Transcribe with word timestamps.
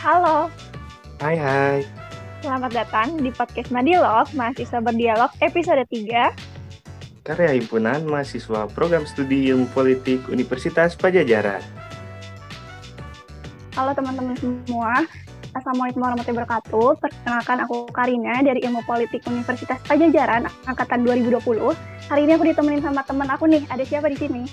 Halo, 0.00 0.48
Hai 1.20 1.36
hai, 1.36 1.84
selamat 2.40 2.72
datang 2.72 3.20
di 3.20 3.28
podcast 3.28 3.68
Madilog, 3.68 4.32
Mahasiswa 4.32 4.80
Berdialog 4.80 5.28
episode 5.44 5.84
3. 5.92 6.32
karya 7.20 7.60
himpunan 7.60 8.08
mahasiswa 8.08 8.64
program 8.72 9.04
studi 9.04 9.52
ilmu 9.52 9.68
politik 9.76 10.24
Universitas 10.32 10.96
Pajajaran. 10.96 11.60
Halo 13.76 13.92
teman-teman 13.92 14.32
semua, 14.40 15.04
Assalamualaikum 15.52 16.00
warahmatullahi 16.00 16.48
wabarakatuh. 16.48 16.88
Perkenalkan 16.96 17.58
aku 17.68 17.76
Karina 17.92 18.40
dari 18.40 18.64
Ilmu 18.64 18.80
Politik 18.88 19.20
Universitas 19.28 19.84
Pajajaran, 19.84 20.48
Angkatan 20.64 21.04
2020. 21.04 21.76
Hari 22.08 22.20
ini 22.24 22.32
aku 22.40 22.48
ditemenin 22.48 22.80
sama 22.80 23.04
teman 23.04 23.28
aku 23.28 23.44
nih, 23.44 23.68
ada 23.68 23.84
siapa 23.84 24.08
di 24.08 24.16
sini? 24.16 24.48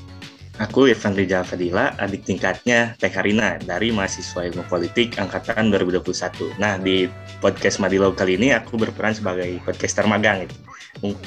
Aku 0.57 0.89
Irfan 0.89 1.13
Rizal 1.13 1.45
Fadila, 1.45 1.93
adik 2.01 2.25
tingkatnya 2.25 2.97
Teh 2.97 3.13
Karina 3.13 3.61
dari 3.61 3.93
mahasiswa 3.93 4.41
ilmu 4.41 4.65
politik 4.65 5.13
angkatan 5.21 5.70
2021. 5.70 6.57
Nah, 6.57 6.81
di 6.81 7.05
podcast 7.38 7.77
Madilo 7.77 8.09
kali 8.09 8.41
ini 8.41 8.57
aku 8.57 8.73
berperan 8.73 9.13
sebagai 9.13 9.62
podcaster 9.62 10.09
magang 10.09 10.49
gitu. 10.49 10.57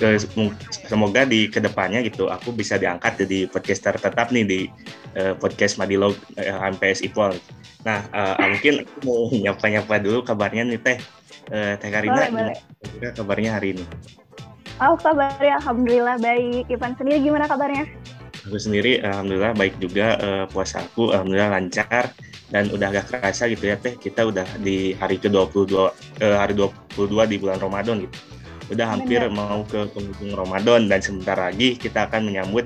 Eh, 0.02 0.18
Semoga 0.90 1.22
di 1.22 1.46
ke 1.46 1.62
depannya 1.62 2.02
gitu 2.02 2.26
aku 2.26 2.50
bisa 2.50 2.74
diangkat 2.74 3.22
jadi 3.22 3.46
podcaster 3.46 3.94
tetap 4.02 4.34
nih 4.34 4.42
di 4.42 4.60
eh, 5.14 5.38
podcast 5.38 5.78
Madilo 5.78 6.10
eh, 6.34 6.50
MPS 6.50 7.06
Ipol. 7.06 7.38
Nah, 7.86 8.02
eh, 8.10 8.34
mungkin 8.50 8.82
aku 8.82 8.98
mau 9.06 9.30
nyapa-nyapa 9.46 9.94
dulu 10.02 10.26
kabarnya 10.26 10.66
nih 10.66 10.82
Teh. 10.82 10.98
Eh, 11.54 11.78
Teh 11.78 11.90
Karina, 11.94 12.26
Boleh, 12.26 12.58
boleh. 12.98 13.14
kabarnya 13.14 13.62
hari 13.62 13.78
ini? 13.78 13.84
Oh, 14.82 14.98
kabarnya 14.98 15.62
Alhamdulillah 15.62 16.18
baik. 16.18 16.66
Ivan 16.66 16.98
sendiri 16.98 17.22
gimana 17.22 17.46
kabarnya? 17.46 17.86
Aku 18.48 18.56
sendiri 18.56 19.04
alhamdulillah 19.04 19.52
baik 19.52 19.76
juga 19.76 20.16
eh, 20.16 20.44
puasa 20.48 20.80
aku 20.80 21.12
alhamdulillah 21.12 21.60
lancar 21.60 22.08
dan 22.48 22.72
udah 22.72 22.88
agak 22.88 23.12
kerasa 23.12 23.46
gitu 23.52 23.68
ya 23.68 23.76
Teh 23.76 24.00
kita 24.00 24.26
udah 24.26 24.48
di 24.58 24.96
hari 24.96 25.20
ke-22 25.20 25.74
eh, 26.24 26.36
hari 26.36 26.56
22 26.56 27.30
di 27.30 27.36
bulan 27.36 27.60
Ramadan 27.60 28.04
gitu. 28.04 28.16
Udah 28.70 28.86
hampir 28.96 29.20
Benar. 29.20 29.34
mau 29.34 29.60
ke 29.66 29.82
penghujung 29.92 30.32
Ramadan 30.32 30.86
dan 30.86 31.02
sebentar 31.02 31.36
lagi 31.36 31.74
kita 31.76 32.06
akan 32.06 32.30
menyambut 32.30 32.64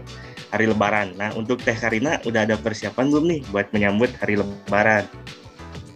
hari 0.55 0.71
lebaran. 0.71 1.17
Nah, 1.19 1.35
untuk 1.35 1.59
Teh 1.59 1.75
Karina 1.75 2.23
udah 2.23 2.47
ada 2.47 2.55
persiapan 2.55 3.11
belum 3.11 3.25
nih 3.27 3.41
buat 3.51 3.67
menyambut 3.75 4.15
hari 4.23 4.39
lebaran? 4.39 5.09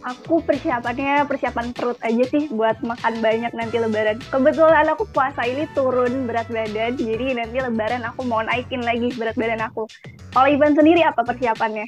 Aku 0.09 0.41
persiapannya 0.41 1.28
persiapan 1.28 1.77
perut 1.77 2.01
aja 2.01 2.25
sih 2.33 2.48
buat 2.48 2.81
makan 2.81 3.20
banyak 3.20 3.53
nanti 3.53 3.77
lebaran. 3.77 4.17
Kebetulan 4.33 4.89
aku 4.89 5.05
puasa 5.12 5.45
ini 5.45 5.69
turun 5.77 6.25
berat 6.25 6.48
badan, 6.48 6.97
jadi 6.97 7.37
nanti 7.37 7.61
lebaran 7.61 8.00
aku 8.09 8.25
mau 8.25 8.41
naikin 8.41 8.81
lagi 8.81 9.12
berat 9.20 9.37
badan 9.37 9.61
aku. 9.69 9.84
Kalau 10.33 10.48
Ivan 10.48 10.73
sendiri 10.73 11.05
apa 11.05 11.20
persiapannya? 11.28 11.84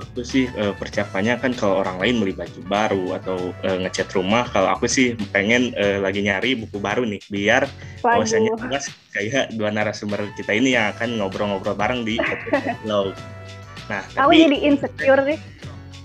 Aku 0.00 0.24
sih 0.24 0.48
eh, 0.48 0.72
persiapannya 0.72 1.36
kan 1.36 1.52
kalau 1.52 1.84
orang 1.84 2.00
lain 2.00 2.24
beli 2.24 2.32
baju 2.32 2.60
baru 2.64 3.04
atau 3.20 3.52
eh, 3.60 3.76
ngecat 3.84 4.08
rumah, 4.16 4.48
kalau 4.48 4.72
aku 4.72 4.88
sih 4.88 5.12
pengen 5.28 5.76
eh, 5.76 6.00
lagi 6.00 6.24
nyari 6.24 6.56
buku 6.56 6.80
baru 6.80 7.04
nih 7.04 7.20
biar 7.28 7.68
bahwasanya 8.00 8.56
kayak 9.12 9.52
dua 9.52 9.68
narasumber 9.68 10.24
kita 10.32 10.56
ini 10.56 10.72
yang 10.80 10.96
akan 10.96 11.20
ngobrol-ngobrol 11.20 11.76
bareng 11.76 12.08
di 12.08 12.16
Hello. 12.80 13.12
Nah, 13.92 14.00
aku 14.16 14.32
jadi 14.32 14.58
insecure 14.64 15.28
nih. 15.28 15.59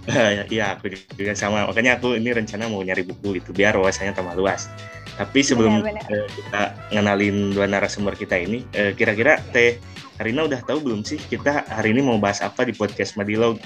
ya 0.53 0.77
aku 0.77 0.93
juga 1.17 1.33
sama. 1.33 1.65
Makanya 1.69 1.97
aku 1.97 2.17
ini 2.17 2.29
rencana 2.31 2.69
mau 2.69 2.81
nyari 2.81 3.01
buku 3.05 3.41
gitu 3.41 3.51
biar 3.51 3.73
wawasannya 3.77 4.13
tambah 4.13 4.37
luas. 4.37 4.69
Tapi 5.15 5.39
sebelum 5.41 5.79
Benar-benar. 5.81 6.11
eh, 6.11 6.27
kita 6.27 6.61
ngenalin 6.91 7.55
dua 7.55 7.65
narasumber 7.71 8.13
kita 8.19 8.35
ini, 8.35 8.67
eh, 8.75 8.91
kira-kira 8.91 9.39
Teh 9.55 9.79
Karina 10.15 10.47
udah 10.47 10.63
tahu 10.63 10.79
belum 10.79 11.03
sih 11.03 11.19
kita 11.19 11.67
hari 11.67 11.91
ini 11.91 11.99
mau 11.99 12.15
bahas 12.15 12.39
apa 12.39 12.63
di 12.63 12.71
podcast 12.71 13.19
Madilo? 13.19 13.59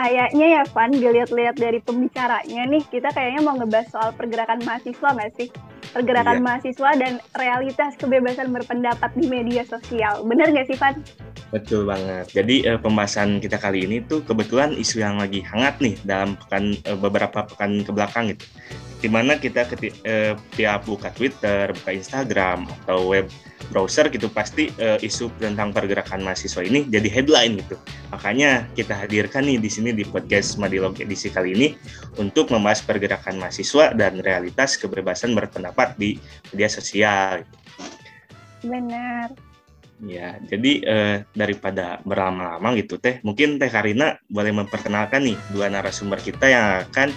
Kayaknya 0.00 0.46
ya 0.48 0.62
Van, 0.72 0.96
dilihat-lihat 0.96 1.60
dari 1.60 1.76
pembicaranya 1.84 2.64
nih, 2.72 2.80
kita 2.88 3.12
kayaknya 3.12 3.44
mau 3.44 3.52
ngebahas 3.52 3.84
soal 3.92 4.16
pergerakan 4.16 4.64
mahasiswa 4.64 5.08
nggak 5.12 5.32
sih? 5.36 5.52
Pergerakan 5.92 6.40
Iya. 6.40 6.44
mahasiswa 6.48 6.90
dan 6.96 7.12
realitas 7.36 7.92
kebebasan 8.00 8.48
berpendapat 8.48 9.12
di 9.12 9.28
media 9.28 9.60
sosial. 9.68 10.24
Bener 10.24 10.56
nggak 10.56 10.72
sih 10.72 10.80
Van? 10.80 10.96
Betul 11.52 11.84
banget. 11.84 12.32
Jadi 12.32 12.64
eh, 12.64 12.80
pembahasan 12.80 13.44
kita 13.44 13.60
kali 13.60 13.84
ini 13.84 14.00
tuh 14.00 14.24
kebetulan 14.24 14.72
isu 14.72 15.04
yang 15.04 15.20
lagi 15.20 15.44
hangat 15.44 15.76
nih 15.84 15.92
dalam 16.00 16.32
pekan 16.40 16.72
eh, 16.80 16.96
beberapa 16.96 17.44
pekan 17.44 17.84
ke 17.84 17.92
belakang 17.92 18.32
gitu. 18.32 18.48
Di 19.00 19.08
mana 19.08 19.40
kita 19.40 19.64
keti- 19.64 19.96
eh, 20.04 20.36
tiap 20.52 20.84
buka 20.84 21.08
Twitter, 21.16 21.72
buka 21.72 21.90
Instagram 21.90 22.68
atau 22.84 23.08
web 23.08 23.26
browser 23.72 24.12
gitu 24.12 24.28
pasti 24.28 24.68
eh, 24.76 25.00
isu 25.00 25.32
tentang 25.40 25.72
pergerakan 25.72 26.20
mahasiswa 26.20 26.60
ini 26.60 26.84
jadi 26.88 27.08
headline 27.08 27.60
gitu. 27.64 27.80
Makanya 28.12 28.68
kita 28.76 28.92
hadirkan 28.92 29.48
nih 29.48 29.56
di 29.56 29.70
sini 29.72 29.96
di 29.96 30.04
podcast 30.04 30.60
Madilog 30.60 31.00
edisi 31.00 31.32
kali 31.32 31.56
ini 31.56 31.68
untuk 32.20 32.52
membahas 32.52 32.84
pergerakan 32.84 33.40
mahasiswa 33.40 33.96
dan 33.96 34.20
realitas 34.20 34.76
kebebasan 34.76 35.32
berpendapat 35.32 35.96
di 35.96 36.20
media 36.52 36.68
sosial. 36.68 37.46
Benar. 38.60 39.32
Ya, 40.00 40.40
jadi 40.48 40.72
eh, 40.80 41.16
daripada 41.36 42.00
berlama-lama 42.08 42.72
gitu 42.72 42.96
teh, 42.96 43.20
mungkin 43.20 43.60
teh 43.60 43.68
Karina 43.68 44.16
boleh 44.32 44.48
memperkenalkan 44.48 45.20
nih 45.28 45.36
dua 45.52 45.68
narasumber 45.68 46.16
kita 46.16 46.48
yang 46.48 46.88
akan 46.88 47.12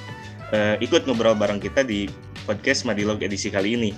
eh, 0.54 0.76
ikut 0.80 1.10
ngobrol 1.10 1.34
bareng 1.34 1.58
kita 1.58 1.82
di 1.82 2.06
podcast 2.46 2.86
Madilog 2.86 3.20
edisi 3.26 3.50
kali 3.50 3.74
ini. 3.74 3.92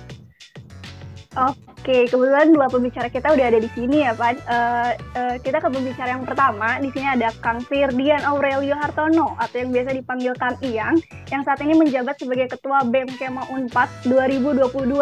Oke, 1.36 2.08
kebetulan 2.08 2.48
dua 2.56 2.64
pembicara 2.72 3.12
kita 3.12 3.36
udah 3.36 3.46
ada 3.52 3.60
di 3.60 3.68
sini 3.76 4.08
ya, 4.08 4.16
Pak. 4.16 4.40
Eh, 4.40 4.92
eh, 5.20 5.34
kita 5.44 5.60
ke 5.60 5.68
pembicara 5.68 6.16
yang 6.16 6.24
pertama. 6.24 6.80
Di 6.80 6.88
sini 6.96 7.04
ada 7.04 7.28
Kang 7.44 7.60
Firdian 7.60 8.24
Aurelio 8.24 8.72
Hartono 8.72 9.36
atau 9.36 9.56
yang 9.60 9.70
biasa 9.70 9.92
dipanggil 9.92 10.32
Kang 10.40 10.56
Iyang, 10.64 10.96
yang 11.28 11.44
saat 11.44 11.60
ini 11.60 11.76
menjabat 11.76 12.16
sebagai 12.16 12.56
Ketua 12.56 12.88
BEM 12.88 13.12
Kema 13.20 13.44
Unpad 13.52 14.08
2022. 14.08 14.96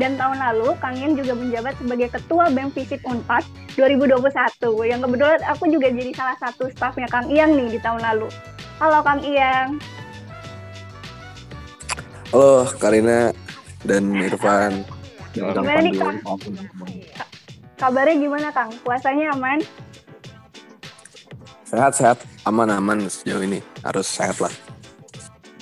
Dan 0.00 0.16
tahun 0.16 0.40
lalu, 0.40 0.72
Kang 0.80 0.96
Iyang 0.96 1.20
juga 1.20 1.36
menjabat 1.36 1.76
sebagai 1.76 2.08
Ketua 2.16 2.44
BEM 2.48 2.72
Visip 2.72 3.04
Unpad 3.04 3.44
2021. 3.76 4.88
Yang 4.88 5.00
kebetulan 5.04 5.40
aku 5.52 5.64
juga 5.68 5.92
jadi 5.92 6.12
salah 6.16 6.36
satu 6.40 6.72
stafnya 6.72 7.06
Kang 7.12 7.28
Iyang 7.28 7.52
nih 7.60 7.76
di 7.76 7.78
tahun 7.84 8.00
lalu. 8.00 8.26
Halo 8.80 9.04
Kang 9.04 9.20
Iyang. 9.20 9.78
Halo 12.32 12.64
Karina 12.80 13.34
dan 13.84 14.14
Irfan. 14.16 14.86
Gimana 15.34 15.80
nih, 15.82 15.92
Kang? 15.98 16.16
Kabarnya 17.76 18.14
gimana 18.16 18.48
Kang? 18.54 18.70
Puasanya 18.86 19.34
aman? 19.34 19.60
Sehat-sehat, 21.66 22.22
aman-aman 22.46 23.04
sejauh 23.10 23.42
ini. 23.42 23.60
Harus 23.82 24.06
sehat 24.06 24.38
lah. 24.38 24.54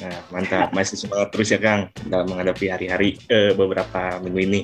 Nah, 0.02 0.18
mantap, 0.34 0.74
masih 0.74 0.98
semangat 0.98 1.30
terus 1.30 1.48
ya 1.54 1.58
Kang 1.62 1.88
dalam 2.10 2.26
menghadapi 2.26 2.66
hari-hari 2.68 3.16
eh, 3.30 3.54
beberapa 3.54 4.18
minggu 4.20 4.40
ini. 4.44 4.60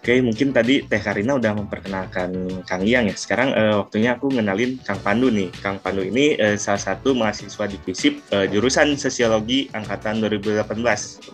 Oke, 0.00 0.16
mungkin 0.24 0.48
tadi 0.56 0.80
Teh 0.80 0.96
Karina 0.96 1.36
udah 1.36 1.52
memperkenalkan 1.52 2.32
Kang 2.64 2.80
Iyang 2.88 3.12
ya. 3.12 3.16
Sekarang 3.20 3.52
eh, 3.52 3.76
waktunya 3.76 4.16
aku 4.16 4.32
ngenalin 4.32 4.80
Kang 4.80 4.96
Pandu 5.04 5.28
nih. 5.28 5.52
Kang 5.60 5.76
Pandu 5.76 6.00
ini 6.00 6.40
eh, 6.40 6.56
salah 6.56 6.80
satu 6.80 7.12
mahasiswa 7.12 7.68
di 7.68 7.76
FISIP 7.76 8.32
eh, 8.32 8.48
jurusan 8.48 8.96
Sosiologi 8.96 9.68
angkatan 9.76 10.24
2018. 10.24 10.72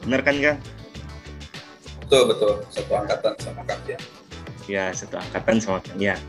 Bener 0.03 0.21
kan 0.27 0.35
Kang? 0.43 0.59
Betul, 2.03 2.23
betul. 2.35 2.53
Satu 2.75 2.93
angkatan 2.99 3.39
sama 3.39 3.63
Kang 3.71 3.79
ya. 3.87 3.99
Ya, 4.67 4.85
satu 4.91 5.15
angkatan 5.15 5.63
sama 5.63 5.79
Kang 5.87 6.03
Iyang. 6.03 6.23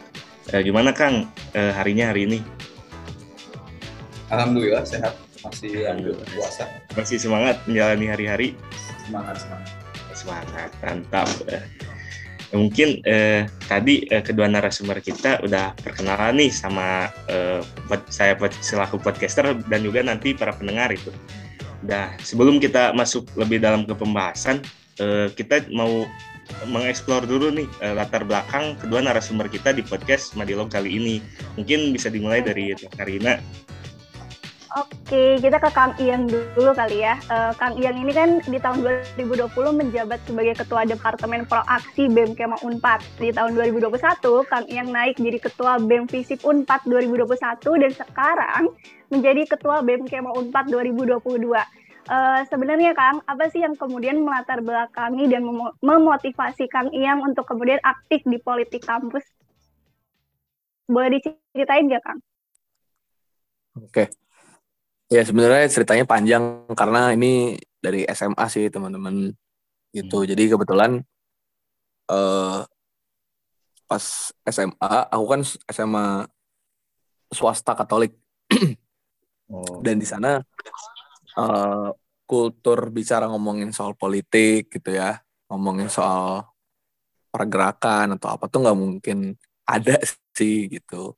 Gimana 0.62 0.94
Kang 0.94 1.26
harinya 1.58 2.14
hari 2.14 2.30
ini? 2.30 2.40
Alhamdulillah 4.30 4.86
sehat. 4.86 5.18
Masih 5.42 5.90
Alhamdulillah. 5.90 6.28
puasa. 6.38 6.70
Masih 6.94 7.18
semangat 7.18 7.66
menjalani 7.66 8.06
hari-hari? 8.14 8.48
Semangat, 9.10 9.42
semangat. 9.42 9.70
semangat 10.18 10.72
mantap 10.82 11.30
Eh, 12.48 12.56
mungkin 12.56 13.04
eh, 13.04 13.44
tadi 13.68 14.08
eh, 14.08 14.24
kedua 14.24 14.48
narasumber 14.48 15.04
kita 15.04 15.44
udah 15.44 15.76
perkenalan 15.84 16.40
nih 16.40 16.48
sama 16.48 17.12
eh, 17.28 17.60
pod- 17.92 18.08
saya 18.08 18.40
pod- 18.40 18.56
selaku 18.64 19.04
podcaster 19.04 19.52
dan 19.68 19.80
juga 19.84 20.00
nanti 20.00 20.32
para 20.32 20.56
pendengar 20.56 20.96
itu. 20.96 21.12
Nah 21.84 22.16
sebelum 22.24 22.64
kita 22.64 22.96
masuk 22.96 23.28
lebih 23.36 23.60
dalam 23.60 23.84
ke 23.84 23.92
pembahasan, 23.92 24.64
eh, 25.04 25.28
kita 25.36 25.68
mau 25.76 26.08
mengeksplor 26.72 27.28
dulu 27.28 27.52
nih 27.52 27.68
eh, 27.84 27.92
latar 27.92 28.24
belakang 28.24 28.80
kedua 28.80 29.04
narasumber 29.04 29.52
kita 29.52 29.76
di 29.76 29.84
podcast 29.84 30.32
Madilog 30.40 30.72
kali 30.72 30.96
ini. 30.96 31.16
Mungkin 31.60 31.92
bisa 31.92 32.08
dimulai 32.08 32.40
dari 32.40 32.72
Karina. 32.96 33.44
Oke, 34.78 35.42
kita 35.42 35.58
ke 35.58 35.74
Kang 35.74 35.98
Iyang 35.98 36.30
dulu 36.30 36.70
kali 36.78 37.02
ya. 37.02 37.18
Eh, 37.34 37.52
Kang 37.58 37.74
Iyang 37.82 37.98
ini 37.98 38.14
kan 38.14 38.38
di 38.46 38.62
tahun 38.62 38.86
2020 39.18 39.50
menjabat 39.74 40.22
sebagai 40.30 40.54
Ketua 40.54 40.86
Departemen 40.86 41.50
Proaksi 41.50 42.06
BEM 42.06 42.38
Kema 42.38 42.62
Unpad. 42.62 43.02
Di 43.18 43.34
tahun 43.34 43.58
2021, 43.58 44.46
Kang 44.46 44.70
Iyang 44.70 44.94
naik 44.94 45.18
jadi 45.18 45.42
Ketua 45.42 45.82
BEM 45.82 46.06
Visip 46.06 46.46
Unpad 46.46 46.86
2021 46.86 47.82
dan 47.82 47.90
sekarang 47.90 48.64
menjadi 49.10 49.50
Ketua 49.50 49.82
BEM 49.82 50.06
Kema 50.06 50.30
Unpad 50.38 50.70
2022. 50.70 51.58
Eh, 52.14 52.42
sebenarnya 52.46 52.94
Kang, 52.94 53.26
apa 53.26 53.50
sih 53.50 53.66
yang 53.66 53.74
kemudian 53.74 54.22
melatar 54.22 54.62
belakangi 54.62 55.26
dan 55.26 55.42
memo- 55.42 55.74
memotivasi 55.82 56.70
Kang 56.70 56.94
Iyang 56.94 57.26
untuk 57.26 57.50
kemudian 57.50 57.82
aktif 57.82 58.22
di 58.30 58.38
politik 58.38 58.86
kampus? 58.86 59.26
Boleh 60.86 61.18
diceritain 61.18 61.90
nggak 61.90 62.04
Kang? 62.06 62.22
Oke. 63.82 64.27
Ya 65.08 65.24
sebenarnya 65.24 65.72
ceritanya 65.72 66.04
panjang 66.04 66.68
karena 66.76 67.16
ini 67.16 67.56
dari 67.80 68.04
SMA 68.12 68.46
sih 68.52 68.68
teman-teman 68.68 69.32
gitu. 69.96 70.18
Hmm. 70.24 70.28
Jadi 70.28 70.44
kebetulan 70.52 70.92
eh 72.08 72.60
pas 73.88 74.04
SMA 74.52 74.92
aku 75.08 75.26
kan 75.32 75.42
SMA 75.72 76.28
swasta 77.32 77.76
Katolik 77.76 78.16
Oh. 79.48 79.80
dan 79.80 79.96
di 79.96 80.04
sana 80.04 80.44
eh 81.40 81.90
kultur 82.28 82.92
bicara 82.92 83.32
ngomongin 83.32 83.72
soal 83.72 83.96
politik 83.96 84.68
gitu 84.68 84.92
ya, 84.92 85.24
ngomongin 85.48 85.88
soal 85.88 86.44
pergerakan 87.32 88.20
atau 88.20 88.36
apa 88.36 88.52
tuh 88.52 88.68
nggak 88.68 88.76
mungkin 88.76 89.40
ada 89.64 89.96
sih 90.38 90.68
gitu. 90.68 91.16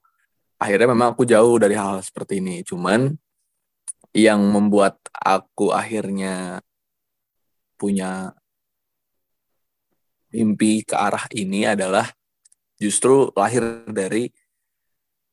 Akhirnya 0.61 0.93
memang 0.93 1.17
aku 1.17 1.25
jauh 1.25 1.57
dari 1.57 1.73
hal 1.73 2.05
seperti 2.05 2.37
ini. 2.37 2.61
Cuman 2.61 3.09
yang 4.13 4.41
membuat 4.41 4.97
aku 5.13 5.69
akhirnya 5.69 6.63
punya 7.79 8.33
mimpi 10.33 10.85
ke 10.85 10.93
arah 10.93 11.25
ini 11.33 11.65
adalah 11.65 12.05
justru 12.77 13.29
lahir 13.33 13.85
dari 13.89 14.29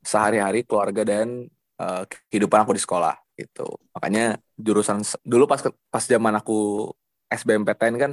sehari-hari 0.04 0.62
keluarga 0.62 1.02
dan 1.02 1.48
eh, 1.80 2.02
kehidupan 2.30 2.64
aku 2.64 2.76
di 2.76 2.82
sekolah 2.82 3.16
gitu. 3.36 3.68
Makanya 3.92 4.40
jurusan 4.56 5.04
dulu 5.26 5.44
pas 5.44 5.60
pas 5.62 6.04
zaman 6.04 6.38
aku 6.40 6.90
SBMPTN 7.28 7.94
kan 8.00 8.12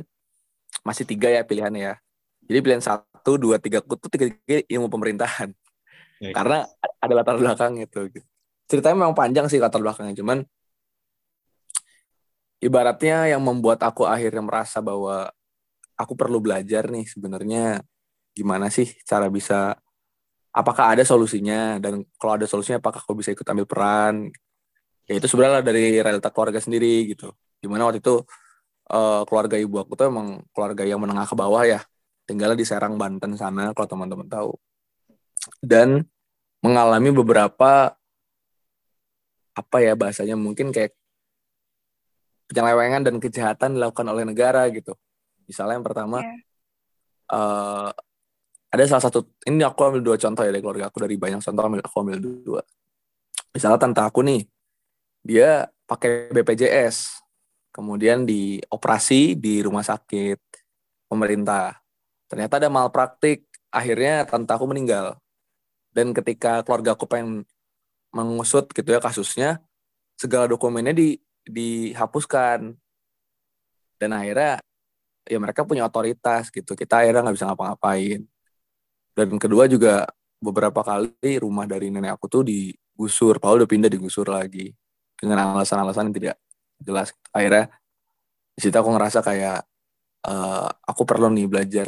masih 0.83 1.07
tiga 1.07 1.31
ya 1.31 1.45
pilihannya 1.45 1.93
ya. 1.93 1.95
Jadi 2.43 2.59
pilihan 2.59 2.83
satu, 2.83 3.39
dua, 3.39 3.55
tiga 3.55 3.79
aku 3.79 3.95
tuh 3.95 4.11
tiga, 4.11 4.27
tiga 4.43 4.67
ilmu 4.67 4.91
pemerintahan. 4.91 5.55
Baik. 6.19 6.33
Karena 6.35 6.67
ada 6.99 7.13
latar 7.15 7.35
belakang 7.39 7.79
gitu. 7.79 8.11
Ceritanya 8.69 8.95
memang 9.05 9.15
panjang 9.15 9.45
sih 9.51 9.59
latar 9.59 9.83
belakangnya, 9.83 10.15
cuman 10.17 10.43
ibaratnya 12.63 13.27
yang 13.35 13.43
membuat 13.43 13.83
aku 13.83 14.07
akhirnya 14.07 14.39
merasa 14.39 14.79
bahwa 14.79 15.27
aku 15.99 16.13
perlu 16.15 16.39
belajar 16.39 16.87
nih 16.87 17.03
sebenarnya 17.05 17.83
gimana 18.33 18.71
sih 18.71 18.87
cara 19.05 19.27
bisa 19.27 19.77
apakah 20.55 20.95
ada 20.95 21.03
solusinya 21.03 21.77
dan 21.83 22.07
kalau 22.15 22.39
ada 22.39 22.47
solusinya 22.47 22.79
apakah 22.79 23.03
aku 23.03 23.19
bisa 23.19 23.35
ikut 23.35 23.45
ambil 23.45 23.67
peran? 23.67 24.15
Ya 25.09 25.19
itu 25.19 25.27
sebenarnya 25.27 25.65
dari 25.65 25.99
realita 25.99 26.31
keluarga 26.31 26.63
sendiri 26.63 27.11
gitu. 27.11 27.35
Di 27.59 27.67
mana 27.67 27.89
waktu 27.89 27.99
itu 27.99 28.23
eh, 28.87 29.21
keluarga 29.27 29.57
ibu 29.59 29.75
aku 29.81 29.93
tuh 29.99 30.07
emang 30.07 30.41
keluarga 30.55 30.83
yang 30.87 31.01
menengah 31.03 31.27
ke 31.27 31.35
bawah 31.35 31.63
ya. 31.67 31.83
Tinggalnya 32.23 32.55
di 32.55 32.63
Serang 32.63 32.95
Banten 32.95 33.35
sana 33.35 33.75
kalau 33.75 33.87
teman-teman 33.89 34.27
tahu. 34.31 34.55
Dan 35.59 36.07
mengalami 36.63 37.11
beberapa 37.11 37.91
apa 39.53 39.77
ya 39.81 39.93
bahasanya 39.93 40.35
mungkin 40.37 40.73
kayak 40.73 40.93
penyelewengan 42.49 43.01
dan 43.05 43.15
kejahatan 43.21 43.77
dilakukan 43.77 44.05
oleh 44.09 44.25
negara 44.27 44.65
gitu. 44.69 44.93
Misalnya 45.49 45.79
yang 45.79 45.85
pertama 45.85 46.21
Iya. 46.21 46.35
eh, 47.33 47.91
ada 48.73 48.83
salah 48.89 49.03
satu 49.05 49.29
ini 49.45 49.61
aku 49.61 49.79
ambil 49.85 50.01
dua 50.01 50.17
contoh 50.17 50.41
ya 50.41 50.49
dari 50.49 50.61
keluarga 50.65 50.89
aku 50.89 50.97
dari 51.05 51.15
banyak 51.17 51.41
contoh 51.45 51.63
ambil 51.65 51.81
aku 51.85 51.95
ambil 52.01 52.17
dua. 52.19 52.61
Misalnya 53.53 53.77
tante 53.77 54.01
aku 54.01 54.25
nih 54.25 54.41
dia 55.23 55.69
pakai 55.85 56.33
BPJS 56.33 57.21
kemudian 57.73 58.25
dioperasi 58.25 59.37
di 59.37 59.61
rumah 59.61 59.85
sakit 59.85 60.37
pemerintah. 61.09 61.77
Ternyata 62.29 62.57
ada 62.57 62.69
malpraktik 62.69 63.45
akhirnya 63.69 64.25
tante 64.25 64.49
aku 64.53 64.65
meninggal. 64.69 65.17
Dan 65.93 66.09
ketika 66.13 66.65
keluarga 66.65 66.97
aku 66.97 67.05
pengen 67.05 67.45
mengusut 68.13 68.69
gitu 68.69 68.87
ya 68.93 69.01
kasusnya 69.01 69.59
segala 70.15 70.45
dokumennya 70.45 70.93
di 70.93 71.17
dihapuskan. 71.43 72.77
Dan 73.99 74.09
akhirnya 74.15 74.59
ya 75.27 75.37
mereka 75.39 75.67
punya 75.67 75.83
otoritas 75.87 76.53
gitu. 76.53 76.77
Kita 76.77 77.03
akhirnya 77.03 77.27
nggak 77.27 77.35
bisa 77.35 77.47
ngapa-ngapain. 77.49 78.21
Dan 79.13 79.37
kedua 79.37 79.67
juga 79.69 80.07
beberapa 80.39 80.83
kali 80.83 81.39
rumah 81.39 81.67
dari 81.67 81.89
nenek 81.91 82.15
aku 82.15 82.25
tuh 82.31 82.43
digusur. 82.47 83.41
Paul 83.41 83.63
udah 83.63 83.69
pindah 83.69 83.91
digusur 83.91 84.27
lagi. 84.29 84.71
Dengan 85.17 85.55
alasan-alasan 85.55 86.11
yang 86.11 86.15
tidak 86.15 86.35
jelas. 86.79 87.07
Akhirnya 87.31 87.71
di 88.53 88.59
situ 88.61 88.75
aku 88.75 88.89
ngerasa 88.91 89.19
kayak 89.23 89.59
eh, 90.27 90.69
aku 90.87 91.01
perlu 91.07 91.31
nih 91.31 91.47
belajar 91.47 91.87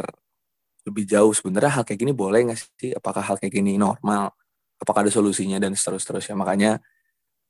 lebih 0.88 1.04
jauh. 1.04 1.33
Sebenarnya 1.36 1.81
hal 1.81 1.83
kayak 1.83 2.00
gini 2.00 2.13
boleh 2.16 2.48
nggak 2.48 2.60
sih? 2.80 2.92
Apakah 2.95 3.24
hal 3.25 3.36
kayak 3.42 3.54
gini 3.60 3.75
normal 3.75 4.31
apakah 4.80 5.07
ada 5.07 5.12
solusinya 5.12 5.57
dan 5.57 5.74
seterus-terusnya 5.74 6.36
makanya 6.36 6.80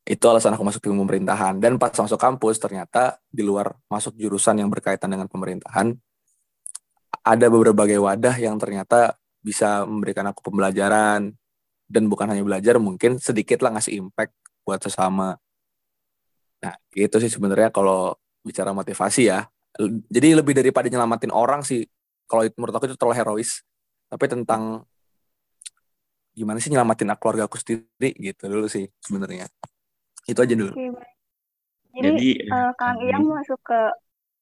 itu 0.05 0.21
alasan 0.29 0.53
aku 0.53 0.61
masuk 0.61 0.85
ilmu 0.85 1.01
pemerintahan. 1.09 1.57
Dan 1.57 1.81
pas 1.81 1.89
masuk 1.97 2.21
kampus 2.21 2.61
ternyata 2.61 3.17
di 3.25 3.41
luar 3.41 3.73
masuk 3.89 4.13
jurusan 4.13 4.61
yang 4.61 4.69
berkaitan 4.69 5.09
dengan 5.09 5.25
pemerintahan 5.25 5.97
ada 7.25 7.47
berbagai 7.49 7.97
wadah 7.97 8.37
yang 8.37 8.61
ternyata 8.61 9.17
bisa 9.41 9.81
memberikan 9.89 10.29
aku 10.29 10.45
pembelajaran. 10.45 11.33
Dan 11.85 12.09
bukan 12.09 12.29
hanya 12.29 12.45
belajar 12.45 12.77
mungkin 12.77 13.17
sedikit 13.17 13.61
lah 13.65 13.77
ngasih 13.77 13.97
impact 13.97 14.33
buat 14.61 14.81
sesama. 14.81 15.37
Nah 16.61 16.73
itu 16.93 17.17
sih 17.21 17.29
sebenarnya 17.29 17.73
kalau 17.73 18.13
bicara 18.45 18.73
motivasi 18.73 19.29
ya. 19.29 19.45
Jadi 20.09 20.37
lebih 20.37 20.53
daripada 20.53 20.85
nyelamatin 20.85 21.33
orang 21.33 21.65
sih. 21.65 21.81
Kalau 22.29 22.45
menurut 22.57 22.73
aku 22.77 22.89
itu 22.89 22.97
terlalu 22.97 23.17
herois. 23.17 23.65
Tapi 24.05 24.25
tentang 24.29 24.85
gimana 26.35 26.59
sih 26.59 26.69
nyelamatin 26.71 27.15
keluarga 27.15 27.47
aku 27.47 27.57
sendiri 27.57 28.09
gitu 28.19 28.43
dulu 28.51 28.67
sih 28.67 28.85
sebenarnya 29.01 29.47
itu 30.27 30.39
aja 30.39 30.55
dulu 30.55 30.73
baik. 30.75 31.15
Jadi, 31.95 32.09
Jadi, 32.11 32.27
eh, 32.51 32.71
Kang 32.75 32.97
Iyang 32.99 33.23
masuk 33.23 33.59
ke 33.63 33.79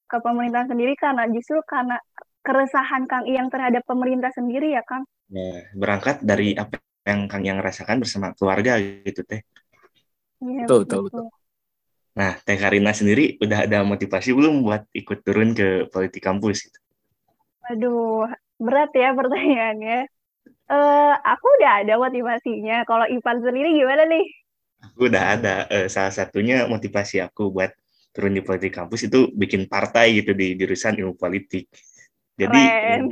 ke 0.10 0.18
pemerintahan 0.22 0.70
sendiri 0.70 0.94
karena 0.98 1.26
justru 1.30 1.58
karena 1.70 1.98
keresahan 2.46 3.06
Kang 3.06 3.26
Iyang 3.30 3.50
terhadap 3.54 3.86
pemerintah 3.86 4.30
sendiri 4.34 4.74
ya, 4.74 4.82
Kang. 4.86 5.06
ya, 5.30 5.70
berangkat 5.78 6.22
dari 6.26 6.58
apa 6.58 6.82
yang 7.06 7.30
Kang 7.32 7.44
yang 7.46 7.60
rasakan 7.62 8.02
bersama 8.02 8.34
keluarga 8.38 8.78
gitu 8.82 9.22
teh. 9.26 9.42
Iya, 10.44 10.66
Betul, 10.66 10.78
betul, 10.86 11.00
betul. 11.08 11.26
Nah, 12.14 12.38
Teh 12.46 12.58
Karina 12.62 12.94
sendiri 12.94 13.42
udah 13.42 13.66
ada 13.66 13.82
motivasi 13.82 14.38
belum 14.38 14.62
buat 14.62 14.86
ikut 14.94 15.20
turun 15.26 15.58
ke 15.58 15.90
politik 15.90 16.22
kampus? 16.22 16.70
Gitu? 16.70 16.80
Waduh, 17.64 18.30
berat 18.62 18.92
ya 18.94 19.10
pertanyaannya. 19.18 20.00
Eh, 20.72 21.14
aku 21.28 21.46
udah 21.60 21.72
ada 21.84 21.94
motivasinya. 22.00 22.88
Kalau 22.88 23.06
Ipan 23.12 23.44
sendiri 23.44 23.76
gimana 23.76 24.04
nih? 24.08 24.26
Aku 24.84 25.08
udah 25.12 25.24
ada 25.36 25.54
eh, 25.72 25.88
salah 25.92 26.12
satunya 26.12 26.68
motivasi 26.68 27.20
aku 27.24 27.52
buat 27.52 27.72
turun 28.14 28.36
di 28.36 28.44
politik 28.46 28.72
kampus 28.78 29.10
itu 29.10 29.32
bikin 29.34 29.66
partai 29.68 30.22
gitu 30.22 30.32
di 30.38 30.56
jurusan 30.60 30.96
ilmu 31.00 31.16
politik. 31.20 31.68
Jadi 32.40 32.62
Keren. 32.62 33.04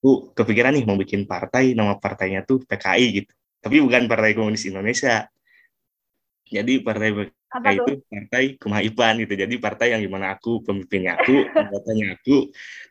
aku 0.00 0.32
kepikiran 0.36 0.72
nih 0.76 0.84
mau 0.88 0.96
bikin 0.96 1.24
partai, 1.28 1.76
nama 1.76 1.96
partainya 2.00 2.40
tuh 2.48 2.64
PKI 2.64 3.06
gitu. 3.22 3.32
Tapi 3.60 3.76
bukan 3.84 4.08
Partai 4.08 4.32
Komunis 4.32 4.64
Indonesia. 4.64 5.28
Jadi 6.48 6.82
partai 6.82 7.10
Apa 7.50 7.74
PKI 7.74 7.78
tuh? 7.82 7.86
itu 7.86 7.94
partai 8.06 8.44
Kumaipan 8.54 9.14
gitu. 9.26 9.34
Jadi 9.34 9.54
partai 9.58 9.86
yang 9.98 10.02
di 10.06 10.10
mana 10.10 10.38
aku 10.38 10.62
pemimpinnya 10.62 11.18
aku, 11.18 11.34
anggotanya 11.58 12.14
aku, 12.14 12.36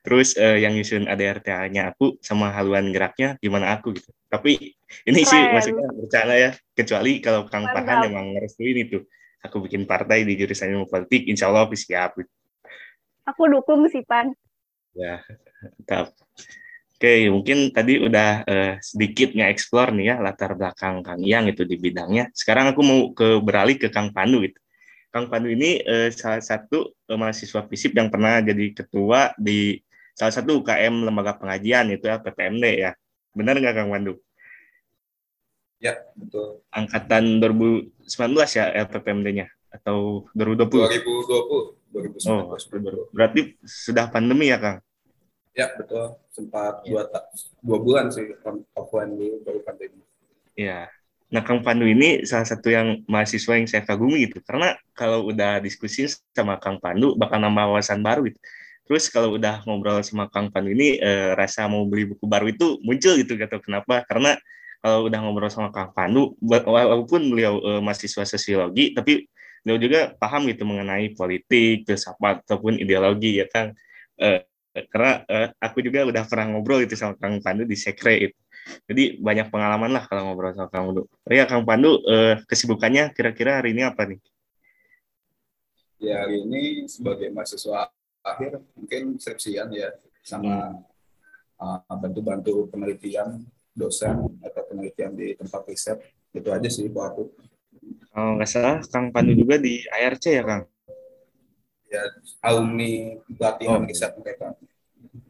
terus 0.03 0.35
eh, 0.35 0.59
yang 0.59 0.75
nyusun 0.75 1.07
ADRT-nya 1.07 1.95
aku 1.95 2.19
sama 2.19 2.51
haluan 2.51 2.91
geraknya 2.91 3.39
gimana 3.39 3.79
aku 3.79 3.95
gitu. 3.95 4.11
Tapi 4.27 4.75
ini 5.07 5.21
sih 5.23 5.39
Keren. 5.39 5.53
maksudnya 5.55 5.87
bercanda 5.95 6.35
ya. 6.35 6.51
Kecuali 6.75 7.23
kalau 7.23 7.47
Kang. 7.47 7.71
Farhan 7.71 8.11
emang 8.11 8.35
ngerestuin 8.35 8.77
itu. 8.83 8.99
Aku 9.39 9.63
bikin 9.63 9.87
partai 9.87 10.27
di 10.27 10.35
jurusan 10.35 10.75
ilmu 10.75 10.91
politik, 10.91 11.23
insya 11.31 11.47
Allah 11.47 11.63
aku 11.63 11.79
siap. 11.79 12.19
Gitu. 12.19 12.31
Aku 13.23 13.47
dukung 13.47 13.87
sih, 13.87 14.03
Pan. 14.03 14.35
Ya, 14.91 15.23
mantap. 15.63 16.11
Oke, 16.99 17.31
mungkin 17.31 17.71
tadi 17.71 17.95
udah 17.95 18.43
eh, 18.43 18.75
sedikit 18.83 19.31
nge-explore 19.31 19.95
nih 19.95 20.11
ya 20.11 20.15
latar 20.19 20.51
belakang 20.51 20.99
Kang 20.99 21.23
Iyang 21.23 21.47
itu 21.47 21.63
di 21.63 21.79
bidangnya. 21.79 22.27
Sekarang 22.35 22.75
aku 22.75 22.83
mau 22.83 23.15
ke 23.15 23.39
beralih 23.39 23.79
ke 23.79 23.87
Kang 23.87 24.11
Pandu 24.11 24.43
gitu. 24.43 24.59
Kang 25.07 25.31
Pandu 25.31 25.47
ini 25.47 25.79
eh, 25.79 26.11
salah 26.11 26.43
satu 26.43 26.91
eh, 26.91 27.15
mahasiswa 27.15 27.63
FISIP 27.63 27.95
yang 27.95 28.11
pernah 28.11 28.43
jadi 28.43 28.75
ketua 28.75 29.31
di 29.39 29.79
salah 30.11 30.35
satu 30.35 30.59
UKM 30.59 31.07
lembaga 31.07 31.39
pengajian 31.39 31.87
itu 31.87 32.03
ya 32.03 32.19
PPMD 32.19 32.65
ya. 32.67 32.91
Benar 33.31 33.55
nggak 33.63 33.75
Kang 33.79 33.95
Pandu? 33.95 34.19
Ya, 35.79 36.03
betul. 36.19 36.67
Angkatan 36.67 37.39
2019 37.39 37.95
ya 38.59 38.75
LPPMD-nya 38.75 39.47
atau 39.71 40.27
2020? 40.35 40.67
2020, 40.67 41.79
2019. 41.95 42.27
Oh, 42.27 42.59
berarti 43.15 43.55
sudah 43.63 44.11
pandemi 44.11 44.51
ya 44.51 44.59
Kang? 44.59 44.83
Ya, 45.57 45.67
betul. 45.75 46.15
Sempat 46.31 46.85
dua, 46.85 47.09
ta- 47.09 47.27
dua 47.59 47.77
bulan 47.81 48.13
sih 48.13 48.31
offline 48.77 49.17
dulu 49.17 49.35
baru 49.43 49.59
pandemi. 49.65 50.01
Iya. 50.55 50.87
Nah, 51.29 51.45
Kang 51.45 51.61
Pandu 51.61 51.85
ini 51.85 52.25
salah 52.25 52.47
satu 52.47 52.73
yang 52.73 53.05
mahasiswa 53.05 53.53
yang 53.53 53.69
saya 53.69 53.85
kagumi 53.85 54.25
gitu. 54.25 54.41
Karena 54.41 54.73
kalau 54.97 55.29
udah 55.29 55.61
diskusi 55.61 56.09
sama 56.33 56.57
Kang 56.57 56.81
Pandu, 56.81 57.13
bakal 57.13 57.37
nambah 57.37 57.69
wawasan 57.77 58.01
baru 58.01 58.25
gitu. 58.33 58.39
Terus 58.89 59.05
kalau 59.13 59.37
udah 59.37 59.61
ngobrol 59.69 60.01
sama 60.01 60.25
Kang 60.33 60.49
Pandu 60.49 60.73
ini, 60.73 60.97
eh, 60.97 61.37
rasa 61.37 61.69
mau 61.69 61.85
beli 61.85 62.09
buku 62.09 62.25
baru 62.25 62.49
itu 62.49 62.81
muncul 62.81 63.13
gitu. 63.21 63.37
Gak 63.37 63.53
tahu 63.53 63.61
kenapa. 63.69 64.01
Karena 64.09 64.33
kalau 64.81 65.05
udah 65.05 65.19
ngobrol 65.21 65.53
sama 65.53 65.69
Kang 65.69 65.93
Pandu, 65.93 66.33
wa- 66.41 66.65
walaupun 66.65 67.29
beliau 67.29 67.61
eh, 67.61 67.81
mahasiswa 67.83 68.25
sosiologi, 68.25 68.97
tapi 68.97 69.29
beliau 69.61 69.77
juga 69.77 69.99
paham 70.17 70.49
gitu 70.49 70.65
mengenai 70.65 71.13
politik, 71.13 71.85
filsafat 71.85 72.41
ataupun 72.47 72.81
ideologi 72.81 73.37
ya 73.37 73.45
Kang. 73.51 73.75
Uh, 74.19 74.43
karena 74.87 75.25
uh, 75.27 75.47
aku 75.59 75.83
juga 75.83 76.07
udah 76.07 76.23
pernah 76.23 76.45
ngobrol 76.55 76.85
itu 76.85 76.95
sama 76.95 77.19
Kang 77.19 77.43
Pandu 77.43 77.67
di 77.67 77.75
Sekre 77.75 78.31
itu. 78.31 78.37
Jadi 78.85 79.17
banyak 79.19 79.49
pengalaman 79.49 79.91
lah 79.91 80.03
kalau 80.05 80.31
ngobrol 80.31 80.55
sama 80.55 80.69
Kang 80.71 80.93
Pandu. 80.93 81.03
Oh 81.09 81.33
ya 81.33 81.43
Kang 81.49 81.67
Pandu, 81.67 81.99
uh, 82.05 82.39
kesibukannya 82.47 83.11
kira-kira 83.11 83.59
hari 83.59 83.75
ini 83.75 83.83
apa 83.83 84.07
nih? 84.07 84.19
Ya 85.99 86.23
hari 86.23 86.47
ini 86.47 86.87
sebagai 86.87 87.27
mahasiswa 87.33 87.91
akhir 88.23 88.63
mungkin 88.75 89.19
skripsian 89.19 89.67
ya 89.75 89.91
sama 90.23 90.79
hmm. 91.59 91.63
uh, 91.63 91.95
bantu-bantu 91.99 92.71
penelitian 92.71 93.43
dosen 93.75 94.39
atau 94.43 94.63
penelitian 94.67 95.15
di 95.15 95.35
tempat 95.35 95.63
riset 95.67 95.99
itu 96.35 96.49
aja 96.51 96.69
sih 96.69 96.87
buat 96.91 97.15
aku. 97.15 97.23
Oh 98.13 98.35
nggak 98.37 98.49
salah 98.49 98.77
Kang 98.87 99.09
Pandu 99.09 99.33
juga 99.33 99.55
di 99.55 99.81
ARC 99.87 100.25
ya 100.27 100.43
Kang? 100.43 100.63
Ya 101.89 102.05
alumni 102.45 103.17
pelatihan 103.33 103.81
oh. 103.81 103.87
riset 103.87 104.13
mereka. 104.19 104.53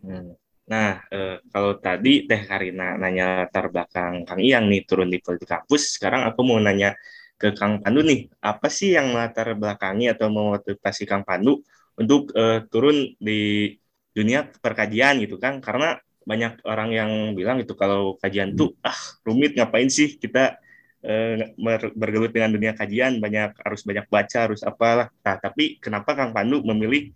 Hmm. 0.04 0.32
Nah, 0.70 1.02
eh, 1.10 1.42
kalau 1.50 1.82
tadi 1.82 2.30
Teh 2.30 2.42
Karina 2.46 2.94
nanya 3.02 3.50
latar 3.50 3.74
belakang 3.74 4.22
Kang 4.28 4.38
Iyang 4.38 4.70
nih 4.70 4.86
turun 4.86 5.10
di 5.10 5.18
politik 5.18 5.50
kampus, 5.50 5.98
sekarang 5.98 6.22
aku 6.30 6.40
mau 6.46 6.62
nanya 6.62 6.94
ke 7.40 7.58
Kang 7.58 7.82
Pandu 7.82 8.06
nih, 8.06 8.30
apa 8.38 8.68
sih 8.70 8.94
yang 8.94 9.16
latar 9.18 9.58
belakangi 9.58 10.06
atau 10.14 10.28
memotivasi 10.30 11.04
Kang 11.10 11.26
Pandu 11.26 11.66
untuk 11.98 12.30
eh, 12.38 12.62
turun 12.70 13.18
di 13.18 13.74
dunia 14.14 14.46
perkajian 14.46 15.18
gitu 15.26 15.42
Kang? 15.42 15.58
Karena 15.58 15.98
banyak 16.22 16.62
orang 16.70 16.90
yang 16.94 17.12
bilang 17.34 17.58
itu 17.64 17.74
kalau 17.74 18.14
kajian 18.22 18.54
tuh 18.54 18.78
ah 18.86 19.00
rumit 19.26 19.58
ngapain 19.58 19.90
sih 19.90 20.22
kita 20.22 20.62
eh, 21.02 21.56
bergelut 21.98 22.30
dengan 22.30 22.54
dunia 22.54 22.78
kajian 22.78 23.18
banyak 23.18 23.58
harus 23.66 23.82
banyak 23.82 24.06
baca 24.06 24.40
harus 24.46 24.62
apalah. 24.62 25.10
Nah, 25.26 25.36
tapi 25.42 25.82
kenapa 25.82 26.14
Kang 26.14 26.30
Pandu 26.36 26.62
memilih 26.62 27.10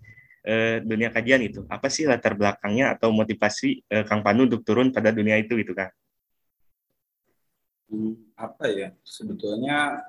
eh, 0.44 0.84
dunia 0.84 1.10
kajian 1.10 1.42
itu? 1.42 1.64
Apa 1.72 1.88
sih 1.88 2.04
latar 2.04 2.36
belakangnya 2.36 3.00
atau 3.00 3.10
motivasi 3.16 3.88
eh, 3.88 4.04
Kang 4.04 4.22
Pandu 4.22 4.46
untuk 4.52 4.62
turun 4.68 4.92
pada 4.92 5.10
dunia 5.10 5.40
itu 5.40 5.56
gitu 5.56 5.72
kan? 5.72 5.90
Apa 8.36 8.68
ya? 8.70 8.92
Sebetulnya 9.02 10.04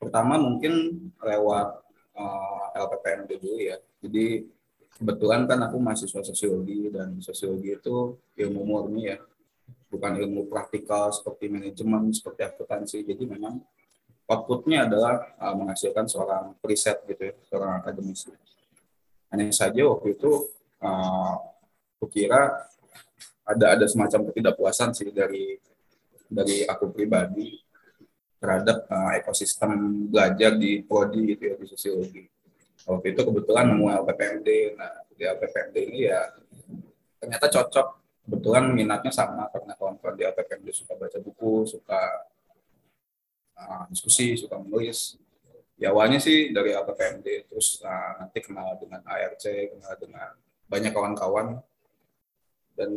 pertama 0.00 0.40
mungkin 0.40 0.96
lewat 1.20 1.68
uh, 2.16 2.72
eh, 2.72 2.80
LPPMD 2.80 3.30
dulu 3.42 3.58
ya. 3.60 3.76
Jadi 4.00 4.48
kebetulan 4.96 5.44
kan 5.44 5.60
aku 5.66 5.76
mahasiswa 5.76 6.22
sosiologi 6.24 6.88
dan 6.92 7.18
sosiologi 7.20 7.76
itu 7.76 8.16
ilmu 8.36 8.62
murni 8.64 9.12
ya, 9.12 9.18
bukan 9.92 10.16
ilmu 10.20 10.48
praktikal 10.48 11.12
seperti 11.12 11.52
manajemen, 11.52 12.12
seperti 12.12 12.46
akuntansi. 12.46 13.04
Jadi 13.04 13.24
memang 13.28 13.60
outputnya 14.30 14.86
adalah 14.86 15.34
uh, 15.42 15.54
menghasilkan 15.58 16.06
seorang 16.06 16.54
riset 16.62 17.02
gitu 17.08 17.32
ya, 17.32 17.34
seorang 17.50 17.82
akademisi 17.82 18.30
hanya 19.30 19.50
saja 19.54 19.86
waktu 19.86 20.18
itu 20.18 20.50
uh, 20.82 21.34
aku 21.96 22.06
kira 22.10 22.66
ada 23.46 23.66
ada 23.74 23.86
semacam 23.86 24.30
ketidakpuasan 24.30 24.94
sih 24.94 25.10
dari 25.10 25.58
dari 26.30 26.62
aku 26.66 26.94
pribadi 26.94 27.58
terhadap 28.40 28.88
uh, 28.88 29.12
ekosistem 29.20 30.06
belajar 30.08 30.56
di 30.56 30.80
prodi 30.80 31.36
gitu 31.36 31.42
ya 31.52 31.54
di 31.60 31.66
sosiologi. 31.68 32.24
Waktu 32.88 33.12
itu 33.12 33.20
kebetulan 33.28 33.68
nemu 33.68 33.86
LPPMD. 34.06 34.48
Nah, 34.80 35.04
di 35.12 35.22
LPPMD 35.28 35.76
ini 35.92 36.00
ya 36.08 36.20
ternyata 37.20 37.46
cocok. 37.52 37.88
Kebetulan 38.24 38.72
minatnya 38.72 39.10
sama 39.10 39.50
karena 39.50 39.74
kawan-kawan 39.74 40.14
di 40.14 40.22
LPPMD 40.22 40.68
suka 40.70 40.94
baca 40.94 41.18
buku, 41.18 41.66
suka 41.66 42.00
uh, 43.58 43.84
diskusi, 43.90 44.38
suka 44.38 44.56
menulis 44.56 45.18
ya 45.80 45.96
awalnya 45.96 46.20
sih 46.20 46.52
dari 46.52 46.76
APPMD 46.76 47.48
terus 47.48 47.80
uh, 47.80 48.20
nanti 48.20 48.44
kenal 48.44 48.76
dengan 48.76 49.00
ARC 49.08 49.44
kenal 49.48 49.94
dengan 49.96 50.30
banyak 50.68 50.92
kawan-kawan. 50.92 51.58
Dan 52.76 52.90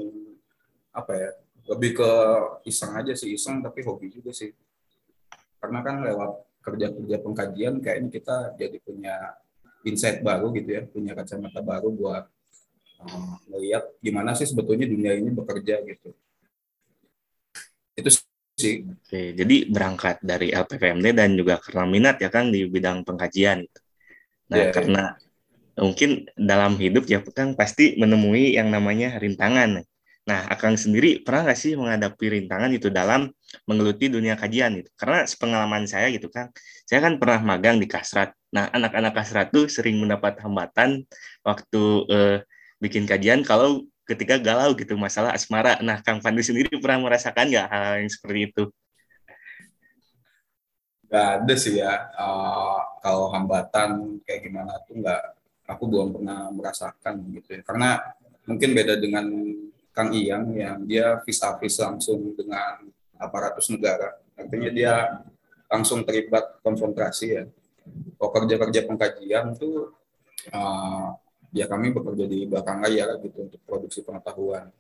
apa 0.94 1.12
ya 1.16 1.30
lebih 1.74 1.98
ke 1.98 2.12
iseng 2.68 2.94
aja 2.94 3.16
sih 3.16 3.34
iseng 3.34 3.64
tapi 3.64 3.82
hobi 3.88 4.12
juga 4.12 4.36
sih. 4.36 4.52
Karena 5.64 5.80
kan 5.80 6.04
lewat 6.04 6.32
kerja-kerja 6.64 7.18
pengkajian 7.24 7.80
kayaknya 7.80 8.10
kita 8.12 8.36
jadi 8.60 8.78
punya 8.84 9.16
insight 9.84 10.24
baru 10.24 10.52
gitu 10.56 10.70
ya 10.80 10.82
punya 10.88 11.12
kacamata 11.12 11.60
baru 11.60 11.92
buat 11.92 12.28
melihat 13.52 13.84
gimana 14.00 14.32
sih 14.32 14.48
sebetulnya 14.48 14.88
dunia 14.88 15.16
ini 15.16 15.32
bekerja 15.32 15.84
gitu. 15.84 16.16
Itu 17.94 18.10
sih. 18.58 18.86
Oke, 18.86 19.34
jadi 19.34 19.56
berangkat 19.68 20.22
dari 20.22 20.54
LPPMD 20.54 21.08
dan 21.14 21.34
juga 21.34 21.60
karena 21.60 21.84
minat 21.90 22.16
ya 22.22 22.30
kan 22.30 22.50
di 22.54 22.66
bidang 22.70 23.04
pengkajian. 23.04 23.66
Nah, 24.50 24.58
yeah, 24.58 24.70
iya. 24.70 24.74
karena 24.74 25.04
mungkin 25.74 26.30
dalam 26.38 26.78
hidup 26.78 27.10
ya 27.10 27.20
kan 27.26 27.58
pasti 27.58 27.98
menemui 27.98 28.54
yang 28.54 28.70
namanya 28.70 29.18
rintangan. 29.18 29.82
Nah, 30.24 30.48
Akang 30.48 30.80
sendiri 30.80 31.20
pernah 31.20 31.52
nggak 31.52 31.60
sih 31.60 31.76
menghadapi 31.76 32.26
rintangan 32.40 32.72
itu 32.72 32.88
dalam 32.88 33.28
menggeluti 33.68 34.08
dunia 34.08 34.40
kajian 34.40 34.80
itu? 34.80 34.90
Karena 34.96 35.28
sepengalaman 35.28 35.84
saya 35.84 36.08
gitu 36.16 36.32
kan, 36.32 36.48
saya 36.88 37.04
kan 37.04 37.20
pernah 37.20 37.44
magang 37.44 37.76
di 37.76 37.92
Kasrat. 37.92 38.32
Nah, 38.56 38.72
anak-anak 38.72 39.12
Kasrat 39.12 39.52
tuh 39.52 39.68
sering 39.68 40.00
mendapat 40.00 40.40
hambatan 40.40 41.04
waktu 41.44 41.84
eh, 42.08 42.38
bikin 42.80 43.04
kajian 43.04 43.44
kalau 43.44 43.84
ketika 44.14 44.38
galau 44.38 44.78
gitu 44.78 44.94
masalah 44.94 45.34
asmara. 45.34 45.82
Nah, 45.82 46.00
Kang 46.06 46.22
Pandu 46.22 46.46
sendiri 46.46 46.70
pernah 46.78 47.10
merasakan 47.10 47.50
nggak 47.50 47.68
hal 47.68 47.94
yang 48.06 48.12
seperti 48.14 48.40
itu? 48.54 48.64
Gak 51.10 51.28
ada 51.42 51.54
sih 51.58 51.78
ya. 51.82 52.10
Uh, 52.18 52.80
kalau 53.02 53.30
hambatan 53.34 54.22
kayak 54.26 54.50
gimana 54.50 54.78
tuh 54.86 55.02
nggak, 55.02 55.22
aku 55.70 55.84
belum 55.90 56.10
pernah 56.18 56.50
merasakan 56.54 57.14
gitu 57.38 57.60
ya. 57.60 57.62
Karena 57.66 58.02
mungkin 58.46 58.70
beda 58.74 58.98
dengan 58.98 59.26
Kang 59.94 60.10
Iyang 60.10 60.58
yang 60.58 60.78
dia 60.90 61.22
vis-a-vis 61.22 61.78
langsung 61.78 62.34
dengan 62.34 62.90
aparatus 63.22 63.70
negara. 63.70 64.18
Artinya 64.34 64.70
dia 64.74 64.94
langsung 65.70 66.02
terlibat 66.02 66.62
konfrontasi 66.66 67.28
ya. 67.30 67.44
Kalau 68.18 68.32
kerja-kerja 68.34 68.90
pengkajian 68.90 69.54
tuh 69.54 69.94
uh, 70.50 71.14
ya 71.54 71.70
kami 71.70 71.94
bekerja 71.94 72.26
di 72.26 72.50
belakang 72.50 72.82
layar 72.82 73.22
gitu 73.22 73.48
untuk 73.48 73.62
produksi 73.64 74.02
pengetahuan. 74.02 74.74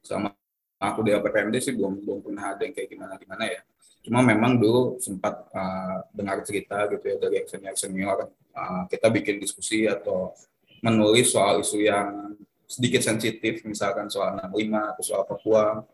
Sama 0.00 0.32
aku 0.80 1.04
di 1.04 1.10
LPPMD 1.12 1.60
sih 1.60 1.74
belum 1.76 2.00
belum 2.06 2.18
pernah 2.24 2.56
ada 2.56 2.62
yang 2.64 2.72
kayak 2.72 2.88
gimana 2.88 3.18
gimana 3.18 3.44
ya. 3.50 3.60
Cuma 4.00 4.24
memang 4.24 4.56
dulu 4.56 4.96
sempat 4.96 5.50
uh, 5.52 6.06
dengar 6.14 6.40
cerita 6.46 6.88
gitu 6.88 7.04
ya 7.04 7.16
dari 7.20 7.44
senior 7.44 7.76
senior 7.76 8.18
uh, 8.56 8.88
kita 8.88 9.12
bikin 9.12 9.36
diskusi 9.36 9.84
atau 9.84 10.32
menulis 10.80 11.28
soal 11.28 11.60
isu 11.60 11.84
yang 11.84 12.32
sedikit 12.64 13.04
sensitif 13.04 13.60
misalkan 13.68 14.08
soal 14.08 14.40
65 14.40 14.94
atau 14.96 15.02
soal 15.04 15.22
Papua. 15.28 15.84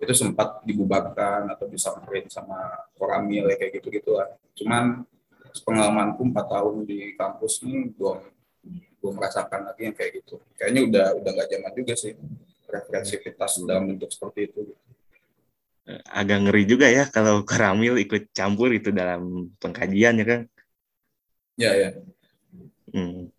Itu 0.00 0.16
sempat 0.16 0.64
dibubarkan 0.64 1.52
atau 1.52 1.68
disamperin 1.68 2.24
sama 2.32 2.56
Koramil 2.96 3.52
ya 3.52 3.56
kayak 3.60 3.84
gitu 3.84 3.92
gitu 3.92 4.16
lah 4.16 4.32
cuman 4.60 5.08
pengalamanku 5.64 6.20
empat 6.30 6.46
tahun 6.52 6.84
di 6.84 7.16
kampus 7.16 7.64
ini 7.64 7.90
belum 7.96 8.20
gue 9.00 9.12
merasakan 9.16 9.72
lagi 9.72 9.88
yang 9.88 9.96
kayak 9.96 10.20
gitu. 10.20 10.36
Kayaknya 10.60 10.80
udah 10.86 11.06
udah 11.24 11.30
nggak 11.32 11.48
zaman 11.48 11.72
juga 11.72 11.94
sih 11.96 12.12
referensivitas 12.68 13.52
dalam 13.64 13.96
bentuk 13.96 14.12
seperti 14.12 14.40
itu. 14.52 14.60
Agak 16.06 16.38
ngeri 16.46 16.62
juga 16.68 16.86
ya 16.86 17.08
kalau 17.08 17.42
Karamil 17.48 17.96
ikut 17.98 18.30
campur 18.36 18.70
itu 18.70 18.92
dalam 18.92 19.50
pengkajian 19.58 20.20
ya 20.20 20.26
kan? 20.28 20.40
Ya 21.56 21.72
ya. 21.74 21.90
Hmm. 22.90 23.30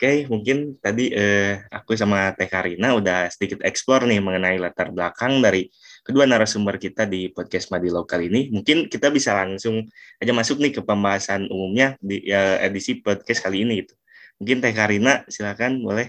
oke 0.00 0.08
okay, 0.08 0.24
mungkin 0.26 0.80
tadi 0.82 1.14
eh, 1.14 1.62
aku 1.70 1.94
sama 1.94 2.34
Teh 2.34 2.50
Karina 2.50 2.96
udah 2.96 3.30
sedikit 3.30 3.62
eksplor 3.62 4.08
nih 4.08 4.18
mengenai 4.18 4.58
latar 4.58 4.90
belakang 4.90 5.38
dari 5.44 5.70
kedua 6.02 6.26
narasumber 6.26 6.80
kita 6.80 7.06
di 7.06 7.30
podcast 7.30 7.70
Madi 7.70 7.92
Lokal 7.92 8.26
ini. 8.26 8.50
Mungkin 8.50 8.90
kita 8.90 9.12
bisa 9.14 9.36
langsung 9.36 9.86
aja 10.18 10.32
masuk 10.34 10.58
nih 10.58 10.72
ke 10.74 10.82
pembahasan 10.82 11.46
umumnya 11.52 11.94
di 12.02 12.26
ya, 12.26 12.58
edisi 12.64 12.98
podcast 12.98 13.44
kali 13.44 13.62
ini 13.62 13.86
gitu 13.86 13.99
Mungkin 14.40 14.64
Teh 14.64 14.72
Karina, 14.72 15.20
silakan 15.28 15.84
boleh. 15.84 16.08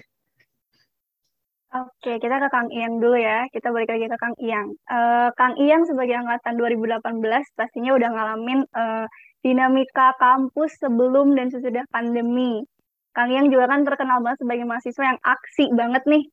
Oke, 1.71 2.19
kita 2.19 2.35
ke 2.35 2.47
Kang 2.51 2.67
Iyang 2.71 2.99
dulu 2.99 3.15
ya. 3.15 3.47
Kita 3.51 3.71
balik 3.71 3.91
lagi 3.91 4.07
ke 4.07 4.17
Kang 4.19 4.35
Iyang. 4.39 4.75
Uh, 4.87 5.31
Kang 5.39 5.55
Iyang 5.55 5.87
sebagai 5.87 6.19
angkatan 6.19 6.59
2018 6.59 7.23
pastinya 7.55 7.91
udah 7.95 8.09
ngalamin 8.11 8.59
uh, 8.75 9.07
dinamika 9.39 10.15
kampus 10.19 10.79
sebelum 10.79 11.35
dan 11.35 11.51
sesudah 11.51 11.83
pandemi. 11.91 12.63
Kang 13.11 13.31
Iyang 13.31 13.51
juga 13.51 13.67
kan 13.67 13.83
terkenal 13.83 14.23
banget 14.23 14.43
sebagai 14.43 14.63
mahasiswa 14.63 15.03
yang 15.15 15.19
aksi 15.19 15.65
banget 15.75 16.03
nih. 16.07 16.23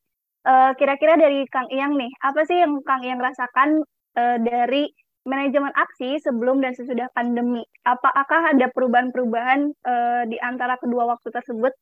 eh, 0.49 0.71
kira-kira 0.79 1.19
dari 1.19 1.45
Kang 1.51 1.67
Iyang 1.67 1.99
nih, 1.99 2.09
apa 2.23 2.47
sih 2.47 2.63
yang 2.63 2.79
Kang 2.87 3.03
Iyang 3.03 3.19
rasakan 3.19 3.83
uh, 4.17 4.37
dari 4.39 4.87
manajemen 5.29 5.71
aksi 5.77 6.17
sebelum 6.25 6.65
dan 6.65 6.73
sesudah 6.73 7.13
pandemi? 7.13 7.61
Apakah 7.85 8.57
ada 8.57 8.73
perubahan-perubahan 8.73 9.61
uh, 9.85 10.23
di 10.25 10.41
antara 10.41 10.81
kedua 10.81 11.05
waktu 11.05 11.29
tersebut 11.29 11.77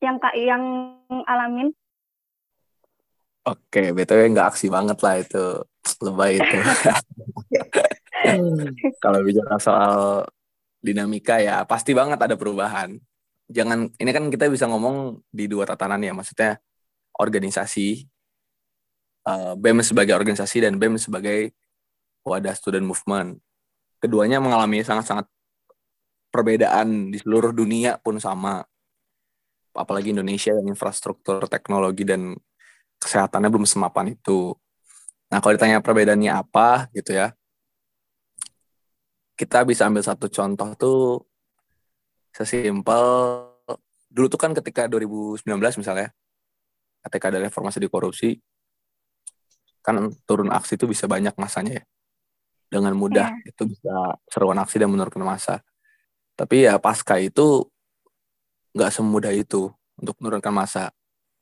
yang 0.00 0.16
kak 0.16 0.32
yang 0.32 0.64
alamin? 1.28 1.76
Oke, 3.46 3.94
btw 3.94 4.32
nggak 4.32 4.56
aksi 4.56 4.66
banget 4.72 4.98
lah 5.04 5.14
itu 5.22 5.44
lebay 6.02 6.40
itu. 6.40 6.58
Kalau 9.04 9.20
bicara 9.22 9.56
soal 9.62 10.26
dinamika 10.82 11.38
ya 11.38 11.62
pasti 11.62 11.94
banget 11.94 12.18
ada 12.18 12.34
perubahan. 12.34 12.98
Jangan 13.46 13.94
ini 14.02 14.10
kan 14.10 14.26
kita 14.32 14.50
bisa 14.50 14.66
ngomong 14.66 15.22
di 15.30 15.46
dua 15.46 15.62
tatanan 15.62 16.02
ya, 16.02 16.10
maksudnya 16.10 16.58
organisasi 17.14 18.02
uh, 19.30 19.54
BEM 19.54 19.78
sebagai 19.86 20.18
organisasi 20.18 20.66
dan 20.66 20.74
BEM 20.82 20.98
sebagai 20.98 21.54
wadah 22.26 22.52
student 22.58 22.82
movement. 22.82 23.38
Keduanya 24.02 24.42
mengalami 24.42 24.82
sangat-sangat 24.82 25.30
perbedaan 26.34 27.14
di 27.14 27.22
seluruh 27.22 27.54
dunia 27.54 27.96
pun 28.02 28.18
sama. 28.18 28.66
Apalagi 29.72 30.10
Indonesia 30.10 30.50
yang 30.50 30.66
infrastruktur 30.66 31.46
teknologi 31.46 32.02
dan 32.02 32.34
kesehatannya 32.98 33.48
belum 33.48 33.68
semapan 33.68 34.18
itu. 34.18 34.52
Nah, 35.30 35.38
kalau 35.38 35.54
ditanya 35.54 35.78
perbedaannya 35.78 36.32
apa 36.32 36.90
gitu 36.96 37.14
ya, 37.14 37.30
kita 39.36 39.62
bisa 39.68 39.86
ambil 39.86 40.02
satu 40.02 40.26
contoh 40.32 40.68
tuh 40.74 41.00
sesimpel 42.32 43.04
dulu 44.08 44.26
tuh 44.32 44.40
kan 44.40 44.56
ketika 44.56 44.88
2019 44.88 45.44
misalnya 45.76 46.08
ketika 47.04 47.28
ada 47.28 47.44
reformasi 47.44 47.76
di 47.76 47.88
korupsi 47.88 48.40
kan 49.84 50.08
turun 50.24 50.48
aksi 50.48 50.80
itu 50.80 50.88
bisa 50.88 51.04
banyak 51.04 51.36
masanya 51.36 51.80
ya 51.80 51.84
dengan 52.66 52.92
mudah 52.98 53.30
yeah. 53.30 53.50
itu 53.50 53.62
bisa 53.70 53.94
seruan 54.30 54.58
aksi 54.58 54.82
dan 54.82 54.90
menurunkan 54.90 55.22
masa 55.22 55.62
tapi 56.36 56.68
ya 56.68 56.76
pasca 56.76 57.16
itu 57.16 57.64
nggak 58.76 58.92
semudah 58.92 59.32
itu 59.32 59.72
untuk 59.96 60.14
menurunkan 60.20 60.52
masa 60.52 60.92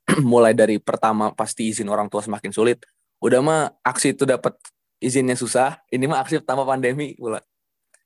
mulai 0.23 0.55
dari 0.55 0.79
pertama 0.79 1.35
pasti 1.35 1.67
izin 1.67 1.91
orang 1.91 2.07
tua 2.07 2.23
semakin 2.23 2.55
sulit. 2.55 2.79
Udah 3.19 3.43
mah 3.43 3.75
aksi 3.83 4.15
itu 4.15 4.23
dapat 4.23 4.55
izinnya 5.03 5.35
susah 5.35 5.83
ini 5.91 6.07
mah 6.07 6.23
aksi 6.23 6.39
pertama 6.39 6.63
pandemi 6.63 7.13
pula. 7.19 7.43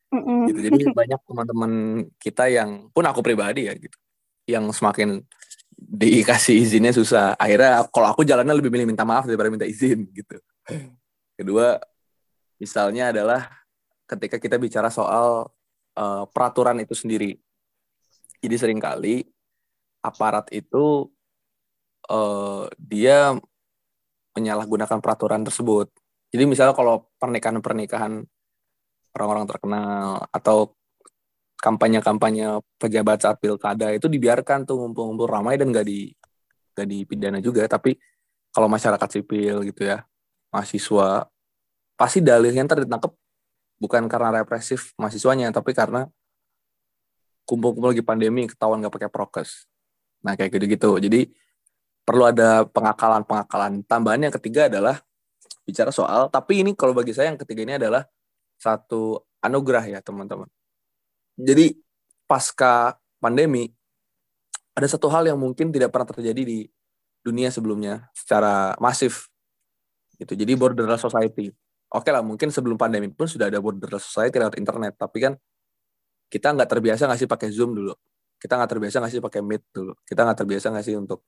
Mm 0.10 0.50
gitu. 0.50 0.60
Jadi 0.66 0.84
banyak 1.06 1.22
teman-teman 1.22 1.72
kita 2.18 2.50
yang 2.50 2.90
pun 2.90 3.06
aku 3.06 3.22
pribadi 3.22 3.70
ya 3.70 3.78
gitu 3.78 3.98
yang 4.50 4.66
semakin 4.74 5.22
dikasih 5.78 6.66
izinnya 6.66 6.90
susah. 6.90 7.38
Akhirnya 7.38 7.86
kalau 7.94 8.10
aku 8.10 8.26
jalannya 8.26 8.58
lebih 8.58 8.74
milih 8.74 8.90
minta 8.90 9.06
maaf 9.06 9.30
daripada 9.30 9.54
minta 9.54 9.70
izin 9.70 10.10
gitu. 10.10 10.42
Kedua 11.38 11.78
misalnya 12.60 13.16
adalah 13.16 13.48
ketika 14.06 14.38
kita 14.38 14.60
bicara 14.60 14.92
soal 14.92 15.50
uh, 15.96 16.24
peraturan 16.30 16.78
itu 16.84 16.94
sendiri. 16.94 17.40
Jadi 18.40 18.56
sering 18.56 18.80
kali 18.80 19.24
aparat 20.04 20.48
itu 20.56 21.08
uh, 22.12 22.68
dia 22.80 23.36
menyalahgunakan 24.36 25.00
peraturan 25.04 25.44
tersebut. 25.44 25.92
Jadi 26.30 26.44
misalnya 26.46 26.78
kalau 26.78 27.10
pernikahan-pernikahan 27.18 28.22
orang-orang 29.18 29.46
terkenal 29.50 30.24
atau 30.30 30.78
kampanye-kampanye 31.60 32.64
pejabat 32.80 33.20
saat 33.20 33.38
pilkada 33.44 33.92
itu 33.92 34.08
dibiarkan 34.08 34.64
tuh 34.64 34.80
ngumpul-ngumpul 34.80 35.28
ramai 35.28 35.60
dan 35.60 35.76
gak 35.76 35.84
di 35.84 36.14
gak 36.78 36.88
dipidana 36.88 37.44
juga. 37.44 37.68
Tapi 37.68 37.98
kalau 38.54 38.72
masyarakat 38.72 39.10
sipil 39.20 39.68
gitu 39.68 39.90
ya 39.90 40.06
mahasiswa 40.54 41.28
pasti 42.00 42.24
dalihnya 42.24 42.64
ntar 42.64 42.88
ditangkap 42.88 43.12
bukan 43.76 44.08
karena 44.08 44.40
represif 44.40 44.96
mahasiswanya 44.96 45.52
tapi 45.52 45.76
karena 45.76 46.08
kumpul-kumpul 47.44 47.92
lagi 47.92 48.04
pandemi 48.06 48.48
ketahuan 48.48 48.80
gak 48.80 48.96
pakai 48.96 49.12
prokes 49.12 49.68
nah 50.24 50.40
kayak 50.40 50.56
gitu-gitu 50.56 50.96
jadi 51.04 51.28
perlu 52.08 52.32
ada 52.32 52.64
pengakalan-pengakalan 52.72 53.84
tambahan 53.84 54.32
yang 54.32 54.34
ketiga 54.40 54.72
adalah 54.72 55.04
bicara 55.68 55.92
soal 55.92 56.32
tapi 56.32 56.64
ini 56.64 56.72
kalau 56.72 56.96
bagi 56.96 57.12
saya 57.12 57.36
yang 57.36 57.40
ketiga 57.40 57.68
ini 57.68 57.76
adalah 57.76 58.08
satu 58.60 59.24
anugerah 59.40 59.88
ya 59.88 60.00
teman-teman. 60.04 60.48
Jadi 61.40 61.80
pasca 62.28 63.00
pandemi 63.24 63.72
ada 64.76 64.88
satu 64.88 65.08
hal 65.08 65.32
yang 65.32 65.40
mungkin 65.40 65.72
tidak 65.72 65.96
pernah 65.96 66.12
terjadi 66.12 66.44
di 66.44 66.60
dunia 67.24 67.48
sebelumnya 67.52 68.12
secara 68.12 68.76
masif 68.84 69.32
gitu. 70.20 70.36
Jadi 70.36 70.52
borderless 70.60 71.04
society. 71.04 71.56
Oke 71.90 72.14
lah, 72.14 72.22
mungkin 72.22 72.54
sebelum 72.54 72.78
pandemi 72.78 73.10
pun 73.10 73.26
sudah 73.26 73.50
ada 73.50 73.58
borderless 73.58 74.06
society 74.06 74.38
lewat 74.38 74.62
internet, 74.62 74.94
tapi 74.94 75.18
kan 75.26 75.34
kita 76.30 76.54
nggak 76.54 76.70
terbiasa 76.70 77.10
nggak 77.10 77.20
sih 77.26 77.30
pakai 77.30 77.50
Zoom 77.50 77.74
dulu. 77.74 77.94
Kita 78.38 78.56
nggak 78.56 78.70
terbiasa 78.78 78.96
nggak 79.02 79.14
sih 79.18 79.22
pakai 79.22 79.42
Meet 79.42 79.64
dulu. 79.74 79.94
Kita 80.06 80.22
nggak 80.22 80.38
terbiasa 80.46 80.66
nggak 80.70 80.86
sih 80.86 80.96
untuk 80.96 81.26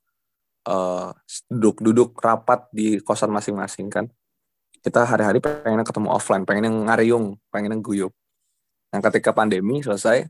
uh, 0.70 1.10
duduk-duduk 1.50 2.14
rapat 2.22 2.70
di 2.70 3.02
kosan 3.02 3.34
masing-masing 3.34 3.90
kan 3.90 4.06
kita 4.82 5.06
hari-hari 5.06 5.38
pengen 5.38 5.86
ketemu 5.86 6.10
offline, 6.10 6.44
pengen 6.44 6.90
ngariung, 6.90 7.38
pengen 7.54 7.86
guyup. 7.86 8.14
Nah, 8.90 9.00
ketika 9.00 9.30
pandemi 9.32 9.80
selesai, 9.86 10.26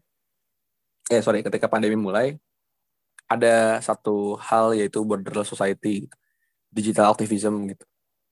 eh 1.07 1.21
sorry, 1.23 1.39
ketika 1.41 1.71
pandemi 1.71 1.95
mulai, 1.95 2.35
ada 3.31 3.79
satu 3.79 4.35
hal 4.43 4.75
yaitu 4.75 4.99
borderless 5.07 5.47
society, 5.47 6.11
digital 6.67 7.15
activism 7.15 7.63
gitu. 7.71 7.87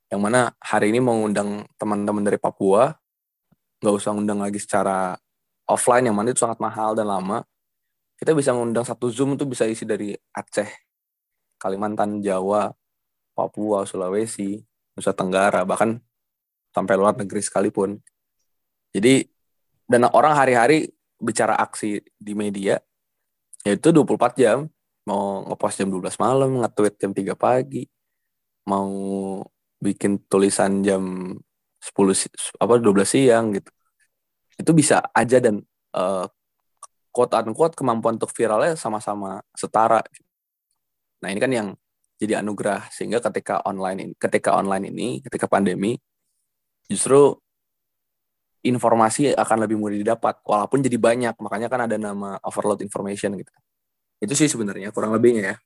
Yang 0.09 0.21
mana 0.25 0.49
hari 0.57 0.89
ini 0.89 0.97
mengundang 0.97 1.69
teman-teman 1.77 2.25
dari 2.25 2.41
Papua, 2.41 2.89
nggak 3.79 3.93
usah 3.93 4.11
undang 4.11 4.41
lagi 4.41 4.57
secara 4.57 5.13
offline 5.69 6.09
yang 6.09 6.17
mana 6.17 6.33
itu 6.33 6.41
sangat 6.41 6.57
mahal 6.57 6.97
dan 6.97 7.05
lama. 7.05 7.45
Kita 8.17 8.33
bisa 8.33 8.51
mengundang 8.51 8.83
satu 8.83 9.07
Zoom 9.13 9.37
itu 9.37 9.45
bisa 9.45 9.69
isi 9.69 9.85
dari 9.85 10.11
Aceh, 10.33 10.67
Kalimantan, 11.61 12.19
Jawa, 12.19 12.73
Papua, 13.37 13.85
Sulawesi, 13.85 14.59
Nusa 14.97 15.13
Tenggara, 15.13 15.63
bahkan 15.63 16.01
sampai 16.73 16.97
luar 16.97 17.15
negeri 17.15 17.39
sekalipun. 17.39 18.01
Jadi 18.91 19.29
dan 19.85 20.09
orang 20.09 20.33
hari-hari 20.33 20.89
bicara 21.21 21.53
aksi 21.57 22.01
di 22.17 22.33
media 22.33 22.81
yaitu 23.67 23.91
24 23.91 24.39
jam 24.39 24.57
mau 25.03 25.45
ngepost 25.49 25.81
jam 25.81 25.89
12 25.89 26.15
malam, 26.21 26.49
nge-tweet 26.61 26.95
jam 27.01 27.11
3 27.11 27.33
pagi, 27.33 27.89
mau 28.69 28.89
bikin 29.79 30.23
tulisan 30.27 30.83
jam 30.83 31.35
10 31.79 32.59
apa 32.59 32.73
12 32.79 33.07
siang 33.07 33.55
gitu. 33.55 33.71
Itu 34.59 34.71
bisa 34.75 34.99
aja 35.15 35.39
dan 35.39 35.63
uh, 35.95 36.27
quote 37.09 37.33
unquote 37.35 37.75
kemampuan 37.75 38.19
untuk 38.19 38.31
viralnya 38.35 38.75
sama-sama 38.75 39.39
setara. 39.55 40.03
Nah, 41.23 41.29
ini 41.31 41.39
kan 41.39 41.51
yang 41.51 41.67
jadi 42.19 42.43
anugerah 42.43 42.91
sehingga 42.91 43.23
ketika 43.23 43.63
online 43.63 44.11
ini 44.11 44.13
ketika 44.19 44.59
online 44.59 44.91
ini 44.91 45.07
ketika 45.23 45.47
pandemi 45.47 45.95
justru 46.91 47.39
informasi 48.59 49.31
akan 49.39 49.57
lebih 49.63 49.79
mudah 49.79 49.95
didapat 49.95 50.43
walaupun 50.43 50.83
jadi 50.83 50.99
banyak 50.99 51.35
makanya 51.39 51.71
kan 51.71 51.87
ada 51.87 51.95
nama 51.95 52.35
overload 52.43 52.83
information 52.83 53.39
gitu 53.39 53.51
itu 54.19 54.33
sih 54.35 54.51
sebenarnya 54.51 54.91
kurang 54.91 55.15
lebihnya 55.15 55.55
ya 55.55 55.57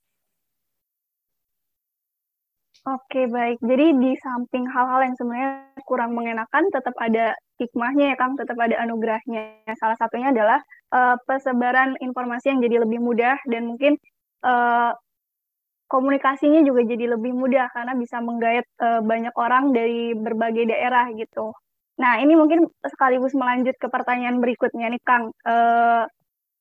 Oke 2.82 3.30
baik, 3.30 3.62
jadi 3.62 3.94
di 3.94 4.18
samping 4.18 4.66
hal-hal 4.66 5.06
yang 5.06 5.14
sebenarnya 5.14 5.72
kurang 5.86 6.12
mengenakan, 6.18 6.68
tetap 6.74 6.92
ada 6.98 7.32
hikmahnya 7.62 8.12
ya 8.12 8.16
Kang, 8.18 8.34
tetap 8.34 8.58
ada 8.58 8.74
anugerahnya. 8.82 9.62
Salah 9.78 9.94
satunya 9.94 10.34
adalah 10.34 10.58
uh, 10.90 11.14
persebaran 11.22 11.94
informasi 12.02 12.50
yang 12.50 12.60
jadi 12.60 12.82
lebih 12.82 12.98
mudah 12.98 13.38
dan 13.46 13.70
mungkin 13.70 13.94
uh, 14.42 14.90
komunikasinya 15.86 16.66
juga 16.66 16.82
jadi 16.82 17.14
lebih 17.14 17.32
mudah 17.32 17.70
karena 17.70 17.94
bisa 17.94 18.18
menggait 18.18 18.66
uh, 18.82 19.00
banyak 19.00 19.32
orang 19.38 19.70
dari 19.70 20.12
berbagai 20.18 20.66
daerah 20.66 21.08
gitu. 21.14 21.54
Nah, 21.94 22.18
ini 22.18 22.34
mungkin 22.34 22.66
sekaligus 22.82 23.38
melanjut 23.38 23.78
ke 23.78 23.86
pertanyaan 23.86 24.42
berikutnya 24.42 24.90
nih, 24.90 25.02
Kang. 25.06 25.30
Uh, 25.46 26.04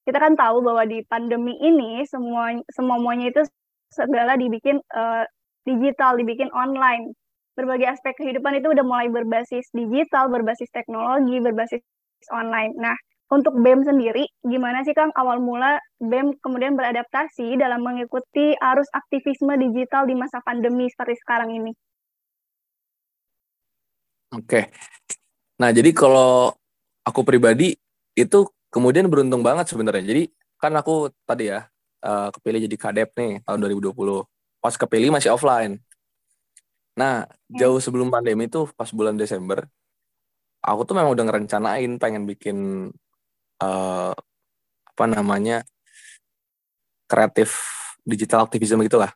kita 0.05 0.21
kan 0.21 0.37
tahu 0.37 0.61
bahwa 0.61 0.85
di 0.85 1.01
pandemi 1.09 1.57
ini 1.57 2.05
semua 2.05 2.53
semuanya 2.69 3.33
itu 3.33 3.41
segala 3.89 4.37
dibikin 4.37 4.77
uh, 4.93 5.25
digital, 5.63 6.19
dibikin 6.19 6.51
online. 6.53 7.15
Berbagai 7.53 7.97
aspek 7.97 8.17
kehidupan 8.17 8.59
itu 8.59 8.73
udah 8.73 8.85
mulai 8.85 9.07
berbasis 9.09 9.69
digital, 9.73 10.29
berbasis 10.29 10.69
teknologi, 10.73 11.37
berbasis 11.37 11.81
online. 12.33 12.73
Nah, 12.79 12.97
untuk 13.33 13.57
BEM 13.57 13.81
sendiri, 13.81 14.29
gimana 14.45 14.85
sih 14.85 14.93
Kang 14.93 15.09
awal 15.17 15.41
mula 15.41 15.81
BEM 15.97 16.37
kemudian 16.37 16.77
beradaptasi 16.77 17.57
dalam 17.57 17.81
mengikuti 17.81 18.53
arus 18.57 18.89
aktivisme 18.93 19.57
digital 19.57 20.05
di 20.05 20.13
masa 20.13 20.37
pandemi 20.45 20.85
seperti 20.89 21.17
sekarang 21.21 21.49
ini? 21.53 21.71
Oke. 24.33 24.73
Nah, 25.61 25.69
jadi 25.69 25.93
kalau 25.93 26.53
aku 27.05 27.21
pribadi 27.21 27.77
itu 28.17 28.39
kemudian 28.73 29.05
beruntung 29.09 29.45
banget 29.45 29.69
sebenarnya. 29.69 30.01
Jadi 30.01 30.23
kan 30.57 30.73
aku 30.73 31.13
tadi 31.25 31.53
ya 31.53 31.65
uh, 32.01 32.29
kepilih 32.33 32.65
jadi 32.65 32.77
kadep 32.77 33.09
nih 33.13 33.45
tahun 33.45 33.59
2020. 33.61 33.93
Pas 34.63 34.79
kepilih 34.79 35.11
masih 35.11 35.35
offline. 35.35 35.83
Nah, 36.95 37.27
ya. 37.51 37.67
jauh 37.67 37.83
sebelum 37.83 38.07
pandemi 38.07 38.47
itu 38.47 38.63
pas 38.79 38.87
bulan 38.95 39.19
Desember, 39.19 39.67
aku 40.63 40.87
tuh 40.87 40.95
memang 40.95 41.11
udah 41.11 41.25
ngerencanain 41.27 41.91
pengen 41.99 42.23
bikin 42.23 42.57
uh, 43.59 44.15
apa 44.93 45.05
namanya 45.09 45.67
kreatif 47.09 47.59
digital 48.05 48.45
aktivisme 48.45 48.85
gitulah 48.85 49.11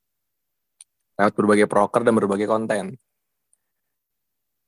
lewat 1.18 1.34
berbagai 1.34 1.66
broker 1.66 2.02
dan 2.06 2.14
berbagai 2.14 2.46
konten. 2.46 2.94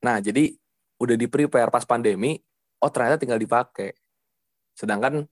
Nah 0.01 0.17
jadi 0.17 0.53
udah 0.97 1.15
di 1.15 1.27
prepare 1.29 1.69
pas 1.69 1.85
pandemi, 1.85 2.39
oh 2.81 2.89
ternyata 2.89 3.21
tinggal 3.21 3.37
dipakai. 3.37 3.93
Sedangkan 4.73 5.29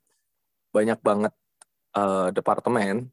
banyak 0.69 0.99
banget 1.01 1.33
uh, 1.97 2.29
departemen 2.29 3.09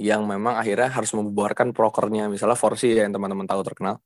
yang 0.00 0.24
memang 0.24 0.56
akhirnya 0.56 0.88
harus 0.88 1.12
membubarkan 1.12 1.76
prokernya. 1.76 2.32
Misalnya 2.32 2.56
Forsi 2.56 2.96
ya, 2.96 3.04
yang 3.04 3.12
teman-teman 3.12 3.44
tahu 3.44 3.60
terkenal. 3.60 4.00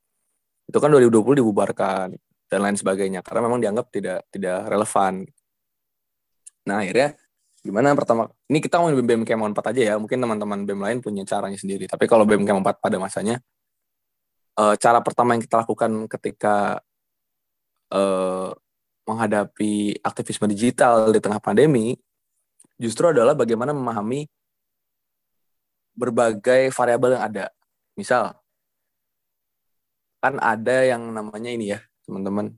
Itu 0.66 0.82
kan 0.82 0.90
2020 0.90 1.38
dibubarkan 1.38 2.18
dan 2.50 2.60
lain 2.60 2.76
sebagainya 2.76 3.22
karena 3.22 3.40
memang 3.46 3.62
dianggap 3.62 3.86
tidak 3.94 4.26
tidak 4.34 4.66
relevan. 4.66 5.22
Nah, 6.66 6.82
akhirnya 6.82 7.14
gimana 7.64 7.96
pertama 7.96 8.28
ini 8.50 8.58
kita 8.60 8.76
ngomongin 8.82 9.06
BEM 9.06 9.22
Kemon 9.22 9.54
4 9.54 9.70
aja 9.70 9.82
ya. 9.92 9.94
Mungkin 10.02 10.18
teman-teman 10.18 10.66
BEM 10.66 10.80
lain 10.82 10.98
punya 10.98 11.22
caranya 11.22 11.56
sendiri. 11.56 11.86
Tapi 11.86 12.10
kalau 12.10 12.26
BEM 12.26 12.42
Kemon 12.42 12.66
4 12.66 12.82
pada 12.82 12.96
masanya 12.98 13.38
uh, 14.58 14.74
cara 14.78 14.98
pertama 15.02 15.34
yang 15.38 15.42
kita 15.42 15.62
lakukan 15.62 15.90
ketika 16.10 16.82
uh, 17.94 18.50
menghadapi 19.04 20.00
aktivisme 20.00 20.48
digital 20.48 21.12
di 21.12 21.20
tengah 21.20 21.38
pandemi 21.38 21.94
justru 22.80 23.12
adalah 23.12 23.36
bagaimana 23.36 23.76
memahami 23.76 24.26
berbagai 25.94 26.70
variabel 26.74 27.18
yang 27.18 27.24
ada. 27.24 27.44
Misal, 27.94 28.34
kan 30.18 30.34
ada 30.42 30.76
yang 30.84 31.02
namanya 31.14 31.50
ini 31.50 31.74
ya, 31.74 31.80
teman-teman, 32.06 32.54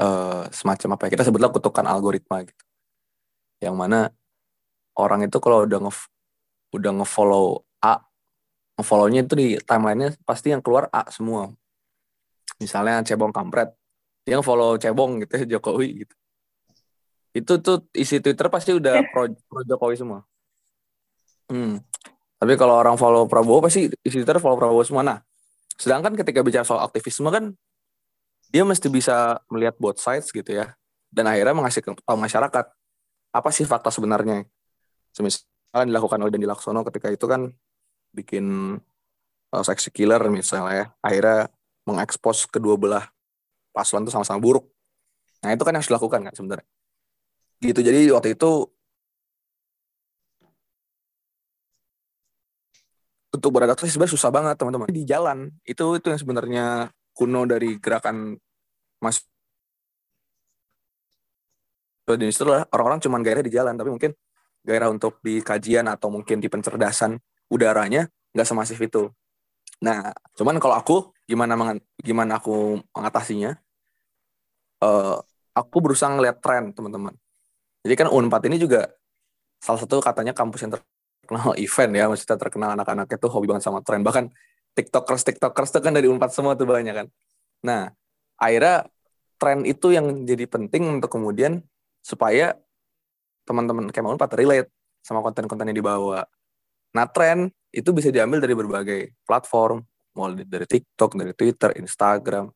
uh, 0.00 0.48
semacam 0.50 0.96
apa 0.96 1.02
ya, 1.06 1.10
kita 1.18 1.24
sebutlah 1.28 1.52
kutukan 1.52 1.86
algoritma 1.86 2.44
gitu. 2.48 2.64
Yang 3.62 3.76
mana 3.76 3.98
orang 4.98 5.26
itu 5.26 5.38
kalau 5.38 5.64
udah 5.68 5.78
nge 5.88 5.94
udah 6.74 6.92
ngefollow 7.02 7.62
A, 7.84 8.02
ngefollownya 8.80 9.20
itu 9.26 9.34
di 9.38 9.48
timelinenya 9.62 10.18
pasti 10.26 10.50
yang 10.50 10.62
keluar 10.64 10.90
A 10.90 11.06
semua. 11.12 11.52
Misalnya 12.58 13.02
cebong 13.06 13.30
kampret, 13.34 13.74
yang 14.26 14.40
follow 14.40 14.80
cebong 14.80 15.22
gitu 15.24 15.32
ya, 15.42 15.44
Jokowi 15.58 16.06
gitu. 16.06 16.14
Itu 17.34 17.52
tuh 17.58 17.82
isi 17.92 18.22
Twitter 18.22 18.46
pasti 18.46 18.70
udah 18.72 19.02
pro, 19.10 19.26
pro 19.50 19.60
Jokowi 19.66 19.94
semua. 19.98 20.22
Hmm. 21.50 21.82
Tapi 22.44 22.60
kalau 22.60 22.76
orang 22.76 23.00
follow 23.00 23.24
Prabowo 23.24 23.64
pasti 23.64 23.88
isi 24.04 24.20
Twitter 24.20 24.36
follow 24.36 24.60
Prabowo 24.60 24.84
semua. 24.84 25.00
Nah, 25.00 25.18
sedangkan 25.80 26.12
ketika 26.12 26.44
bicara 26.44 26.60
soal 26.60 26.84
aktivisme 26.84 27.32
kan 27.32 27.56
dia 28.52 28.68
mesti 28.68 28.92
bisa 28.92 29.40
melihat 29.48 29.80
both 29.80 29.96
sides 29.96 30.28
gitu 30.28 30.52
ya. 30.52 30.76
Dan 31.08 31.24
akhirnya 31.24 31.56
mengasih 31.56 31.80
tahu 31.80 32.20
masyarakat 32.20 32.68
apa 33.32 33.48
sih 33.48 33.64
fakta 33.64 33.88
sebenarnya. 33.88 34.44
Misalnya 35.16 35.88
dilakukan 35.88 36.20
oleh 36.20 36.36
Dandi 36.36 36.44
Laksono 36.44 36.84
ketika 36.84 37.08
itu 37.08 37.24
kan 37.24 37.48
bikin 38.12 38.76
uh, 39.48 39.64
seksi 39.64 39.88
killer 39.88 40.20
misalnya 40.28 40.72
ya. 40.76 40.86
Akhirnya 41.00 41.48
mengekspos 41.88 42.44
kedua 42.44 42.76
belah 42.76 43.08
paslon 43.72 44.04
itu 44.04 44.12
sama-sama 44.12 44.36
buruk. 44.36 44.68
Nah 45.40 45.56
itu 45.56 45.64
kan 45.64 45.72
yang 45.72 45.80
harus 45.80 45.88
dilakukan 45.88 46.28
kan 46.28 46.34
sebenarnya. 46.36 46.68
Gitu 47.64 47.80
jadi 47.80 48.12
waktu 48.12 48.36
itu 48.36 48.68
untuk 53.34 53.50
beradaptasi 53.50 53.90
sebenarnya 53.90 54.14
susah 54.14 54.30
banget 54.30 54.54
teman-teman. 54.54 54.86
Di 54.88 55.02
jalan 55.02 55.50
itu 55.66 55.98
itu 55.98 56.06
yang 56.06 56.20
sebenarnya 56.22 56.64
kuno 57.10 57.42
dari 57.50 57.82
gerakan 57.82 58.38
mas 59.02 59.26
di 62.04 62.28
situ 62.28 62.44
orang-orang 62.44 63.00
cuma 63.00 63.16
gairah 63.24 63.40
di 63.40 63.48
jalan 63.48 63.80
tapi 63.80 63.88
mungkin 63.88 64.12
gairah 64.60 64.92
untuk 64.92 65.24
di 65.24 65.40
kajian 65.40 65.88
atau 65.88 66.12
mungkin 66.12 66.36
di 66.36 66.52
pencerdasan 66.52 67.16
udaranya 67.48 68.06
nggak 68.36 68.48
semasif 68.48 68.76
itu. 68.78 69.08
Nah 69.80 70.12
cuman 70.36 70.60
kalau 70.60 70.76
aku 70.76 70.96
gimana 71.24 71.56
gimana 72.04 72.38
aku 72.38 72.80
mengatasinya? 72.92 73.56
Uh, 74.84 75.16
aku 75.56 75.76
berusaha 75.80 76.12
ngeliat 76.12 76.44
tren 76.44 76.76
teman-teman. 76.76 77.16
Jadi 77.84 77.94
kan 77.96 78.08
Unpad 78.12 78.42
ini 78.52 78.60
juga 78.60 78.92
salah 79.64 79.80
satu 79.80 79.96
katanya 80.04 80.36
kampus 80.36 80.60
yang 80.60 80.76
terkenal 81.24 81.56
event 81.56 81.92
ya, 81.96 82.04
maksudnya 82.12 82.36
terkenal 82.36 82.70
anak-anak 82.76 83.08
itu 83.08 83.26
hobi 83.32 83.46
banget 83.48 83.64
sama 83.64 83.80
tren. 83.80 84.04
Bahkan 84.04 84.28
tiktokers 84.76 85.24
tiktokers 85.24 85.72
itu 85.72 85.80
kan 85.80 85.96
dari 85.96 86.06
Unpad 86.12 86.30
semua 86.30 86.52
tuh 86.52 86.68
banyak 86.68 86.92
kan. 86.92 87.06
Nah, 87.64 87.88
akhirnya 88.36 88.84
tren 89.40 89.64
itu 89.64 89.96
yang 89.96 90.28
jadi 90.28 90.44
penting 90.44 91.00
untuk 91.00 91.08
kemudian 91.08 91.64
supaya 92.04 92.52
teman-teman 93.48 93.88
kayak 93.88 94.04
Unpad 94.04 94.30
relate 94.36 94.70
sama 95.00 95.24
konten-konten 95.24 95.72
yang 95.72 95.78
dibawa. 95.80 96.28
Nah, 96.92 97.08
tren 97.08 97.48
itu 97.72 97.90
bisa 97.90 98.12
diambil 98.12 98.38
dari 98.44 98.54
berbagai 98.54 99.00
platform, 99.24 99.82
mulai 100.14 100.44
dari 100.46 100.68
TikTok, 100.68 101.16
dari 101.18 101.32
Twitter, 101.32 101.74
Instagram, 101.80 102.52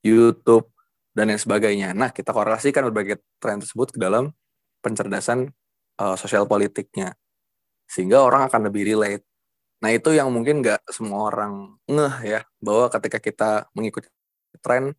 YouTube, 0.00 0.70
dan 1.12 1.28
lain 1.28 1.40
sebagainya. 1.40 1.92
Nah, 1.92 2.14
kita 2.14 2.32
korelasikan 2.32 2.86
berbagai 2.88 3.20
tren 3.42 3.60
tersebut 3.60 3.92
ke 3.92 3.98
dalam 4.00 4.32
pencerdasan 4.80 5.50
uh, 6.00 6.16
sosial 6.16 6.44
politiknya 6.48 7.16
sehingga 7.86 8.22
orang 8.22 8.50
akan 8.50 8.70
lebih 8.70 8.82
relate. 8.94 9.24
Nah 9.82 9.90
itu 9.94 10.10
yang 10.12 10.28
mungkin 10.34 10.62
nggak 10.62 10.86
semua 10.90 11.30
orang 11.30 11.78
ngeh 11.86 12.16
ya 12.24 12.40
bahwa 12.58 12.90
ketika 12.92 13.18
kita 13.22 13.50
mengikuti 13.76 14.08
tren 14.60 14.94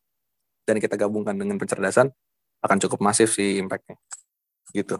dan 0.67 0.77
kita 0.79 0.95
gabungkan 0.99 1.35
dengan 1.35 1.55
pencerdasan 1.59 2.11
akan 2.61 2.77
cukup 2.83 2.99
masif 3.03 3.33
sih 3.35 3.59
impactnya 3.61 3.95
gitu. 4.75 4.99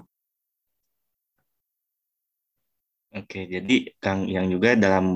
Oke, 3.16 3.48
jadi 3.48 3.76
Kang 4.04 4.28
yang 4.28 4.52
juga 4.52 4.76
dalam 4.76 5.16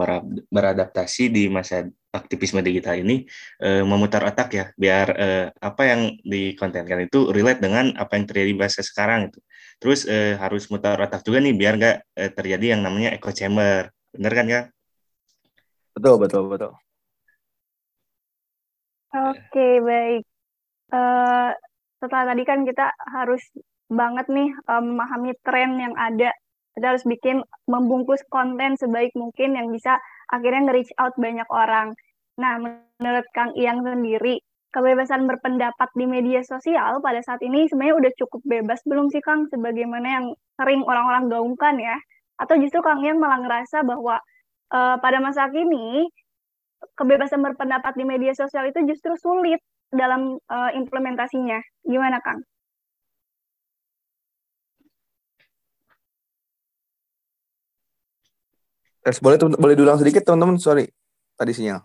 beradaptasi 0.50 1.28
di 1.28 1.52
masa 1.52 1.86
aktivisme 2.16 2.64
digital 2.64 2.98
ini 3.04 3.28
e, 3.60 3.84
memutar 3.84 4.24
otak 4.26 4.50
ya, 4.56 4.66
biar 4.80 5.08
e, 5.12 5.28
apa 5.60 5.82
yang 5.86 6.02
dikontenkan 6.24 7.08
itu 7.08 7.30
relate 7.36 7.60
dengan 7.60 7.92
apa 8.00 8.16
yang 8.18 8.26
terjadi 8.26 8.52
bahasa 8.56 8.82
sekarang 8.82 9.30
itu. 9.30 9.40
Terus 9.82 10.06
e, 10.06 10.38
harus 10.38 10.70
mutar 10.70 11.02
otak 11.02 11.26
juga 11.26 11.42
nih, 11.42 11.58
biar 11.58 11.74
nggak 11.82 11.98
e, 12.14 12.24
terjadi 12.38 12.78
yang 12.78 12.82
namanya 12.86 13.18
echo 13.18 13.34
chamber, 13.34 13.90
bener 14.14 14.34
kan 14.38 14.46
ya? 14.46 14.62
Betul, 15.98 16.16
betul, 16.22 16.44
betul. 16.48 16.72
Oke, 19.12 19.68
baik. 19.84 20.24
Uh, 20.92 21.52
setelah 22.00 22.32
tadi 22.32 22.44
kan 22.48 22.64
kita 22.64 22.94
harus 23.12 23.44
banget 23.92 24.28
nih 24.32 24.50
um, 24.72 24.96
memahami 24.96 25.36
tren 25.44 25.76
yang 25.76 25.96
ada 26.00 26.32
kita 26.72 26.96
harus 26.96 27.04
bikin 27.04 27.44
membungkus 27.68 28.24
konten 28.32 28.80
sebaik 28.80 29.12
mungkin 29.20 29.60
yang 29.60 29.68
bisa 29.68 30.00
akhirnya 30.32 30.72
nge-reach 30.72 30.96
out 30.96 31.12
banyak 31.20 31.48
orang. 31.52 31.92
Nah, 32.40 32.64
menurut 32.64 33.28
Kang 33.36 33.52
Iyang 33.60 33.84
sendiri, 33.84 34.40
kebebasan 34.72 35.28
berpendapat 35.28 35.90
di 35.94 36.08
media 36.08 36.42
sosial 36.48 37.04
pada 37.04 37.20
saat 37.22 37.44
ini 37.44 37.68
sebenarnya 37.68 37.96
udah 38.00 38.12
cukup 38.18 38.42
bebas 38.48 38.80
belum 38.88 39.12
sih 39.12 39.20
Kang? 39.20 39.48
Sebagaimana 39.52 40.08
yang 40.08 40.26
sering 40.56 40.82
orang-orang 40.88 41.28
gaungkan 41.28 41.76
ya? 41.78 42.00
Atau 42.40 42.58
justru 42.58 42.80
Kang 42.82 43.04
Iyang 43.04 43.20
malah 43.20 43.44
ngerasa 43.44 43.84
bahwa 43.84 44.18
uh, 44.74 44.96
pada 45.04 45.20
masa 45.20 45.52
kini 45.52 46.08
kebebasan 46.98 47.44
berpendapat 47.44 47.94
di 47.94 48.04
media 48.08 48.34
sosial 48.34 48.72
itu 48.72 48.80
justru 48.90 49.14
sulit 49.20 49.60
dalam 49.92 50.40
uh, 50.50 50.72
implementasinya. 50.74 51.60
Gimana 51.86 52.18
Kang? 52.24 52.40
Tes 59.02 59.18
boleh 59.18 59.38
boleh 59.58 59.74
diulang 59.74 59.98
sedikit 59.98 60.22
teman-teman, 60.22 60.62
sorry 60.62 60.86
tadi 61.34 61.58
sinyal. 61.58 61.82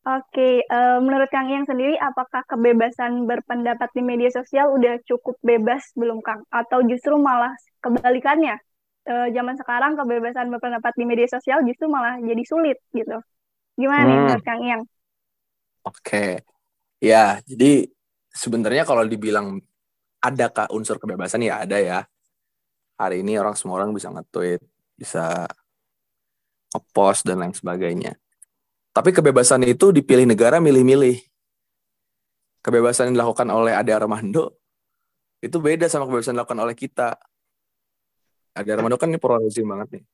Oke, 0.00 0.64
uh, 0.64 0.96
menurut 1.04 1.28
Kang 1.28 1.52
Yang 1.52 1.76
sendiri, 1.76 1.92
apakah 2.00 2.40
kebebasan 2.48 3.28
berpendapat 3.28 3.92
di 3.92 4.00
media 4.00 4.32
sosial 4.32 4.72
udah 4.72 4.96
cukup 5.04 5.36
bebas 5.44 5.92
belum 5.92 6.24
Kang? 6.24 6.40
Atau 6.48 6.88
justru 6.88 7.20
malah 7.20 7.52
kebalikannya? 7.84 8.56
Uh, 9.04 9.28
zaman 9.36 9.60
sekarang 9.60 10.00
kebebasan 10.00 10.48
berpendapat 10.48 10.96
di 10.96 11.04
media 11.04 11.28
sosial 11.28 11.60
justru 11.68 11.92
malah 11.92 12.16
jadi 12.16 12.40
sulit 12.48 12.80
gitu. 12.96 13.20
Gimana 13.76 14.00
hmm. 14.00 14.08
nih 14.08 14.16
menurut 14.24 14.44
Kang 14.44 14.62
Yang? 14.64 14.82
Oke, 15.84 16.48
ya 16.96 17.40
jadi 17.44 17.88
sebenarnya 18.32 18.88
kalau 18.88 19.04
dibilang 19.04 19.60
adakah 20.20 20.68
unsur 20.72 20.96
kebebasan 20.96 21.44
ya 21.44 21.60
ada 21.60 21.76
ya. 21.76 22.00
Hari 22.96 23.20
ini 23.20 23.36
orang 23.36 23.56
semua 23.56 23.80
orang 23.80 23.96
bisa 23.96 24.12
nge-tweet, 24.12 24.60
bisa 24.96 25.48
ngepost 26.72 27.24
dan 27.24 27.40
lain 27.40 27.56
sebagainya. 27.56 28.12
Tapi 29.00 29.16
kebebasan 29.16 29.64
itu 29.64 29.96
dipilih 29.96 30.28
negara 30.28 30.60
milih-milih. 30.60 31.24
Kebebasan 32.60 33.08
yang 33.08 33.16
dilakukan 33.16 33.48
oleh 33.48 33.72
Ade 33.72 33.96
Armando 33.96 34.60
itu 35.40 35.56
beda 35.56 35.88
sama 35.88 36.04
kebebasan 36.04 36.36
yang 36.36 36.44
dilakukan 36.44 36.60
oleh 36.60 36.76
kita. 36.76 37.16
Ade 38.52 38.76
Armando 38.76 39.00
kan 39.00 39.08
ini 39.08 39.16
pro 39.16 39.40
banget 39.40 39.88
nih. 39.88 40.04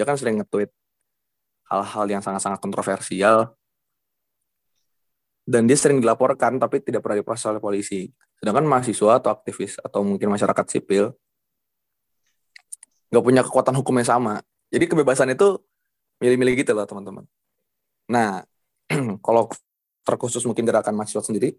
Dia 0.00 0.08
kan 0.08 0.16
sering 0.16 0.40
nge-tweet 0.40 0.72
hal-hal 1.68 2.04
yang 2.08 2.24
sangat-sangat 2.24 2.56
kontroversial. 2.56 3.52
Dan 5.44 5.68
dia 5.68 5.76
sering 5.76 6.00
dilaporkan 6.00 6.56
tapi 6.56 6.80
tidak 6.80 7.04
pernah 7.04 7.20
diproses 7.20 7.52
oleh 7.52 7.60
polisi. 7.60 8.08
Sedangkan 8.40 8.64
mahasiswa 8.64 9.20
atau 9.20 9.28
aktivis 9.28 9.76
atau 9.76 10.00
mungkin 10.00 10.32
masyarakat 10.32 10.64
sipil 10.72 11.12
nggak 13.12 13.24
punya 13.28 13.44
kekuatan 13.44 13.76
hukum 13.76 13.92
yang 14.00 14.08
sama. 14.08 14.40
Jadi 14.72 14.88
kebebasan 14.88 15.36
itu 15.36 15.60
milih-milih 16.24 16.64
gitu 16.64 16.72
loh 16.72 16.88
teman-teman. 16.88 17.28
Nah, 18.10 18.42
kalau 19.26 19.50
terkhusus 20.06 20.42
mungkin 20.46 20.62
gerakan 20.62 20.94
mahasiswa 20.94 21.22
sendiri, 21.22 21.54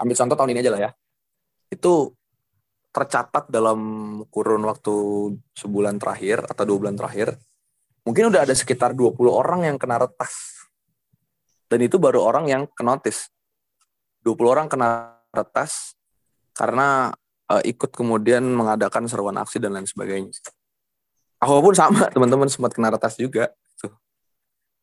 ambil 0.00 0.16
contoh 0.16 0.36
tahun 0.36 0.50
ini 0.56 0.60
aja 0.64 0.72
lah 0.72 0.80
ya. 0.80 0.90
Itu 1.68 2.16
tercatat 2.90 3.52
dalam 3.52 3.80
kurun 4.32 4.66
waktu 4.66 4.94
sebulan 5.54 6.00
terakhir 6.02 6.42
atau 6.48 6.64
dua 6.66 6.78
bulan 6.82 6.96
terakhir, 6.98 7.38
mungkin 8.02 8.32
udah 8.32 8.42
ada 8.48 8.54
sekitar 8.56 8.96
20 8.96 9.14
orang 9.30 9.68
yang 9.68 9.76
kena 9.78 10.00
retas. 10.00 10.66
Dan 11.70 11.86
itu 11.86 12.02
baru 12.02 12.26
orang 12.26 12.50
yang 12.50 12.62
kenotis. 12.74 13.30
20 14.26 14.36
orang 14.50 14.66
kena 14.66 15.16
retas 15.30 15.94
karena 16.50 17.14
uh, 17.46 17.62
ikut 17.62 17.94
kemudian 17.94 18.42
mengadakan 18.42 19.06
seruan 19.06 19.38
aksi 19.38 19.62
dan 19.62 19.78
lain 19.78 19.86
sebagainya. 19.86 20.34
Aku 21.40 21.62
pun 21.62 21.72
sama, 21.72 22.06
teman-teman 22.14 22.50
sempat 22.50 22.74
kena 22.74 22.90
retas 22.90 23.14
juga. 23.14 23.54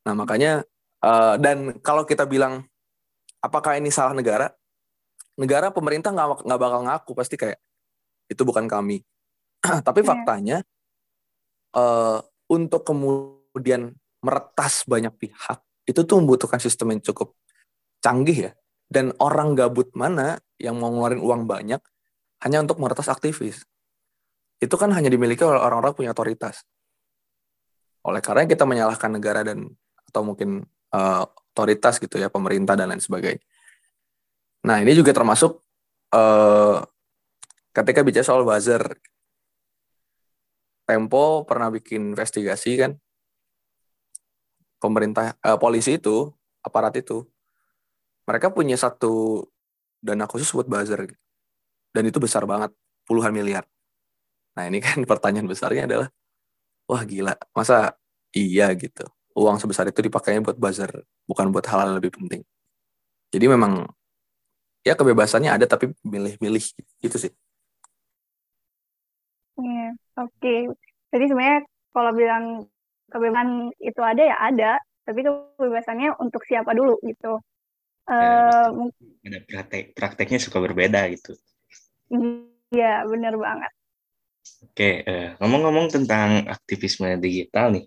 Nah 0.07 0.15
makanya, 0.15 0.63
uh, 1.03 1.35
dan 1.35 1.75
kalau 1.83 2.07
kita 2.07 2.23
bilang, 2.23 2.63
apakah 3.43 3.75
ini 3.75 3.91
salah 3.91 4.15
negara? 4.15 4.55
Negara 5.35 5.67
pemerintah 5.67 6.15
nggak 6.15 6.47
nggak 6.47 6.61
bakal 6.63 6.79
ngaku, 6.87 7.11
pasti 7.11 7.35
kayak, 7.35 7.59
itu 8.31 8.41
bukan 8.47 8.71
kami. 8.71 9.03
Tapi 9.87 9.99
yeah. 9.99 10.07
faktanya 10.07 10.57
uh, 11.75 12.23
untuk 12.47 12.87
kemudian 12.87 13.91
meretas 14.23 14.87
banyak 14.87 15.11
pihak 15.19 15.59
itu 15.87 16.03
tuh 16.03 16.19
membutuhkan 16.23 16.59
sistem 16.59 16.95
yang 16.95 17.01
cukup 17.03 17.35
canggih 17.99 18.51
ya. 18.51 18.51
Dan 18.87 19.11
orang 19.19 19.51
gabut 19.51 19.91
mana 19.99 20.39
yang 20.55 20.79
mau 20.79 20.87
ngeluarin 20.87 21.19
uang 21.19 21.43
banyak 21.43 21.83
hanya 22.47 22.63
untuk 22.63 22.79
meretas 22.79 23.11
aktivis. 23.11 23.67
Itu 24.63 24.79
kan 24.79 24.95
hanya 24.95 25.11
dimiliki 25.11 25.43
oleh 25.43 25.59
orang-orang 25.59 25.91
punya 25.91 26.15
otoritas. 26.15 26.63
Oleh 28.07 28.23
karena 28.23 28.47
kita 28.47 28.63
menyalahkan 28.63 29.11
negara 29.11 29.43
dan 29.43 29.67
atau 30.07 30.21
mungkin 30.23 30.63
uh, 30.95 31.23
otoritas 31.53 31.99
gitu 31.99 32.21
ya, 32.21 32.31
pemerintah 32.31 32.77
dan 32.77 32.89
lain 32.89 33.01
sebagainya. 33.01 33.43
Nah 34.67 34.81
ini 34.83 34.91
juga 34.97 35.15
termasuk 35.15 35.63
uh, 36.13 36.83
ketika 37.73 38.01
bicara 38.01 38.25
soal 38.25 38.43
buzzer. 38.45 38.83
Tempo 40.87 41.43
pernah 41.43 41.67
bikin 41.67 42.15
investigasi 42.15 42.79
kan, 42.79 42.95
pemerintah 44.79 45.35
uh, 45.43 45.59
polisi 45.59 45.99
itu, 45.99 46.31
aparat 46.63 46.95
itu, 46.95 47.27
mereka 48.23 48.55
punya 48.55 48.79
satu 48.79 49.43
dana 49.99 50.23
khusus 50.31 50.47
buat 50.55 50.63
buzzer. 50.63 51.11
Dan 51.91 52.07
itu 52.07 52.23
besar 52.23 52.47
banget, 52.47 52.71
puluhan 53.03 53.35
miliar. 53.35 53.67
Nah 54.55 54.63
ini 54.63 54.79
kan 54.79 55.03
pertanyaan 55.11 55.51
besarnya 55.51 55.91
adalah, 55.91 56.07
wah 56.87 57.03
gila, 57.03 57.35
masa 57.51 57.99
iya 58.31 58.71
gitu. 58.79 59.03
Uang 59.37 59.61
sebesar 59.61 59.85
itu 59.85 60.01
dipakainya 60.01 60.41
buat 60.41 60.57
buzzer, 60.57 60.89
bukan 61.29 61.53
buat 61.53 61.65
hal, 61.69 61.85
-hal 61.85 62.01
lebih 62.01 62.17
penting. 62.17 62.41
Jadi 63.29 63.45
memang 63.45 63.85
ya 64.81 64.97
kebebasannya 64.97 65.51
ada 65.51 65.65
tapi 65.69 65.93
milih-milih 66.01 66.63
gitu 67.03 67.17
sih. 67.21 67.31
Iya, 69.57 69.87
oke. 70.17 70.55
Jadi 71.13 71.23
sebenarnya 71.29 71.59
kalau 71.93 72.11
bilang 72.13 72.43
kebebasan 73.09 73.73
itu 73.81 74.01
ada 74.01 74.21
ya 74.21 74.37
ada, 74.37 74.71
tapi 75.03 75.25
kebebasannya 75.25 76.17
untuk 76.21 76.45
siapa 76.45 76.71
dulu 76.77 76.97
gitu. 77.03 77.41
Ya, 78.07 78.71
uh, 78.71 78.87
ada 79.27 79.39
praktek 79.43 79.91
prakteknya 79.91 80.39
suka 80.39 80.63
berbeda 80.63 81.11
gitu. 81.11 81.35
Iya, 82.71 83.03
benar 83.03 83.35
banget. 83.35 83.71
Oke, 84.63 85.03
uh, 85.03 85.35
ngomong-ngomong 85.43 85.91
tentang 85.91 86.47
aktivisme 86.47 87.19
digital 87.19 87.75
nih. 87.75 87.85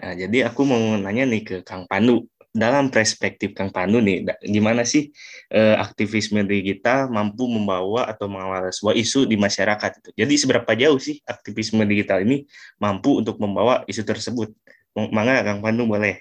Nah, 0.00 0.12
jadi 0.18 0.50
aku 0.50 0.60
mau 0.66 0.80
nanya 0.98 1.24
nih 1.24 1.42
ke 1.46 1.56
Kang 1.64 1.86
Pandu 1.88 2.26
dalam 2.50 2.90
perspektif 2.90 3.54
Kang 3.54 3.70
Pandu 3.70 4.02
nih, 4.02 4.26
gimana 4.42 4.82
sih 4.82 5.14
eh, 5.54 5.76
aktivisme 5.78 6.42
digital 6.42 7.06
mampu 7.06 7.46
membawa 7.46 8.10
atau 8.10 8.26
mengawal 8.26 8.74
sebuah 8.74 8.98
isu 8.98 9.30
di 9.30 9.38
masyarakat 9.38 10.02
itu? 10.02 10.10
Jadi 10.18 10.34
seberapa 10.34 10.70
jauh 10.74 10.98
sih 10.98 11.22
aktivisme 11.22 11.86
digital 11.86 12.26
ini 12.26 12.44
mampu 12.82 13.22
untuk 13.22 13.38
membawa 13.38 13.86
isu 13.86 14.02
tersebut? 14.02 14.50
Mangga 14.94 15.46
Kang 15.46 15.62
Pandu 15.62 15.86
boleh. 15.86 16.18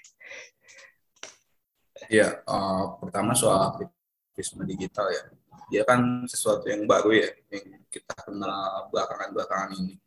Ya, 2.10 2.42
uh, 2.46 2.98
pertama 3.02 3.34
soal 3.34 3.74
aktivisme 3.74 4.66
digital 4.66 5.10
ya, 5.10 5.24
dia 5.70 5.82
kan 5.86 6.26
sesuatu 6.26 6.66
yang 6.70 6.86
baru 6.90 7.14
ya, 7.14 7.30
yang 7.54 7.86
kita 7.90 8.14
kenal 8.22 8.90
belakangan-belakangan 8.94 9.78
ini 9.78 9.98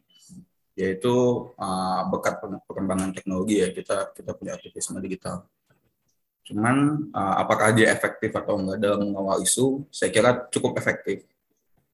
yaitu 0.73 1.13
uh, 1.61 2.01
berkat 2.09 2.41
perkembangan 2.65 3.13
teknologi 3.13 3.61
ya 3.61 3.69
kita 3.73 4.17
kita 4.17 4.33
punya 4.33 4.57
aktivisme 4.57 4.99
digital 5.05 5.45
Cuman 6.43 7.09
uh, 7.15 7.35
apakah 7.39 7.71
dia 7.71 7.95
efektif 7.95 8.35
atau 8.35 8.59
enggak 8.59 8.83
dalam 8.83 9.09
mengawal 9.11 9.39
isu? 9.47 9.87
Saya 9.95 10.11
kira 10.11 10.51
cukup 10.51 10.75
efektif. 10.75 11.23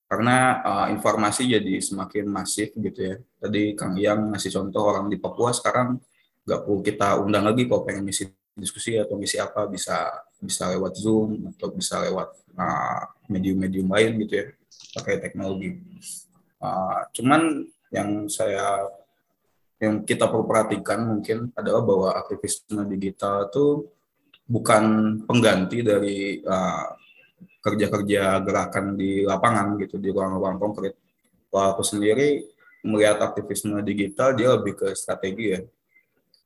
Karena 0.08 0.64
uh, 0.64 0.86
informasi 0.88 1.52
jadi 1.52 1.84
semakin 1.84 2.24
masif 2.32 2.72
gitu 2.72 3.00
ya. 3.12 3.16
Tadi 3.36 3.76
Kang 3.76 3.92
Yang 4.00 4.20
ngasih 4.32 4.50
contoh 4.56 4.82
orang 4.88 5.06
di 5.12 5.20
Papua 5.20 5.52
sekarang 5.52 6.00
nggak 6.48 6.60
perlu 6.64 6.80
kita 6.80 7.20
undang 7.20 7.44
lagi 7.44 7.68
kalau 7.68 7.84
pengen 7.84 8.08
misi 8.08 8.24
diskusi 8.56 8.96
atau 8.96 9.20
misi 9.20 9.36
apa 9.36 9.68
bisa 9.68 10.08
bisa 10.40 10.72
lewat 10.72 10.96
Zoom 10.96 11.52
atau 11.54 11.68
bisa 11.70 12.00
lewat 12.08 12.32
medium-medium 13.28 13.84
uh, 13.84 14.00
lain 14.00 14.16
gitu 14.24 14.32
ya 14.32 14.46
pakai 14.96 15.20
teknologi. 15.20 15.76
Uh, 16.56 17.04
cuman 17.12 17.68
yang 17.92 18.28
saya 18.28 18.88
yang 19.78 20.02
kita 20.02 20.26
perlu 20.26 20.44
perhatikan 20.44 21.06
mungkin 21.06 21.54
adalah 21.54 21.82
bahwa 21.86 22.08
aktivisme 22.18 22.82
digital 22.90 23.46
itu 23.46 23.86
bukan 24.48 24.84
pengganti 25.22 25.86
dari 25.86 26.42
uh, 26.42 26.88
kerja-kerja 27.62 28.42
gerakan 28.42 28.98
di 28.98 29.22
lapangan 29.22 29.78
gitu 29.78 30.00
di 30.00 30.10
ruang-ruang 30.10 30.58
konkret. 30.58 30.98
Kalau 31.52 31.76
aku 31.76 31.82
sendiri 31.86 32.42
melihat 32.82 33.22
aktivisme 33.22 33.78
digital 33.86 34.34
dia 34.34 34.56
lebih 34.58 34.74
ke 34.74 34.88
strategi 34.98 35.54
ya, 35.54 35.60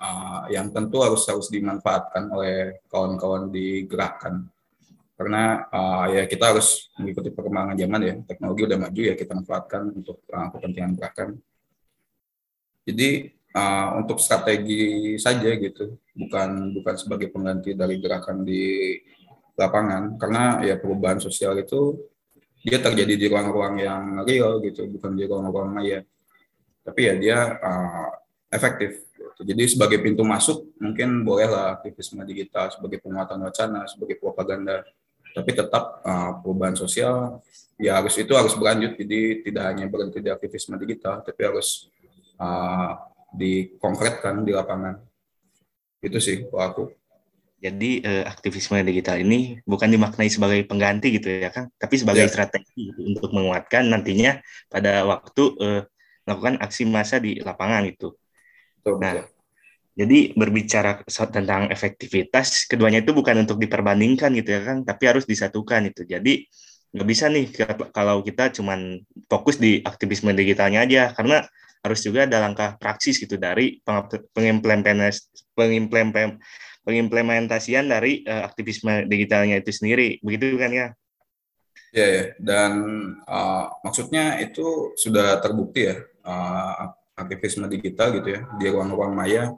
uh, 0.03 0.43
yang 0.53 0.69
tentu 0.75 1.01
harus 1.01 1.25
harus 1.25 1.49
dimanfaatkan 1.49 2.29
oleh 2.29 2.85
kawan-kawan 2.91 3.49
di 3.49 3.89
gerakan. 3.89 4.45
Karena 5.13 5.69
uh, 5.69 6.07
ya 6.11 6.25
kita 6.27 6.51
harus 6.51 6.89
mengikuti 6.99 7.31
perkembangan 7.31 7.77
zaman 7.79 8.01
ya, 8.03 8.15
teknologi 8.27 8.61
udah 8.65 8.79
maju 8.81 9.03
ya 9.07 9.15
kita 9.15 9.33
manfaatkan 9.39 9.83
untuk 9.93 10.25
uh, 10.33 10.49
kepentingan 10.51 10.93
gerakan. 10.99 11.29
Jadi 12.83 13.31
uh, 13.55 13.89
untuk 14.03 14.19
strategi 14.19 15.15
saja 15.21 15.53
gitu, 15.55 16.01
bukan 16.17 16.75
bukan 16.75 16.95
sebagai 16.99 17.29
pengganti 17.31 17.77
dari 17.77 18.03
gerakan 18.03 18.43
di 18.43 18.99
lapangan 19.55 20.17
karena 20.17 20.65
ya 20.65 20.81
perubahan 20.81 21.21
sosial 21.21 21.61
itu 21.61 22.01
dia 22.65 22.81
terjadi 22.81 23.15
di 23.15 23.27
ruang-ruang 23.29 23.75
yang 23.79 24.03
real 24.27 24.59
gitu, 24.65 24.89
bukan 24.91 25.13
di 25.15 25.29
ruang-ruang 25.29 25.71
maya. 25.71 26.01
Tapi 26.83 27.01
ya 27.07 27.15
dia 27.15 27.39
uh, 27.63 28.11
efektif. 28.51 29.07
Gitu. 29.13 29.41
Jadi 29.55 29.65
sebagai 29.71 29.99
pintu 30.03 30.23
masuk 30.23 30.71
mungkin 30.79 31.23
bolehlah 31.23 31.79
aktivisme 31.79 32.23
digital 32.27 32.71
sebagai 32.71 32.99
penguatan 33.03 33.43
wacana, 33.43 33.87
sebagai 33.87 34.19
propaganda. 34.19 34.83
Tapi 35.33 35.51
tetap 35.57 36.05
uh, 36.05 36.39
perubahan 36.45 36.77
sosial 36.77 37.41
ya 37.81 37.99
harus 37.99 38.15
itu 38.21 38.33
harus 38.37 38.53
berlanjut. 38.55 38.95
Jadi 39.01 39.49
tidak 39.49 39.65
hanya 39.73 39.87
berhenti 39.89 40.21
di 40.21 40.29
aktivisme 40.29 40.77
digital, 40.77 41.25
tapi 41.25 41.41
harus 41.43 41.89
uh, 42.37 43.01
dikonkretkan 43.33 44.45
di 44.45 44.53
lapangan. 44.53 45.01
Itu 46.05 46.21
sih 46.21 46.45
kalau 46.47 46.63
aku. 46.63 46.85
Jadi 47.63 48.03
eh, 48.03 48.27
aktivisme 48.27 48.83
digital 48.83 49.23
ini 49.23 49.63
bukan 49.63 49.87
dimaknai 49.87 50.27
sebagai 50.27 50.67
pengganti 50.67 51.15
gitu 51.15 51.31
ya 51.31 51.47
kan, 51.55 51.71
tapi 51.79 51.95
sebagai 51.95 52.27
yeah. 52.27 52.33
strategi 52.35 52.91
gitu, 52.91 53.07
untuk 53.07 53.31
menguatkan 53.31 53.87
nantinya 53.87 54.43
pada 54.67 55.07
waktu 55.07 55.43
eh, 55.63 55.83
melakukan 56.27 56.59
aksi 56.59 56.91
massa 56.91 57.23
di 57.23 57.39
lapangan 57.39 57.87
itu. 57.87 58.19
Betul, 58.83 58.99
nah, 58.99 59.15
betul. 59.15 59.32
Jadi 59.93 60.33
berbicara 60.33 61.05
tentang 61.09 61.69
efektivitas, 61.69 62.65
keduanya 62.65 63.05
itu 63.05 63.13
bukan 63.13 63.45
untuk 63.45 63.61
diperbandingkan 63.61 64.33
gitu 64.41 64.57
ya 64.57 64.63
kan, 64.65 64.89
tapi 64.89 65.05
harus 65.05 65.29
disatukan 65.29 65.93
itu. 65.93 66.09
Jadi 66.09 66.49
nggak 66.93 67.09
bisa 67.09 67.29
nih 67.29 67.53
kalau 67.93 68.25
kita 68.25 68.53
cuman 68.57 69.05
fokus 69.29 69.61
di 69.61 69.85
aktivisme 69.85 70.33
digitalnya 70.33 70.89
aja, 70.89 71.13
karena 71.13 71.45
harus 71.83 72.01
juga 72.01 72.25
ada 72.25 72.41
langkah 72.41 72.79
praksis 72.79 73.19
gitu 73.19 73.37
dari 73.37 73.83
pengimplementasian 74.33 76.39
pengimplementasian 76.83 77.91
dari 77.91 78.27
uh, 78.27 78.43
aktivisme 78.47 79.07
digitalnya 79.07 79.63
itu 79.63 79.71
sendiri 79.71 80.19
begitu 80.23 80.59
kan 80.59 80.71
ya 80.71 80.87
ya, 81.95 82.07
ya. 82.07 82.25
dan 82.43 82.73
uh, 83.27 83.71
maksudnya 83.87 84.39
itu 84.43 84.95
sudah 84.99 85.39
terbukti 85.39 85.91
ya 85.91 85.97
uh, 86.27 86.91
aktivisme 87.17 87.69
digital 87.69 88.17
gitu 88.17 88.29
ya 88.39 88.41
di 88.57 88.67
ruang-ruang 88.69 89.13
maya. 89.13 89.53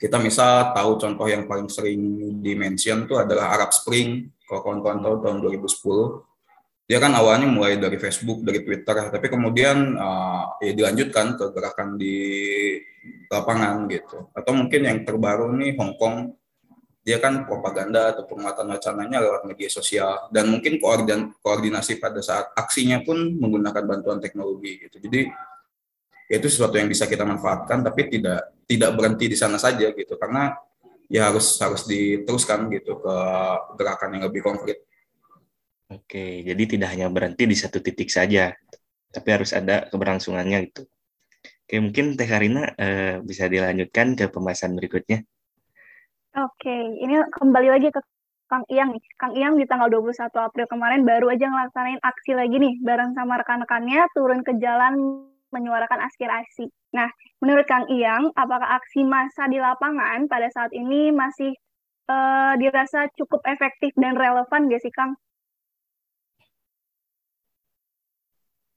Kita 0.00 0.16
misal 0.16 0.72
tahu 0.72 0.96
contoh 0.96 1.28
yang 1.28 1.44
paling 1.44 1.68
sering 1.68 2.00
dimention 2.40 3.04
itu 3.04 3.20
adalah 3.20 3.52
Arab 3.52 3.76
Spring. 3.76 4.32
Kalau 4.48 4.64
kawan-kawan 4.64 4.98
tahu 5.04 5.14
tahun 5.22 5.36
2010 5.44 6.30
dia 6.90 6.98
kan 6.98 7.14
awalnya 7.14 7.46
mulai 7.46 7.78
dari 7.78 7.94
Facebook, 8.02 8.42
dari 8.42 8.66
Twitter, 8.66 9.14
tapi 9.14 9.30
kemudian 9.30 9.94
uh, 9.94 10.58
ya 10.58 10.74
dilanjutkan 10.74 11.38
ke 11.38 11.54
gerakan 11.54 11.94
di 11.94 12.18
lapangan 13.30 13.86
gitu. 13.86 14.26
Atau 14.34 14.58
mungkin 14.58 14.90
yang 14.90 14.98
terbaru 15.06 15.54
nih 15.54 15.78
Hong 15.78 15.94
Kong. 15.94 16.34
Dia 17.00 17.22
kan 17.22 17.46
propaganda 17.46 18.12
atau 18.12 18.26
penguatan 18.26 18.74
wacananya 18.74 19.22
lewat 19.22 19.46
media 19.46 19.70
sosial. 19.70 20.28
Dan 20.34 20.50
mungkin 20.50 20.82
koordin 20.82 21.30
koordinasi 21.38 22.02
pada 22.02 22.18
saat 22.26 22.50
aksinya 22.58 23.06
pun 23.06 23.38
menggunakan 23.38 23.86
bantuan 23.86 24.18
teknologi 24.18 24.82
gitu. 24.82 24.98
Jadi 24.98 25.30
ya 25.30 25.49
itu 26.30 26.46
sesuatu 26.46 26.78
yang 26.78 26.86
bisa 26.86 27.10
kita 27.10 27.26
manfaatkan 27.26 27.82
tapi 27.82 28.06
tidak 28.06 28.54
tidak 28.70 28.90
berhenti 28.94 29.26
di 29.26 29.34
sana 29.34 29.58
saja 29.58 29.90
gitu 29.90 30.14
karena 30.14 30.54
ya 31.10 31.26
harus 31.26 31.58
harus 31.58 31.82
diteruskan 31.90 32.70
gitu 32.70 33.02
ke 33.02 33.14
gerakan 33.74 34.14
yang 34.14 34.30
lebih 34.30 34.46
konkret. 34.46 34.86
Oke, 35.90 36.46
jadi 36.46 36.62
tidak 36.70 36.94
hanya 36.94 37.10
berhenti 37.10 37.50
di 37.50 37.56
satu 37.58 37.82
titik 37.82 38.14
saja, 38.14 38.54
tapi 39.10 39.28
harus 39.34 39.50
ada 39.50 39.90
keberlangsungannya 39.90 40.70
gitu. 40.70 40.86
Oke, 41.66 41.82
mungkin 41.82 42.14
Teh 42.14 42.30
Karina 42.30 42.62
eh, 42.78 43.18
bisa 43.26 43.50
dilanjutkan 43.50 44.14
ke 44.14 44.30
pembahasan 44.30 44.78
berikutnya. 44.78 45.26
Oke, 46.38 46.70
ini 46.94 47.18
kembali 47.34 47.68
lagi 47.74 47.90
ke 47.90 47.98
Kang 48.46 48.62
Iyang 48.70 48.94
nih. 48.94 49.02
Kang 49.18 49.34
Iyang 49.34 49.58
di 49.58 49.66
tanggal 49.66 49.90
21 49.90 50.30
April 50.30 50.66
kemarin 50.70 51.02
baru 51.02 51.26
aja 51.26 51.50
ngelaksanain 51.50 51.98
aksi 52.02 52.38
lagi 52.38 52.54
nih 52.58 52.74
bareng 52.86 53.18
sama 53.18 53.42
rekan-rekannya 53.42 54.06
turun 54.14 54.46
ke 54.46 54.58
jalan 54.62 55.26
menyuarakan 55.50 56.02
aspirasi. 56.06 56.70
Nah, 56.94 57.10
menurut 57.38 57.66
Kang 57.66 57.86
Iyang, 57.86 58.34
apakah 58.34 58.78
aksi 58.78 59.06
massa 59.06 59.46
di 59.46 59.58
lapangan 59.62 60.26
pada 60.26 60.50
saat 60.50 60.74
ini 60.74 61.14
masih 61.14 61.54
uh, 62.10 62.54
dirasa 62.58 63.06
cukup 63.14 63.42
efektif 63.46 63.94
dan 63.98 64.18
relevan 64.18 64.66
gak 64.70 64.82
sih 64.82 64.94
Kang? 64.94 65.14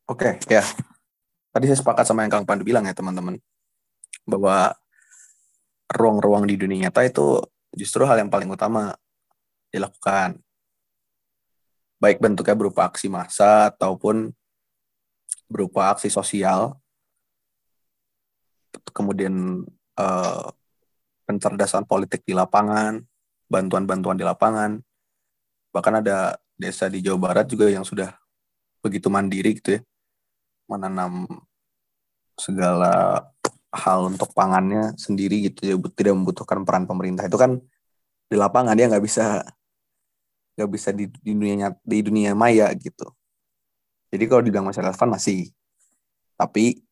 Oke, 0.09 0.35
okay, 0.37 0.59
ya. 0.59 0.63
Tadi 1.53 1.69
saya 1.69 1.79
sepakat 1.79 2.05
sama 2.05 2.25
yang 2.25 2.33
Kang 2.33 2.45
Pandu 2.45 2.65
bilang 2.65 2.85
ya 2.85 2.93
teman-teman. 2.93 3.39
Bahwa 4.27 4.73
ruang-ruang 5.89 6.49
di 6.49 6.57
dunia 6.57 6.89
nyata 6.89 7.05
itu 7.05 7.39
justru 7.73 8.05
hal 8.05 8.21
yang 8.21 8.29
paling 8.29 8.49
utama 8.49 8.93
dilakukan. 9.73 10.37
Baik 11.97 12.19
bentuknya 12.19 12.57
berupa 12.57 12.89
aksi 12.91 13.07
massa 13.07 13.71
ataupun 13.71 14.33
berupa 15.53 15.93
aksi 15.93 16.09
sosial, 16.09 16.73
kemudian 18.89 19.61
eh, 20.01 20.45
pencerdasan 21.29 21.85
politik 21.85 22.25
di 22.25 22.33
lapangan, 22.33 22.97
bantuan-bantuan 23.45 24.17
di 24.17 24.25
lapangan, 24.25 24.81
bahkan 25.69 26.01
ada 26.01 26.41
desa 26.57 26.89
di 26.89 27.05
Jawa 27.05 27.29
Barat 27.29 27.45
juga 27.45 27.69
yang 27.69 27.85
sudah 27.85 28.17
begitu 28.81 29.13
mandiri 29.13 29.61
gitu 29.61 29.77
ya, 29.77 29.81
menanam 30.65 31.29
segala 32.33 33.21
hal 33.73 34.09
untuk 34.09 34.33
pangannya 34.33 34.97
sendiri 34.97 35.49
gitu 35.49 35.61
ya 35.69 35.75
tidak 35.93 36.13
membutuhkan 36.17 36.65
peran 36.65 36.89
pemerintah. 36.89 37.29
Itu 37.29 37.37
kan 37.37 37.61
di 38.29 38.35
lapangan 38.37 38.73
dia 38.73 38.89
nggak 38.89 39.05
bisa 39.05 39.45
nggak 40.53 40.69
bisa 40.69 40.89
di, 40.93 41.09
di 41.09 41.31
dunia 41.33 41.73
di 41.81 41.97
dunia 42.05 42.31
maya 42.37 42.69
gitu 42.77 43.09
jadi 44.13 44.29
kalau 44.29 44.45
dibilang 44.45 44.69
masih 44.69 44.85
relevan 44.85 45.09
masih 45.09 45.49
tapi 46.37 46.85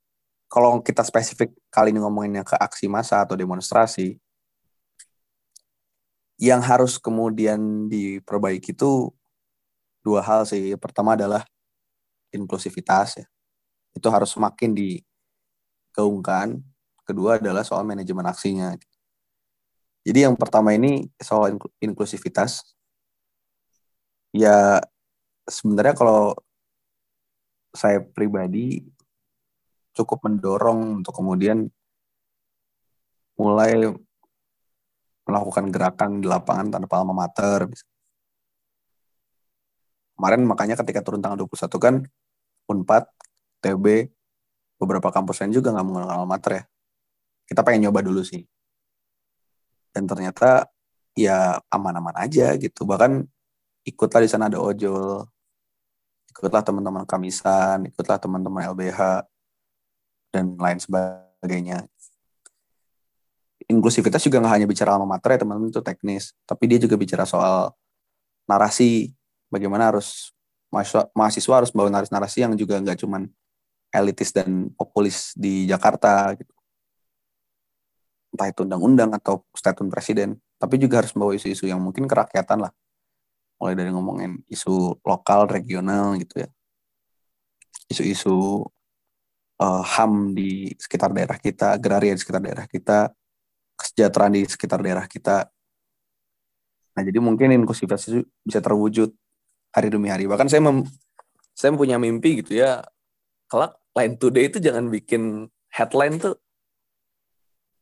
kalau 0.49 0.81
kita 0.81 1.05
spesifik 1.05 1.53
kali 1.69 1.93
ini 1.93 2.01
ngomonginnya 2.01 2.41
ke 2.41 2.57
aksi 2.57 2.89
massa 2.89 3.21
atau 3.21 3.37
demonstrasi 3.37 4.17
yang 6.41 6.59
harus 6.65 6.97
kemudian 6.97 7.85
diperbaiki 7.85 8.73
itu 8.73 9.13
dua 10.01 10.25
hal 10.25 10.49
sih 10.49 10.73
pertama 10.81 11.13
adalah 11.13 11.45
inklusivitas 12.33 13.21
ya 13.21 13.25
itu 13.93 14.07
harus 14.09 14.33
semakin 14.33 14.73
digaungkan 14.73 16.57
kedua 17.11 17.37
adalah 17.41 17.67
soal 17.67 17.83
manajemen 17.83 18.23
aksinya. 18.23 18.71
Jadi 20.01 20.19
yang 20.25 20.39
pertama 20.39 20.73
ini 20.73 21.11
soal 21.19 21.59
inklusivitas. 21.83 22.63
Ya 24.31 24.79
sebenarnya 25.45 25.93
kalau 25.93 26.33
saya 27.71 28.03
pribadi 28.03 28.83
cukup 29.95 30.23
mendorong 30.27 31.03
untuk 31.03 31.15
kemudian 31.15 31.67
mulai 33.39 33.91
melakukan 35.27 35.71
gerakan 35.71 36.19
di 36.19 36.27
lapangan 36.27 36.67
tanpa 36.79 36.93
alma 36.99 37.15
mater. 37.15 37.67
Kemarin 40.15 40.45
makanya 40.45 40.75
ketika 40.77 41.01
turun 41.01 41.23
tanggal 41.23 41.47
21 41.47 41.79
kan 41.81 41.95
Unpad, 42.69 43.03
TB, 43.59 43.85
beberapa 44.79 45.09
kampus 45.11 45.43
lain 45.43 45.51
juga 45.51 45.73
nggak 45.73 45.85
menggunakan 45.85 46.13
alma 46.13 46.27
mater 46.37 46.51
ya. 46.61 46.63
Kita 47.49 47.65
pengen 47.65 47.89
nyoba 47.89 47.99
dulu 48.05 48.21
sih. 48.23 48.45
Dan 49.91 50.07
ternyata 50.07 50.71
ya 51.17 51.59
aman-aman 51.67 52.15
aja 52.15 52.55
gitu. 52.55 52.87
Bahkan 52.87 53.27
ikutlah 53.83 54.21
di 54.23 54.29
sana 54.29 54.47
ada 54.47 54.61
ojol 54.61 55.25
ikutlah 56.31 56.63
teman-teman 56.63 57.03
kamisan 57.03 57.83
ikutlah 57.91 58.17
teman-teman 58.17 58.71
LBH 58.71 59.27
dan 60.31 60.55
lain 60.55 60.79
sebagainya. 60.79 61.85
Inklusivitas 63.67 64.23
juga 64.23 64.39
nggak 64.39 64.53
hanya 64.55 64.67
bicara 64.67 64.95
alma 64.95 65.05
mater 65.05 65.35
ya 65.35 65.39
teman-teman 65.43 65.69
itu 65.69 65.83
teknis. 65.83 66.31
Tapi 66.47 66.63
dia 66.71 66.79
juga 66.79 66.95
bicara 66.95 67.27
soal 67.27 67.75
narasi. 68.47 69.11
Bagaimana 69.51 69.91
harus 69.91 70.31
mahasiswa, 70.71 71.11
mahasiswa 71.11 71.53
harus 71.59 71.71
bawa 71.75 71.91
narasi-narasi 71.91 72.47
yang 72.47 72.53
juga 72.55 72.79
nggak 72.79 73.03
cuman 73.03 73.27
elitis 73.91 74.31
dan 74.31 74.71
populis 74.75 75.35
di 75.35 75.67
Jakarta 75.67 76.31
gitu. 76.39 76.55
Entah 78.31 78.47
itu 78.47 78.63
undang-undang 78.63 79.11
atau 79.11 79.43
statement 79.51 79.91
presiden, 79.91 80.39
tapi 80.55 80.79
juga 80.79 81.03
harus 81.03 81.11
membawa 81.11 81.35
isu-isu 81.35 81.67
yang 81.67 81.83
mungkin 81.83 82.07
kerakyatan 82.07 82.63
lah. 82.63 82.71
Mulai 83.61 83.77
dari 83.77 83.93
ngomongin 83.93 84.41
isu 84.49 84.97
lokal, 85.05 85.45
regional 85.45 86.17
gitu 86.17 86.41
ya. 86.41 86.49
Isu-isu 87.85 88.65
uh, 89.61 89.83
HAM 89.85 90.33
di 90.33 90.73
sekitar 90.81 91.13
daerah 91.13 91.37
kita, 91.37 91.77
agraria 91.77 92.17
di 92.17 92.21
sekitar 92.25 92.41
daerah 92.41 92.65
kita, 92.65 93.13
kesejahteraan 93.77 94.33
di 94.33 94.41
sekitar 94.49 94.81
daerah 94.81 95.05
kita. 95.05 95.45
Nah, 96.97 97.01
jadi 97.05 97.21
mungkin 97.21 97.53
inklusivitas 97.53 98.09
itu 98.09 98.25
bisa 98.41 98.59
terwujud 98.59 99.13
hari 99.71 99.87
demi 99.93 100.09
hari. 100.09 100.25
Bahkan 100.25 100.49
saya 100.49 100.65
mem 100.65 100.83
saya 101.53 101.69
punya 101.77 102.01
mimpi 102.01 102.41
gitu 102.41 102.57
ya, 102.57 102.81
kelak 103.45 103.77
Line 103.91 104.15
Today 104.17 104.47
itu 104.47 104.57
jangan 104.63 104.87
bikin 104.87 105.51
headline 105.69 106.17
tuh 106.17 106.39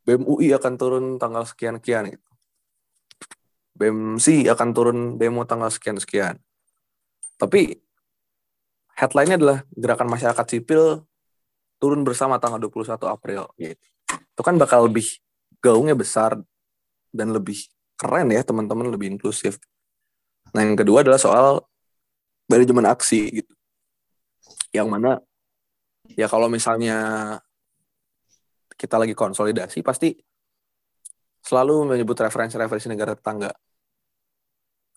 BEM 0.10 0.26
UI 0.26 0.50
akan 0.58 0.74
turun 0.74 1.06
tanggal 1.22 1.46
sekian-sekian 1.46 2.10
gitu. 2.10 2.29
BEM 3.80 4.20
C 4.20 4.44
akan 4.52 4.70
turun 4.76 5.00
demo 5.16 5.48
tanggal 5.48 5.72
sekian-sekian. 5.72 6.36
Tapi 7.40 7.80
headline-nya 9.00 9.40
adalah 9.40 9.58
gerakan 9.72 10.12
masyarakat 10.12 10.46
sipil 10.52 11.08
turun 11.80 12.04
bersama 12.04 12.36
tanggal 12.44 12.60
21 12.60 13.00
April 13.08 13.48
gitu. 13.56 13.86
Itu 14.36 14.42
kan 14.44 14.60
bakal 14.60 14.92
lebih 14.92 15.08
gaungnya 15.64 15.96
besar 15.96 16.36
dan 17.16 17.32
lebih 17.32 17.64
keren 17.96 18.28
ya 18.36 18.44
teman-teman 18.44 18.92
lebih 18.92 19.16
inklusif. 19.16 19.56
Nah 20.52 20.68
yang 20.68 20.76
kedua 20.76 21.08
adalah 21.08 21.20
soal 21.20 21.64
manajemen 22.52 22.84
aksi 22.84 23.44
gitu. 23.44 23.54
Yang 24.76 24.88
mana 24.92 25.12
ya 26.20 26.28
kalau 26.28 26.52
misalnya 26.52 26.98
kita 28.76 29.00
lagi 29.00 29.16
konsolidasi 29.16 29.80
pasti 29.84 30.16
selalu 31.44 31.96
menyebut 31.96 32.20
referensi-referensi 32.20 32.92
negara 32.92 33.16
tetangga. 33.16 33.52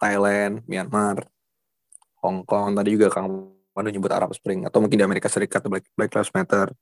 Thailand, 0.02 0.66
Myanmar, 0.66 1.22
Hong 2.18 2.42
Kong, 2.42 2.74
tadi 2.74 2.98
juga 2.98 3.14
Kang 3.14 3.54
Pandu 3.70 3.88
nyebut 3.94 4.10
Arab 4.10 4.34
Spring, 4.34 4.66
atau 4.66 4.82
mungkin 4.82 4.98
di 4.98 5.06
Amerika 5.06 5.30
Serikat, 5.30 5.62
Black, 5.70 5.86
Black 5.94 6.10
Lives 6.10 6.34
Matter. 6.34 6.74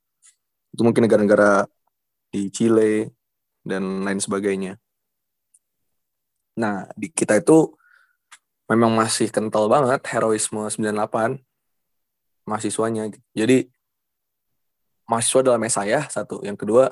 Itu 0.73 0.81
mungkin 0.81 1.05
negara-negara 1.05 1.69
di 2.33 2.49
Chile, 2.49 3.13
dan 3.65 4.05
lain 4.05 4.21
sebagainya. 4.21 4.81
Nah, 6.57 6.89
di 6.97 7.13
kita 7.13 7.39
itu 7.39 7.73
memang 8.69 8.93
masih 8.97 9.29
kental 9.29 9.69
banget 9.69 10.01
heroisme 10.09 10.65
98 10.67 11.41
mahasiswanya. 12.49 13.13
Jadi 13.37 13.69
mahasiswa 15.11 15.41
dalam 15.43 15.63
saya 15.67 16.07
satu 16.07 16.41
yang 16.47 16.55
kedua 16.55 16.87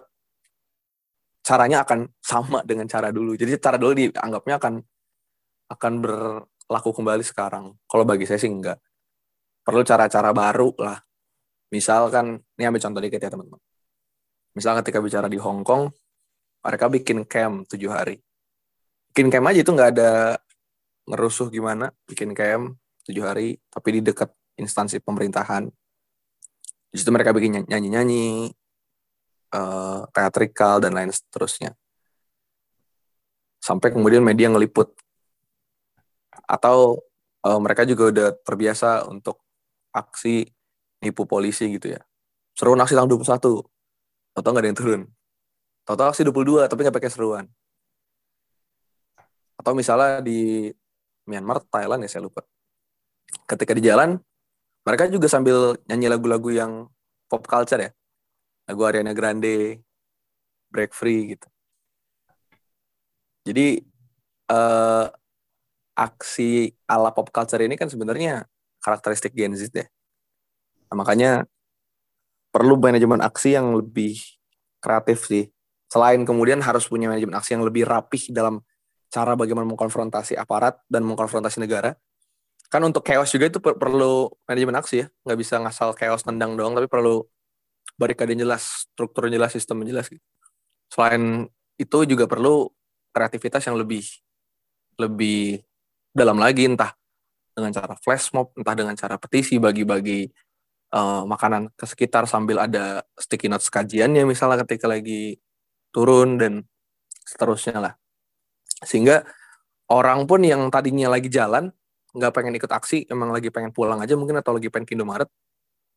caranya 1.46 1.86
akan 1.86 2.10
sama 2.18 2.60
dengan 2.66 2.90
cara 2.90 3.14
dulu 3.14 3.38
jadi 3.38 3.56
cara 3.62 3.78
dulu 3.78 3.94
dianggapnya 3.94 4.58
akan 4.58 4.82
akan 5.68 5.92
berlaku 6.00 6.90
kembali 6.96 7.24
sekarang? 7.24 7.76
Kalau 7.84 8.04
bagi 8.08 8.24
saya 8.24 8.40
sih 8.40 8.48
enggak. 8.48 8.80
Perlu 9.62 9.84
cara-cara 9.84 10.32
baru 10.32 10.72
lah. 10.80 10.98
Misalkan 11.68 12.40
ini 12.56 12.64
ambil 12.64 12.80
contoh 12.80 13.00
dikit 13.04 13.20
ya 13.20 13.28
teman-teman. 13.28 13.60
Misal 14.56 14.80
ketika 14.80 14.98
bicara 15.04 15.28
di 15.28 15.36
Hong 15.36 15.60
Kong 15.60 15.92
mereka 16.64 16.88
bikin 16.88 17.28
camp 17.28 17.68
tujuh 17.68 17.92
hari. 17.92 18.16
Bikin 19.12 19.28
camp 19.28 19.52
aja 19.52 19.60
itu 19.60 19.70
nggak 19.70 19.90
ada 19.96 20.40
ngerusuh 21.04 21.52
gimana. 21.52 21.92
Bikin 22.08 22.32
camp 22.32 22.80
tujuh 23.04 23.24
hari 23.24 23.60
tapi 23.68 24.00
di 24.00 24.08
dekat 24.08 24.32
instansi 24.56 25.04
pemerintahan. 25.04 25.68
Di 26.88 26.96
situ 26.96 27.12
mereka 27.12 27.36
bikin 27.36 27.68
nyanyi-nyanyi, 27.68 28.48
uh, 29.52 30.08
teatrikal 30.08 30.80
dan 30.80 30.96
lain 30.96 31.12
seterusnya. 31.12 31.76
sampai 33.58 33.90
kemudian 33.90 34.22
media 34.22 34.48
ngeliput 34.48 34.94
atau 36.48 37.04
uh, 37.44 37.60
mereka 37.60 37.84
juga 37.84 38.08
udah 38.08 38.28
terbiasa 38.40 39.04
untuk 39.06 39.44
aksi 39.92 40.48
nipu 41.04 41.28
polisi 41.28 41.68
gitu 41.76 41.92
ya. 41.92 42.00
Seruan 42.56 42.80
aksi 42.80 42.96
tanggal 42.96 43.20
21 43.20 43.28
atau 44.34 44.48
nggak 44.50 44.62
ada 44.64 44.70
yang 44.72 44.78
turun? 44.78 45.02
Tahu-tahu 45.84 46.08
aksi 46.10 46.22
22 46.26 46.66
tapi 46.66 46.80
nggak 46.82 46.96
pakai 46.96 47.12
seruan. 47.12 47.44
Atau 49.60 49.76
misalnya 49.76 50.24
di 50.24 50.72
Myanmar 51.28 51.62
Thailand 51.68 52.02
ya 52.02 52.10
saya 52.10 52.24
lupa. 52.24 52.42
Ketika 53.44 53.76
di 53.76 53.84
jalan 53.84 54.16
mereka 54.82 55.04
juga 55.12 55.28
sambil 55.28 55.76
nyanyi 55.84 56.08
lagu-lagu 56.08 56.48
yang 56.48 56.72
pop 57.28 57.44
culture 57.44 57.78
ya. 57.78 57.90
Lagu 58.68 58.82
Ariana 58.88 59.12
Grande 59.12 59.84
Break 60.72 60.92
Free 60.96 61.36
gitu. 61.36 61.48
Jadi 63.48 63.80
uh, 64.52 65.08
aksi 65.98 66.70
ala 66.86 67.10
pop 67.10 67.34
culture 67.34 67.58
ini 67.58 67.74
kan 67.74 67.90
sebenarnya 67.90 68.46
karakteristik 68.78 69.34
Gen 69.34 69.58
Z 69.58 69.74
deh. 69.74 69.90
Nah, 70.88 70.96
makanya 71.02 71.44
perlu 72.54 72.78
manajemen 72.78 73.18
aksi 73.18 73.58
yang 73.58 73.74
lebih 73.74 74.16
kreatif 74.78 75.26
sih. 75.26 75.50
Selain 75.90 76.22
kemudian 76.22 76.62
harus 76.62 76.86
punya 76.86 77.10
manajemen 77.10 77.34
aksi 77.34 77.58
yang 77.58 77.66
lebih 77.66 77.84
rapih 77.84 78.30
dalam 78.30 78.62
cara 79.10 79.34
bagaimana 79.34 79.66
mengkonfrontasi 79.68 80.38
aparat 80.38 80.78
dan 80.86 81.02
mengkonfrontasi 81.02 81.58
negara. 81.58 81.96
Kan 82.68 82.84
untuk 82.84 83.00
chaos 83.02 83.32
juga 83.32 83.48
itu 83.48 83.58
per 83.58 83.80
perlu 83.80 84.28
manajemen 84.44 84.76
aksi 84.78 84.94
ya. 85.02 85.06
Nggak 85.24 85.38
bisa 85.40 85.54
ngasal 85.58 85.96
chaos 85.96 86.22
tendang 86.22 86.54
doang, 86.54 86.76
tapi 86.76 86.86
perlu 86.86 87.24
barikade 87.96 88.36
jelas, 88.36 88.86
struktur 88.86 89.26
jelas, 89.32 89.50
sistem 89.56 89.82
jelas 89.82 90.06
gitu. 90.12 90.22
Selain 90.92 91.48
itu 91.80 91.98
juga 92.04 92.28
perlu 92.28 92.68
kreativitas 93.12 93.64
yang 93.64 93.76
lebih 93.80 94.04
lebih 94.98 95.67
dalam 96.12 96.36
lagi 96.40 96.66
entah 96.66 96.92
dengan 97.52 97.74
cara 97.74 97.94
flash 97.98 98.30
mob 98.32 98.54
entah 98.54 98.74
dengan 98.74 98.94
cara 98.94 99.18
petisi 99.18 99.58
bagi-bagi 99.58 100.30
uh, 100.94 101.26
makanan 101.26 101.74
ke 101.74 101.84
sekitar 101.84 102.24
sambil 102.30 102.62
ada 102.62 103.02
sticky 103.18 103.50
notes 103.50 103.68
kajiannya 103.68 104.24
misalnya 104.24 104.62
ketika 104.64 104.86
lagi 104.86 105.36
turun 105.90 106.38
dan 106.38 106.64
seterusnya 107.26 107.76
lah. 107.82 107.92
Sehingga 108.86 109.26
orang 109.90 110.24
pun 110.28 110.44
yang 110.44 110.70
tadinya 110.70 111.10
lagi 111.10 111.28
jalan 111.28 111.72
nggak 112.14 112.32
pengen 112.32 112.54
ikut 112.56 112.70
aksi 112.72 113.04
emang 113.10 113.34
lagi 113.34 113.52
pengen 113.52 113.74
pulang 113.74 114.00
aja 114.00 114.16
mungkin 114.16 114.40
atau 114.40 114.56
lagi 114.56 114.72
pengen 114.72 114.88
ke 114.88 114.96
Indomaret 114.96 115.28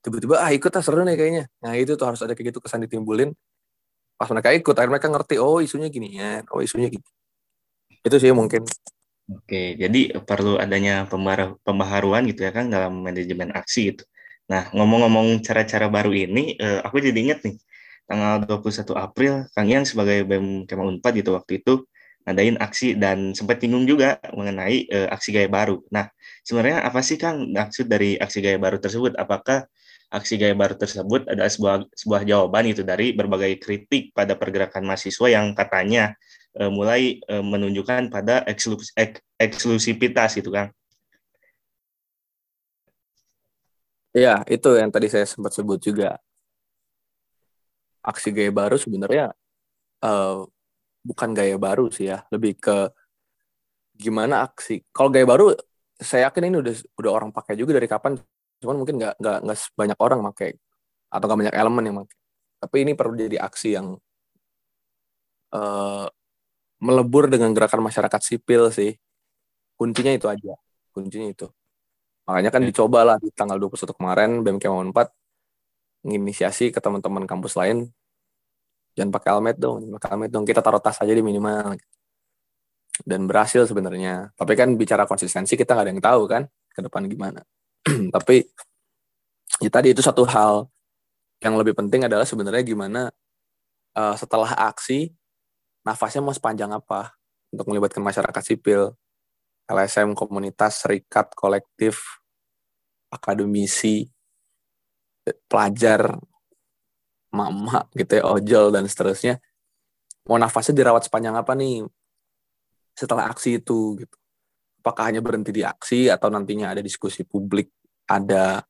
tiba-tiba 0.04 0.42
ah 0.44 0.52
ikut 0.52 0.72
ah 0.74 0.84
seru 0.84 1.06
nih 1.06 1.16
kayaknya. 1.16 1.44
Nah 1.62 1.78
itu 1.78 1.94
tuh 1.94 2.10
harus 2.10 2.20
ada 2.26 2.34
kayak 2.34 2.52
gitu 2.52 2.60
kesan 2.64 2.82
ditimbulin. 2.84 3.32
Pas 4.18 4.30
mereka 4.34 4.50
ikut 4.54 4.76
akhirnya 4.76 4.98
mereka 4.98 5.08
ngerti 5.14 5.36
oh 5.38 5.62
isunya 5.62 5.90
gini 5.90 6.18
ya 6.18 6.42
oh 6.54 6.62
isunya 6.62 6.90
gitu 6.90 7.06
itu 8.02 8.16
sih 8.18 8.34
mungkin 8.34 8.66
Oke, 9.32 9.80
jadi 9.80 10.00
perlu 10.28 10.60
adanya 10.60 11.08
pembaharuan 11.64 12.28
gitu 12.28 12.44
ya 12.48 12.52
kan 12.52 12.68
dalam 12.68 13.00
manajemen 13.06 13.50
aksi 13.56 13.82
itu. 13.96 14.04
Nah, 14.52 14.68
ngomong-ngomong 14.76 15.40
cara-cara 15.46 15.88
baru 15.88 16.12
ini, 16.12 16.60
eh, 16.60 16.80
aku 16.84 17.00
jadi 17.00 17.16
ingat 17.16 17.40
nih, 17.48 17.56
tanggal 18.10 18.44
21 18.44 18.92
April, 19.00 19.48
Kang 19.56 19.70
Yang 19.72 19.96
sebagai 19.96 20.28
BEM 20.28 20.68
Kema 20.68 20.84
Unpad 20.84 21.14
gitu 21.16 21.32
waktu 21.38 21.64
itu 21.64 21.74
ngadain 22.28 22.58
aksi 22.60 22.88
dan 23.00 23.32
sempat 23.32 23.58
bingung 23.64 23.88
juga 23.88 24.20
mengenai 24.36 24.78
eh, 24.92 25.08
aksi 25.08 25.30
gaya 25.32 25.48
baru. 25.48 25.80
Nah, 25.96 26.12
sebenarnya 26.44 26.84
apa 26.84 27.00
sih 27.00 27.16
Kang 27.16 27.56
maksud 27.56 27.88
dari 27.88 28.20
aksi 28.20 28.44
gaya 28.44 28.60
baru 28.60 28.78
tersebut? 28.84 29.16
Apakah 29.16 29.64
aksi 30.12 30.36
gaya 30.36 30.52
baru 30.52 30.76
tersebut 30.76 31.24
ada 31.32 31.48
sebuah 31.48 31.88
sebuah 31.96 32.22
jawaban 32.28 32.68
itu 32.68 32.84
dari 32.84 33.16
berbagai 33.16 33.56
kritik 33.64 34.12
pada 34.12 34.36
pergerakan 34.36 34.84
mahasiswa 34.84 35.28
yang 35.32 35.56
katanya 35.56 36.20
uh, 36.58 36.72
mulai 36.72 37.22
uh, 37.30 37.44
menunjukkan 37.44 38.10
pada 38.12 38.44
ekslus 38.48 38.92
ek 38.98 39.22
eksklusivitas 39.38 40.40
gitu 40.40 40.52
kan. 40.52 40.74
Ya, 44.12 44.44
itu 44.48 44.76
yang 44.76 44.92
tadi 44.92 45.08
saya 45.08 45.24
sempat 45.24 45.56
sebut 45.56 45.80
juga. 45.80 46.20
Aksi 48.04 48.34
gaya 48.34 48.52
baru 48.52 48.76
sebenarnya 48.76 49.32
uh, 50.04 50.44
bukan 51.06 51.32
gaya 51.32 51.56
baru 51.56 51.88
sih 51.94 52.12
ya, 52.12 52.26
lebih 52.34 52.60
ke 52.60 52.92
gimana 53.96 54.44
aksi. 54.44 54.84
Kalau 54.92 55.14
gaya 55.14 55.24
baru, 55.24 55.54
saya 56.02 56.28
yakin 56.28 56.50
ini 56.50 56.58
udah 56.60 56.76
udah 56.98 57.12
orang 57.14 57.30
pakai 57.30 57.54
juga 57.54 57.78
dari 57.78 57.86
kapan 57.86 58.18
cuman 58.62 58.76
mungkin 58.78 59.02
nggak 59.02 59.18
nggak 59.22 59.38
nggak 59.46 59.58
banyak 59.74 60.00
orang 60.02 60.20
pakai 60.34 60.54
atau 61.14 61.26
nggak 61.30 61.40
banyak 61.46 61.56
elemen 61.58 61.84
yang 61.86 61.98
pakai 62.06 62.18
tapi 62.62 62.78
ini 62.86 62.92
perlu 62.94 63.14
jadi 63.18 63.38
aksi 63.42 63.70
yang 63.74 63.88
uh, 65.54 66.06
melebur 66.82 67.30
dengan 67.30 67.54
gerakan 67.54 67.86
masyarakat 67.86 68.22
sipil 68.26 68.74
sih. 68.74 68.98
Kuncinya 69.78 70.12
itu 70.12 70.28
aja. 70.28 70.58
Kuncinya 70.92 71.30
itu. 71.30 71.48
Makanya 72.26 72.50
kan 72.50 72.62
dicoba 72.66 73.06
lah 73.06 73.18
di 73.22 73.30
tanggal 73.34 73.58
21 73.58 73.94
kemarin 73.98 74.30
BMK 74.42 74.66
4 74.66 74.94
menginisiasi 76.02 76.74
ke 76.74 76.82
teman-teman 76.82 77.30
kampus 77.30 77.54
lain. 77.54 77.94
Jangan 78.98 79.14
pakai 79.14 79.30
helmet 79.32 79.58
dong 79.62 79.80
jangan 79.86 79.94
pakai 80.02 80.10
helmet 80.18 80.30
dong. 80.34 80.44
Kita 80.46 80.60
taruh 80.66 80.82
tas 80.82 80.98
aja 80.98 81.14
di 81.14 81.22
minimal. 81.22 81.78
Dan 83.06 83.26
berhasil 83.30 83.66
sebenarnya. 83.70 84.34
Tapi 84.34 84.54
kan 84.58 84.74
bicara 84.74 85.06
konsistensi 85.06 85.54
kita 85.54 85.78
nggak 85.78 85.86
ada 85.86 85.92
yang 85.94 86.04
tahu 86.04 86.22
kan 86.26 86.44
ke 86.74 86.82
depan 86.82 87.06
gimana. 87.06 87.42
Tapi 88.16 88.42
ya 89.62 89.70
tadi 89.70 89.94
itu 89.94 90.02
satu 90.02 90.26
hal. 90.26 90.66
Yang 91.42 91.54
lebih 91.66 91.74
penting 91.74 92.06
adalah 92.06 92.26
sebenarnya 92.26 92.62
gimana 92.62 93.10
uh, 93.98 94.14
setelah 94.14 94.54
aksi 94.70 95.10
nafasnya 95.86 96.22
mau 96.22 96.34
sepanjang 96.34 96.72
apa 96.72 97.14
untuk 97.52 97.68
melibatkan 97.72 98.02
masyarakat 98.02 98.44
sipil, 98.44 98.96
LSM, 99.68 100.16
komunitas, 100.16 100.86
serikat, 100.86 101.32
kolektif, 101.36 102.22
akademisi, 103.12 104.08
pelajar, 105.46 106.16
mama 107.32 107.88
gitu 107.96 108.20
ya, 108.20 108.24
ojol 108.28 108.72
dan 108.72 108.88
seterusnya. 108.88 109.40
Mau 110.30 110.38
nafasnya 110.38 110.86
dirawat 110.86 111.08
sepanjang 111.08 111.34
apa 111.34 111.58
nih 111.58 111.86
setelah 112.96 113.32
aksi 113.32 113.64
itu 113.64 113.98
gitu 114.04 114.16
apakah 114.82 115.14
hanya 115.14 115.22
berhenti 115.22 115.54
di 115.54 115.62
aksi 115.62 116.10
atau 116.10 116.34
nantinya 116.34 116.74
ada 116.74 116.82
diskusi 116.82 117.22
publik, 117.22 117.70
ada 118.10 118.66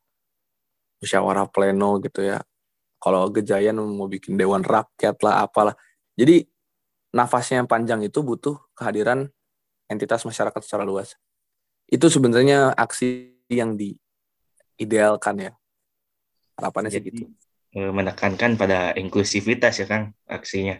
musyawarah 0.99 1.47
pleno 1.47 2.03
gitu 2.03 2.27
ya. 2.27 2.43
Kalau 2.99 3.31
Gejayan 3.31 3.79
mau 3.79 4.11
bikin 4.11 4.35
dewan 4.35 4.59
rakyat 4.59 5.15
lah, 5.23 5.47
apalah. 5.47 5.73
Jadi 6.19 6.43
nafasnya 7.11 7.63
yang 7.63 7.69
panjang 7.69 8.01
itu 8.03 8.23
butuh 8.23 8.59
kehadiran 8.75 9.29
entitas 9.91 10.23
masyarakat 10.23 10.61
secara 10.63 10.87
luas. 10.87 11.19
Itu 11.91 12.07
sebenarnya 12.07 12.71
aksi 12.75 13.35
yang 13.51 13.75
diidealkan 13.75 15.51
ya. 15.51 15.51
Harapannya 16.55 16.89
sih 16.91 17.03
gitu. 17.03 17.27
Eh, 17.71 17.91
menekankan 17.91 18.59
pada 18.59 18.91
inklusivitas 18.95 19.79
ya 19.79 19.87
Kang 19.87 20.11
aksinya. 20.27 20.79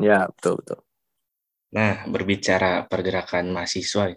Ya, 0.00 0.28
betul 0.32 0.60
betul. 0.64 0.80
Nah, 1.76 2.08
berbicara 2.08 2.88
pergerakan 2.88 3.52
mahasiswa, 3.52 4.16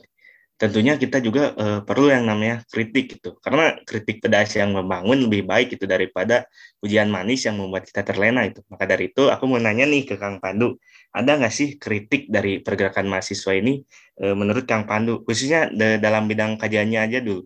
tentunya 0.58 0.96
kita 0.96 1.18
juga 1.20 1.52
uh, 1.58 1.80
perlu 1.82 2.14
yang 2.14 2.30
namanya 2.30 2.62
kritik 2.70 3.18
gitu. 3.18 3.36
Karena 3.42 3.76
kritik 3.84 4.22
pedas 4.22 4.54
yang 4.54 4.72
membangun 4.74 5.26
lebih 5.26 5.44
baik 5.44 5.76
itu 5.76 5.86
daripada 5.90 6.46
ujian 6.80 7.10
manis 7.10 7.44
yang 7.50 7.58
membuat 7.58 7.90
kita 7.90 8.06
terlena 8.06 8.46
itu 8.46 8.62
maka 8.70 8.86
dari 8.86 9.10
itu 9.12 9.28
aku 9.28 9.44
mau 9.50 9.60
nanya 9.60 9.90
nih 9.90 10.06
ke 10.06 10.16
Kang 10.16 10.38
Pandu. 10.38 10.78
Ada 11.14 11.38
nggak 11.38 11.54
sih 11.54 11.78
kritik 11.78 12.30
dari 12.30 12.62
pergerakan 12.62 13.10
mahasiswa 13.10 13.54
ini 13.54 13.82
uh, 14.22 14.36
menurut 14.38 14.66
Kang 14.70 14.86
Pandu? 14.86 15.26
Khususnya 15.26 15.70
dalam 16.00 16.30
bidang 16.30 16.62
kajiannya 16.62 17.00
aja 17.02 17.20
dulu. 17.20 17.44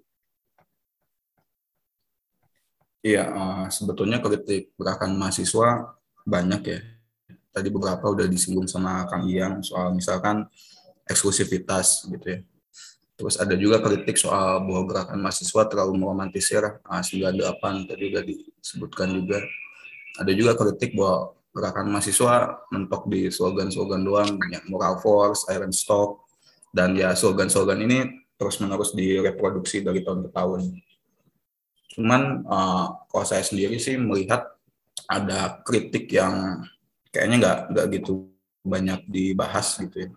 Iya, 3.07 3.23
uh, 3.31 3.65
sebetulnya 3.71 4.19
kritik 4.19 4.75
gerakan 4.75 5.15
mahasiswa 5.15 5.95
banyak 6.27 6.61
ya. 6.67 6.79
Tadi 7.55 7.67
beberapa 7.71 8.03
udah 8.03 8.27
disinggung 8.27 8.67
sama 8.67 9.07
Kang 9.07 9.25
Iyang 9.25 9.63
soal 9.63 9.95
misalkan 9.95 10.45
eksklusivitas 11.07 12.03
gitu 12.11 12.27
ya 12.35 12.39
Terus 13.17 13.35
ada 13.41 13.57
juga 13.57 13.81
kritik 13.81 14.13
soal 14.13 14.61
bahwa 14.61 14.85
gerakan 14.85 15.17
mahasiswa 15.25 15.65
terlalu 15.65 15.97
meromantisir 15.97 16.61
uh, 16.85 17.01
98 17.01 17.89
tadi 17.89 18.01
juga 18.13 18.21
disebutkan 18.21 19.09
juga. 19.09 19.41
Ada 20.21 20.31
juga 20.37 20.53
kritik 20.53 20.93
bahwa 20.93 21.33
gerakan 21.49 21.89
mahasiswa 21.89 22.61
mentok 22.69 23.09
di 23.09 23.33
slogan-slogan 23.33 24.05
doang, 24.05 24.37
banyak 24.37 24.69
moral 24.69 25.01
force, 25.01 25.49
iron 25.49 25.73
stock, 25.73 26.29
dan 26.69 26.93
ya 26.93 27.17
slogan-slogan 27.17 27.81
ini 27.81 28.21
terus-menerus 28.37 28.93
direproduksi 28.93 29.81
dari 29.81 30.05
tahun 30.05 30.29
ke 30.29 30.29
tahun. 30.29 30.61
Cuman 31.97 32.45
uh, 32.45 33.01
kalau 33.09 33.25
saya 33.25 33.41
sendiri 33.41 33.81
sih 33.81 33.97
melihat 33.97 34.45
ada 35.09 35.57
kritik 35.65 36.05
yang 36.13 36.61
kayaknya 37.09 37.35
nggak 37.41 37.57
nggak 37.73 37.85
gitu 37.97 38.29
banyak 38.61 39.01
dibahas 39.09 39.81
gitu 39.81 40.05
ya. 40.05 40.09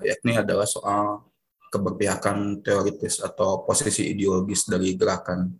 Yakni 0.00 0.40
adalah 0.40 0.64
soal 0.64 1.28
keberpihakan 1.70 2.60
teoritis 2.60 3.22
atau 3.22 3.62
posisi 3.62 4.10
ideologis 4.10 4.66
dari 4.66 4.98
gerakan 4.98 5.54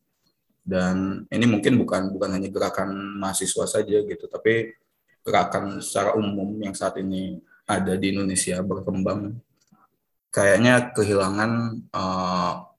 dan 0.61 1.25
ini 1.31 1.47
mungkin 1.47 1.81
bukan 1.81 2.13
bukan 2.13 2.37
hanya 2.37 2.51
gerakan 2.51 2.93
mahasiswa 3.17 3.65
saja 3.65 3.97
gitu 4.05 4.27
tapi 4.27 4.75
gerakan 5.25 5.79
secara 5.81 6.19
umum 6.19 6.59
yang 6.61 6.75
saat 6.75 6.99
ini 7.01 7.39
ada 7.65 7.95
di 7.95 8.13
Indonesia 8.13 8.59
berkembang 8.61 9.39
kayaknya 10.35 10.95
kehilangan 10.95 11.51
uh, 11.95 12.71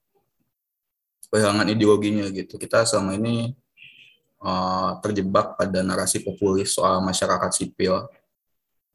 kehilangan 1.32 1.66
ideologinya 1.72 2.28
gitu. 2.28 2.60
Kita 2.60 2.84
selama 2.84 3.16
ini 3.16 3.56
uh, 4.44 5.00
terjebak 5.00 5.56
pada 5.56 5.80
narasi 5.80 6.20
populis 6.20 6.76
soal 6.76 7.00
masyarakat 7.00 7.50
sipil, 7.56 8.04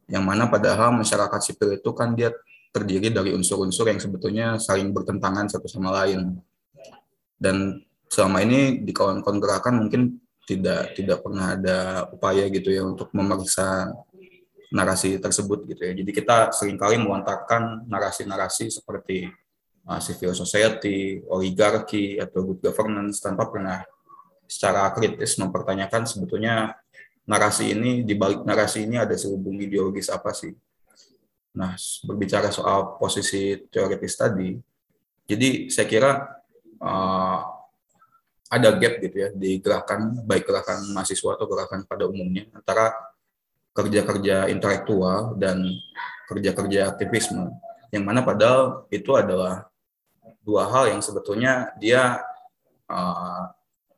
yang 0.05 0.21
mana 0.21 0.45
padahal 0.45 0.93
masyarakat 0.93 1.41
sipil 1.41 1.73
itu 1.77 1.89
kan 1.97 2.13
dia 2.13 2.29
terdiri 2.77 3.09
dari 3.09 3.33
unsur-unsur 3.33 3.89
yang 3.89 3.97
sebetulnya 3.97 4.61
saling 4.61 4.93
bertentangan 4.93 5.49
satu 5.49 5.65
sama 5.65 5.89
lain. 6.03 6.37
Dan 7.37 7.81
selama 8.05 8.45
ini 8.45 8.85
di 8.85 8.93
kawan-kawan 8.93 9.41
gerakan 9.41 9.75
mungkin 9.81 10.01
tidak 10.47 10.95
tidak 10.95 11.19
pernah 11.25 11.57
ada 11.57 12.07
upaya 12.07 12.47
gitu 12.47 12.71
ya 12.71 12.85
untuk 12.87 13.11
memeriksa 13.11 13.91
narasi 14.71 15.19
tersebut 15.19 15.67
gitu 15.67 15.81
ya. 15.83 15.93
Jadi 15.97 16.11
kita 16.15 16.55
sering 16.55 16.79
kali 16.79 16.99
melontarkan 16.99 17.87
narasi-narasi 17.87 18.71
seperti 18.71 19.27
uh, 19.87 19.99
civil 19.99 20.35
society, 20.35 21.19
oligarki 21.27 22.19
atau 22.19 22.47
good 22.47 22.63
governance 22.63 23.19
tanpa 23.23 23.47
pernah 23.47 23.83
secara 24.47 24.87
kritis 24.95 25.35
mempertanyakan 25.35 26.07
sebetulnya 26.07 26.75
narasi 27.27 27.75
ini 27.75 28.07
di 28.07 28.15
balik 28.15 28.47
narasi 28.47 28.87
ini 28.87 28.95
ada 28.95 29.15
selubung 29.19 29.59
ideologis 29.59 30.07
apa 30.07 30.31
sih. 30.31 30.55
Nah, 31.57 31.73
berbicara 32.05 32.53
soal 32.53 33.01
posisi 33.01 33.57
teoritis 33.73 34.13
tadi, 34.13 34.53
jadi 35.25 35.73
saya 35.73 35.87
kira 35.89 36.11
uh, 36.77 37.39
ada 38.47 38.69
gap 38.77 39.01
gitu 39.01 39.17
ya 39.27 39.29
di 39.33 39.59
gerakan 39.59 40.23
baik 40.23 40.47
gerakan 40.47 40.93
mahasiswa 40.95 41.35
atau 41.35 41.49
gerakan 41.49 41.83
pada 41.83 42.07
umumnya 42.07 42.47
antara 42.55 42.95
kerja-kerja 43.75 44.47
intelektual 44.47 45.35
dan 45.35 45.67
kerja-kerja 46.31 46.95
aktivisme 46.95 47.51
yang 47.91 48.07
mana 48.07 48.23
padahal 48.23 48.87
itu 48.87 49.11
adalah 49.19 49.67
dua 50.47 50.63
hal 50.71 50.95
yang 50.95 51.01
sebetulnya 51.03 51.75
dia 51.75 52.23
uh, 52.87 53.51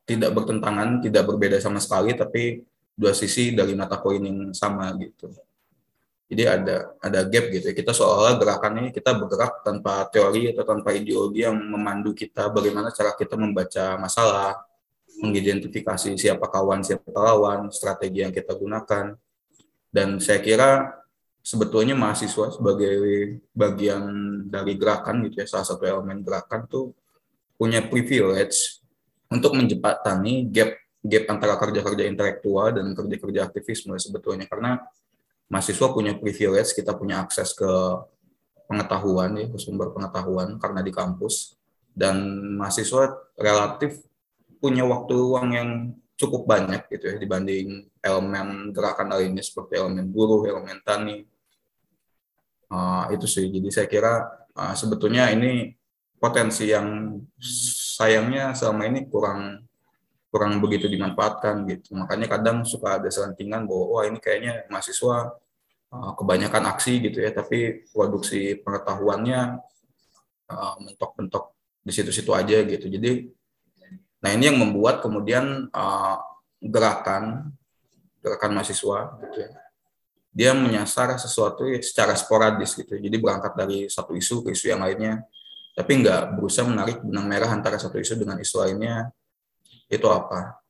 tidak 0.09 0.33
bertentangan, 0.33 1.05
tidak 1.05 1.23
berbeda 1.29 1.61
sama 1.61 1.77
sekali, 1.77 2.17
tapi 2.17 2.65
dua 2.97 3.13
sisi 3.13 3.53
dari 3.53 3.77
mata 3.77 4.01
koin 4.01 4.25
yang 4.25 4.39
sama 4.57 4.89
gitu. 4.97 5.29
Jadi 6.29 6.43
ada 6.45 6.93
ada 7.01 7.19
gap 7.25 7.45
gitu 7.49 7.73
ya. 7.73 7.75
Kita 7.75 7.89
seolah 7.89 8.37
gerakan 8.37 8.85
ini 8.85 8.89
kita 8.93 9.17
bergerak 9.17 9.65
tanpa 9.65 10.05
teori 10.13 10.53
atau 10.53 10.61
tanpa 10.61 10.93
ideologi 10.93 11.41
yang 11.41 11.57
memandu 11.57 12.13
kita 12.13 12.53
bagaimana 12.53 12.93
cara 12.93 13.17
kita 13.17 13.33
membaca 13.33 13.97
masalah, 13.97 14.61
mengidentifikasi 15.25 16.13
siapa 16.21 16.45
kawan, 16.45 16.85
siapa 16.85 17.09
lawan, 17.09 17.73
strategi 17.73 18.21
yang 18.21 18.29
kita 18.29 18.53
gunakan. 18.53 19.17
Dan 19.89 20.21
saya 20.21 20.37
kira 20.37 21.01
sebetulnya 21.41 21.97
mahasiswa 21.97 22.53
sebagai 22.53 22.93
bagian 23.49 24.05
dari 24.45 24.77
gerakan 24.77 25.25
gitu 25.25 25.41
ya, 25.41 25.47
salah 25.49 25.65
satu 25.65 25.81
elemen 25.89 26.21
gerakan 26.21 26.69
tuh 26.69 26.93
punya 27.57 27.81
privilege 27.89 28.85
untuk 29.33 29.57
menjembatani 29.57 30.45
gap 30.45 30.77
gap 30.99 31.25
antara 31.31 31.57
kerja-kerja 31.57 32.05
intelektual 32.05 32.75
dan 32.75 32.91
kerja-kerja 32.91 33.49
aktivisme 33.49 33.95
sebetulnya 33.97 34.45
karena 34.45 34.83
mahasiswa 35.49 35.87
punya 35.91 36.13
privilege, 36.15 36.77
kita 36.77 36.93
punya 36.95 37.25
akses 37.25 37.57
ke 37.57 37.71
pengetahuan 38.69 39.33
ya, 39.33 39.49
ke 39.49 39.57
sumber 39.57 39.89
pengetahuan 39.91 40.61
karena 40.61 40.85
di 40.85 40.93
kampus 40.93 41.57
dan 41.97 42.21
mahasiswa 42.55 43.17
relatif 43.33 44.05
punya 44.61 44.85
waktu 44.85 45.13
luang 45.17 45.49
yang 45.51 45.69
cukup 46.19 46.45
banyak 46.45 46.85
gitu 46.91 47.05
ya 47.09 47.15
dibanding 47.15 47.87
elemen 48.03 48.75
gerakan 48.75 49.15
lainnya 49.15 49.41
seperti 49.41 49.79
elemen 49.79 50.11
buruh, 50.11 50.45
elemen 50.45 50.79
tani. 50.83 51.25
Uh, 52.69 53.09
itu 53.09 53.25
sih. 53.25 53.49
Jadi 53.49 53.69
saya 53.73 53.87
kira 53.89 54.29
uh, 54.53 54.75
sebetulnya 54.77 55.33
ini 55.33 55.73
potensi 56.21 56.69
yang 56.69 57.17
sayangnya 57.97 58.53
selama 58.53 58.85
ini 58.85 59.09
kurang 59.09 59.65
kurang 60.29 60.61
begitu 60.61 60.85
dimanfaatkan 60.85 61.65
gitu. 61.65 61.97
Makanya 61.97 62.29
kadang 62.29 62.61
suka 62.61 63.01
ada 63.01 63.09
selentingan 63.09 63.65
bahwa 63.65 63.85
wah 63.99 64.03
ini 64.05 64.21
kayaknya 64.21 64.69
mahasiswa 64.69 65.33
uh, 65.89 66.11
kebanyakan 66.13 66.69
aksi 66.69 67.01
gitu 67.09 67.25
ya, 67.25 67.33
tapi 67.33 67.89
produksi 67.89 68.57
pengetahuannya 68.61 69.57
uh, 70.53 70.75
mentok-mentok 70.85 71.53
di 71.81 71.91
situ-situ 71.91 72.29
aja 72.37 72.61
gitu. 72.61 72.85
Jadi 72.85 73.33
nah 74.19 74.29
ini 74.35 74.51
yang 74.51 74.59
membuat 74.61 75.01
kemudian 75.01 75.71
uh, 75.73 76.17
gerakan 76.61 77.55
gerakan 78.21 78.51
mahasiswa 78.53 79.17
gitu 79.25 79.37
ya. 79.41 79.51
Dia 80.29 80.51
menyasar 80.53 81.17
sesuatu 81.17 81.65
secara 81.81 82.13
sporadis 82.13 82.77
gitu. 82.77 83.01
Jadi 83.01 83.17
berangkat 83.17 83.57
dari 83.57 83.89
satu 83.89 84.13
isu 84.13 84.45
ke 84.45 84.53
isu 84.53 84.69
yang 84.69 84.85
lainnya, 84.85 85.25
tapi 85.73 86.05
nggak 86.05 86.37
berusaha 86.37 86.69
menarik 86.69 87.01
benang 87.01 87.25
merah 87.25 87.49
antara 87.49 87.81
satu 87.81 87.97
isu 87.97 88.13
dengan 88.21 88.37
isu 88.37 88.61
lainnya 88.61 89.09
itu 89.89 90.07
apa. 90.07 90.61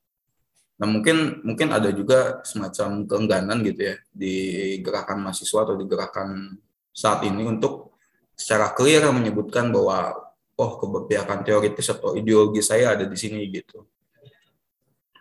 Nah 0.80 0.88
mungkin 0.88 1.44
mungkin 1.44 1.68
ada 1.76 1.92
juga 1.92 2.40
semacam 2.40 3.04
keengganan 3.04 3.60
gitu 3.60 3.92
ya 3.92 3.96
di 4.08 4.34
gerakan 4.80 5.28
mahasiswa 5.28 5.60
atau 5.68 5.76
di 5.76 5.84
gerakan 5.84 6.56
saat 6.90 7.20
ini 7.28 7.44
untuk 7.44 7.92
secara 8.32 8.72
clear 8.72 9.04
menyebutkan 9.12 9.68
bahwa 9.68 10.16
oh 10.56 10.70
keberpihakan 10.80 11.44
teoritis 11.44 11.92
atau 11.92 12.16
ideologi 12.16 12.64
saya 12.64 12.96
ada 12.96 13.04
di 13.04 13.16
sini 13.16 13.44
gitu. 13.52 13.84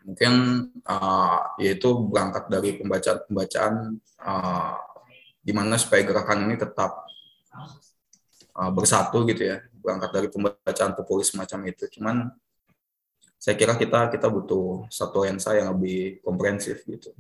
Mungkin 0.08 0.34
uh, 0.88 1.60
yaitu 1.60 1.92
berangkat 2.08 2.48
dari 2.48 2.80
pembacaan-pembacaan 2.80 4.00
uh, 4.24 5.76
supaya 5.78 6.02
gerakan 6.08 6.50
ini 6.50 6.56
tetap 6.56 7.04
uh, 8.56 8.72
bersatu 8.72 9.28
gitu 9.28 9.44
ya, 9.44 9.64
berangkat 9.84 10.10
dari 10.12 10.28
pembacaan 10.32 10.96
populis 10.96 11.30
semacam 11.32 11.60
itu. 11.72 11.86
Cuman 12.00 12.32
saya 13.40 13.56
kira 13.56 13.80
kita 13.80 14.12
kita 14.12 14.28
butuh 14.28 14.92
satu 14.92 15.24
lensa 15.24 15.56
yang 15.56 15.72
lebih 15.72 16.20
komprehensif 16.20 16.84
gitu 16.84 17.16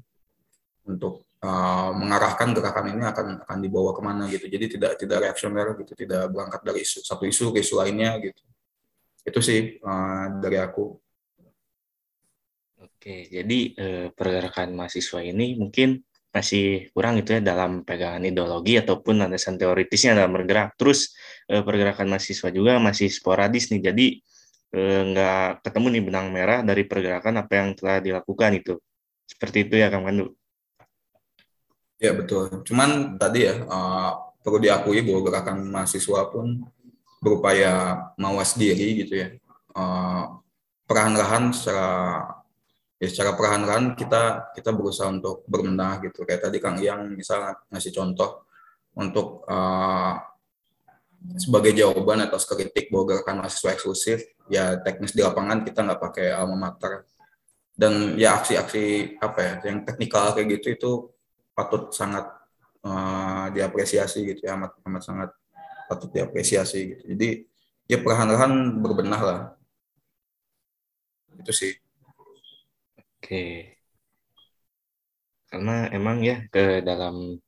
untuk 0.83 1.23
uh, 1.39 1.95
mengarahkan 1.95 2.51
gerakan 2.51 2.85
ini 2.91 3.03
akan 3.07 3.27
akan 3.47 3.57
dibawa 3.63 3.95
ke 3.95 4.01
mana 4.03 4.27
gitu 4.27 4.51
jadi 4.51 4.65
tidak 4.67 4.91
tidak 4.99 5.17
reaksioner 5.23 5.79
gitu 5.79 5.95
tidak 5.95 6.27
berangkat 6.27 6.61
dari 6.67 6.83
isu, 6.83 6.99
satu 7.07 7.23
isu 7.23 7.55
ke 7.55 7.63
isu 7.63 7.79
lainnya 7.79 8.19
gitu 8.19 8.43
itu 9.23 9.39
sih 9.39 9.79
uh, 9.79 10.43
dari 10.43 10.59
aku 10.59 10.99
oke 12.83 13.15
jadi 13.31 13.59
uh, 13.79 14.07
pergerakan 14.11 14.75
mahasiswa 14.75 15.23
ini 15.23 15.55
mungkin 15.55 16.03
masih 16.29 16.93
kurang 16.93 17.17
itu 17.17 17.33
ya 17.33 17.41
dalam 17.41 17.81
pegangan 17.81 18.21
ideologi 18.21 18.77
ataupun 18.77 19.17
landasan 19.17 19.57
teoritisnya 19.57 20.13
dalam 20.13 20.37
bergerak. 20.37 20.77
Terus 20.77 21.17
pergerakan 21.49 22.05
mahasiswa 22.05 22.53
juga 22.53 22.77
masih 22.77 23.09
sporadis 23.09 23.73
nih. 23.73 23.81
Jadi 23.89 24.21
nggak 24.73 25.65
ketemu 25.65 25.87
nih 25.97 26.03
benang 26.05 26.27
merah 26.29 26.59
dari 26.61 26.85
pergerakan 26.85 27.41
apa 27.41 27.53
yang 27.57 27.69
telah 27.73 27.97
dilakukan 27.97 28.51
itu. 28.53 28.77
Seperti 29.25 29.65
itu 29.65 29.75
ya 29.77 29.89
Kang 29.89 30.05
Pandu. 30.05 30.33
Ya 31.99 32.15
betul. 32.15 32.63
Cuman 32.63 33.17
tadi 33.17 33.49
ya 33.49 33.65
uh, 33.65 34.33
perlu 34.39 34.61
diakui 34.61 35.03
bahwa 35.03 35.21
gerakan 35.25 35.57
mahasiswa 35.67 36.31
pun 36.31 36.63
berupaya 37.19 38.07
mawas 38.15 38.55
diri 38.55 39.03
gitu 39.03 39.19
ya. 39.19 39.29
Uh, 39.75 40.39
perlahan-lahan 40.87 41.51
secara 41.53 41.89
ya 42.99 43.07
secara 43.07 43.35
perlahan-lahan 43.35 43.93
kita 43.99 44.53
kita 44.55 44.69
berusaha 44.71 45.09
untuk 45.09 45.43
berbenah 45.49 45.99
gitu. 46.05 46.23
Kayak 46.23 46.49
tadi 46.49 46.57
Kang 46.61 46.77
Yang 46.77 47.19
misalnya 47.19 47.57
ngasih 47.73 47.91
contoh 47.91 48.47
untuk 48.95 49.43
uh, 49.49 50.28
sebagai 51.35 51.75
jawaban 51.75 52.23
atas 52.23 52.47
kritik 52.47 52.87
bahwa 52.91 53.15
gerakan 53.15 53.43
mahasiswa 53.43 53.75
eksklusif 53.75 54.19
ya 54.47 54.79
teknis 54.79 55.11
di 55.11 55.21
lapangan 55.21 55.67
kita 55.67 55.83
nggak 55.83 56.01
pakai 56.01 56.31
alma 56.31 56.55
mater. 56.55 57.03
Dan 57.79 58.19
ya 58.19 58.39
aksi-aksi 58.39 59.15
apa 59.23 59.39
ya 59.39 59.53
yang 59.71 59.87
teknikal 59.87 60.35
kayak 60.35 60.59
gitu 60.59 60.67
itu 60.75 60.91
patut 61.55 61.95
sangat 61.95 62.27
uh, 62.83 63.47
diapresiasi 63.55 64.27
gitu 64.27 64.47
ya 64.47 64.59
amat 64.59 64.75
amat 64.83 65.03
sangat 65.03 65.29
patut 65.87 66.11
diapresiasi 66.11 66.79
gitu. 66.95 67.03
Jadi 67.15 67.29
ya 67.87 67.97
perlahan-lahan 68.03 68.83
berbenah 68.83 69.21
lah. 69.23 69.39
Itu 71.39 71.55
sih. 71.55 71.73
Oke. 73.19 73.75
Karena 75.49 75.89
emang 75.89 76.21
ya 76.21 76.45
ke 76.51 76.83
dalam 76.85 77.39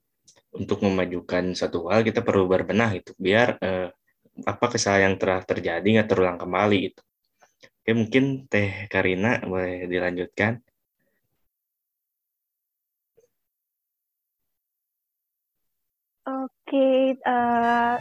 untuk 0.52 0.84
memajukan 0.84 1.56
satu 1.56 1.88
hal 1.88 2.04
kita 2.04 2.20
perlu 2.24 2.48
berbenah 2.48 2.92
itu 2.96 3.16
biar 3.16 3.56
eh, 3.64 3.90
apa 4.48 4.66
kesalahan 4.72 5.14
yang 5.14 5.16
telah 5.20 5.42
terjadi 5.44 5.88
nggak 6.00 6.10
terulang 6.12 6.38
kembali 6.40 6.80
itu. 6.92 7.02
Oke 7.82 7.92
mungkin 7.98 8.24
Teh 8.46 8.86
Karina 8.92 9.42
boleh 9.42 9.90
dilanjutkan. 9.90 10.62
Oke, 16.22 17.18
uh, 17.26 17.98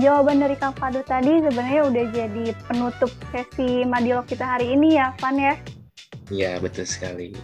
jawaban 0.00 0.40
dari 0.40 0.56
Kang 0.56 0.72
Fado 0.72 1.04
tadi 1.04 1.44
sebenarnya 1.44 1.84
udah 1.84 2.04
jadi 2.16 2.44
penutup 2.64 3.12
sesi 3.28 3.84
Madilog 3.84 4.24
kita 4.24 4.56
hari 4.56 4.72
ini 4.72 4.96
ya, 4.96 5.12
Van 5.20 5.36
ya? 5.36 5.54
Iya, 6.32 6.56
betul 6.64 6.88
sekali. 6.88 7.36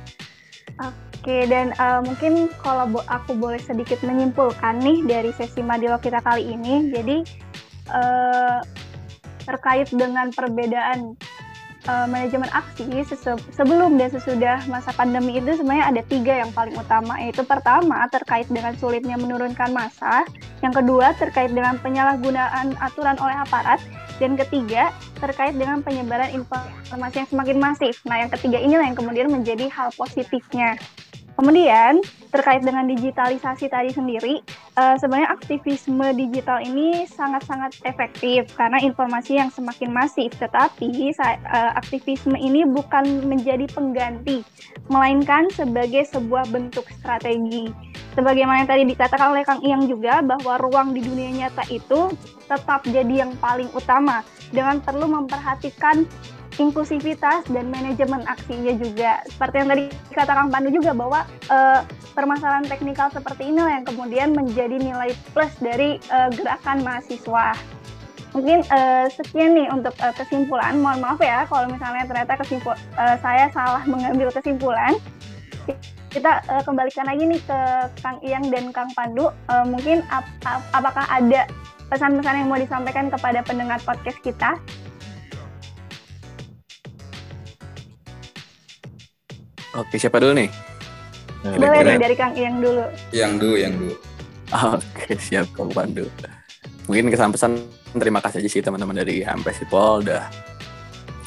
Oke, 0.81 1.14
dan 1.25 1.73
uh, 1.81 2.05
mungkin 2.05 2.53
kalau 2.61 2.89
aku 3.09 3.33
boleh 3.33 3.57
sedikit 3.57 3.99
menyimpulkan 4.05 4.77
nih 4.85 5.01
dari 5.09 5.31
sesi 5.33 5.65
Madilo 5.65 5.97
kita 5.97 6.21
kali 6.21 6.53
ini, 6.53 6.93
jadi 6.93 7.17
uh, 7.89 8.61
terkait 9.49 9.89
dengan 9.93 10.29
perbedaan 10.33 11.17
uh, 11.89 12.07
manajemen 12.09 12.49
aksi 12.53 12.85
sebelum 13.53 13.97
dan 13.97 14.13
sesudah 14.13 14.65
masa 14.69 14.93
pandemi 14.93 15.41
itu 15.41 15.57
sebenarnya 15.57 15.97
ada 15.97 16.03
tiga 16.05 16.45
yang 16.45 16.51
paling 16.53 16.77
utama, 16.77 17.17
yaitu 17.21 17.45
pertama 17.45 18.05
terkait 18.13 18.49
dengan 18.49 18.77
sulitnya 18.77 19.17
menurunkan 19.17 19.73
masa, 19.73 20.25
yang 20.61 20.73
kedua 20.73 21.13
terkait 21.17 21.53
dengan 21.53 21.77
penyalahgunaan 21.81 22.77
aturan 22.81 23.17
oleh 23.21 23.37
aparat, 23.37 23.81
dan 24.23 24.39
ketiga 24.39 24.95
terkait 25.19 25.59
dengan 25.59 25.83
penyebaran 25.83 26.31
informasi 26.31 27.25
yang 27.25 27.31
semakin 27.33 27.59
masif. 27.59 27.99
Nah, 28.07 28.23
yang 28.23 28.31
ketiga 28.31 28.63
inilah 28.63 28.87
yang 28.87 28.95
kemudian 28.97 29.29
menjadi 29.33 29.67
hal 29.73 29.91
positifnya. 29.99 30.79
Kemudian 31.35 31.99
terkait 32.31 32.63
dengan 32.63 32.87
digitalisasi 32.87 33.67
tadi 33.67 33.91
sendiri, 33.91 34.39
uh, 34.79 34.95
sebenarnya 34.99 35.35
aktivisme 35.35 36.07
digital 36.15 36.63
ini 36.63 37.07
sangat-sangat 37.11 37.83
efektif 37.83 38.55
karena 38.55 38.79
informasi 38.79 39.43
yang 39.43 39.51
semakin 39.51 39.91
masif. 39.91 40.31
Tetapi 40.39 41.15
uh, 41.19 41.75
aktivisme 41.75 42.39
ini 42.39 42.63
bukan 42.63 43.27
menjadi 43.27 43.67
pengganti, 43.71 44.47
melainkan 44.87 45.51
sebagai 45.51 46.07
sebuah 46.07 46.47
bentuk 46.55 46.87
strategi. 47.03 47.71
Sebagaimana 48.15 48.63
yang 48.63 48.71
tadi 48.71 48.83
dikatakan 48.95 49.35
oleh 49.35 49.43
Kang 49.43 49.59
Iyang 49.59 49.91
juga 49.91 50.23
bahwa 50.23 50.55
ruang 50.63 50.95
di 50.95 51.03
dunia 51.03 51.35
nyata 51.35 51.67
itu 51.67 52.15
tetap 52.47 52.87
jadi 52.87 53.27
yang 53.27 53.35
paling 53.43 53.67
utama 53.75 54.23
dengan 54.55 54.79
perlu 54.79 55.11
memperhatikan 55.11 56.07
inklusivitas 56.59 57.47
dan 57.51 57.71
manajemen 57.71 58.23
aksinya 58.27 58.73
juga. 58.79 59.23
Seperti 59.27 59.55
yang 59.63 59.69
tadi 59.71 59.85
kata 60.15 60.33
Pandu 60.49 60.71
juga 60.71 60.93
bahwa 60.95 61.21
uh, 61.51 61.81
permasalahan 62.15 62.67
teknikal 62.67 63.11
seperti 63.11 63.51
inilah 63.51 63.81
yang 63.81 63.87
kemudian 63.87 64.29
menjadi 64.33 64.77
nilai 64.79 65.13
plus 65.35 65.51
dari 65.59 65.99
uh, 66.15 66.31
gerakan 66.31 66.87
mahasiswa. 66.87 67.59
Mungkin 68.35 68.67
uh, 68.67 69.07
sekian 69.15 69.55
nih 69.55 69.71
untuk 69.71 69.95
uh, 70.03 70.15
kesimpulan. 70.15 70.79
Mohon 70.83 70.99
maaf 71.07 71.21
ya 71.23 71.47
kalau 71.47 71.71
misalnya 71.71 72.03
ternyata 72.07 72.35
kesimpul 72.43 72.75
uh, 72.99 73.17
saya 73.23 73.47
salah 73.55 73.83
mengambil 73.87 74.31
kesimpulan. 74.35 74.99
Kita 76.11 76.43
uh, 76.47 76.63
kembalikan 76.63 77.07
lagi 77.11 77.27
nih 77.27 77.43
ke 77.43 77.59
Kang 78.03 78.19
Iyang 78.23 78.47
dan 78.51 78.71
Kang 78.71 78.91
Pandu. 78.95 79.31
Uh, 79.51 79.67
mungkin 79.67 80.03
ap 80.11 80.27
ap 80.47 80.63
apakah 80.75 81.07
ada 81.11 81.47
pesan-pesan 81.91 82.43
yang 82.43 82.49
mau 82.51 82.59
disampaikan 82.59 83.07
kepada 83.11 83.43
pendengar 83.43 83.79
podcast 83.83 84.19
kita? 84.23 84.59
Oke, 89.75 89.99
siapa 89.99 90.23
dulu 90.23 90.39
nih? 90.39 90.51
Nah, 91.45 91.59
Boleh 91.59 91.81
nih 91.83 91.99
dari 92.01 92.17
Kang 92.17 92.33
Iyang 92.33 92.63
dulu. 92.63 92.85
Yang 93.11 93.33
dulu, 93.43 93.55
yang 93.59 93.75
dulu. 93.75 93.95
Oke, 94.55 95.19
siap 95.19 95.47
Kang 95.53 95.71
Pandu. 95.75 96.07
Mungkin 96.87 97.11
kesan 97.11 97.35
pesan 97.35 97.53
terima 97.97 98.23
kasih 98.23 98.45
aja 98.45 98.51
sih 98.51 98.63
teman-teman 98.63 99.03
dari 99.03 99.27
Hampers 99.27 99.61
People 99.61 100.05
udah 100.07 100.31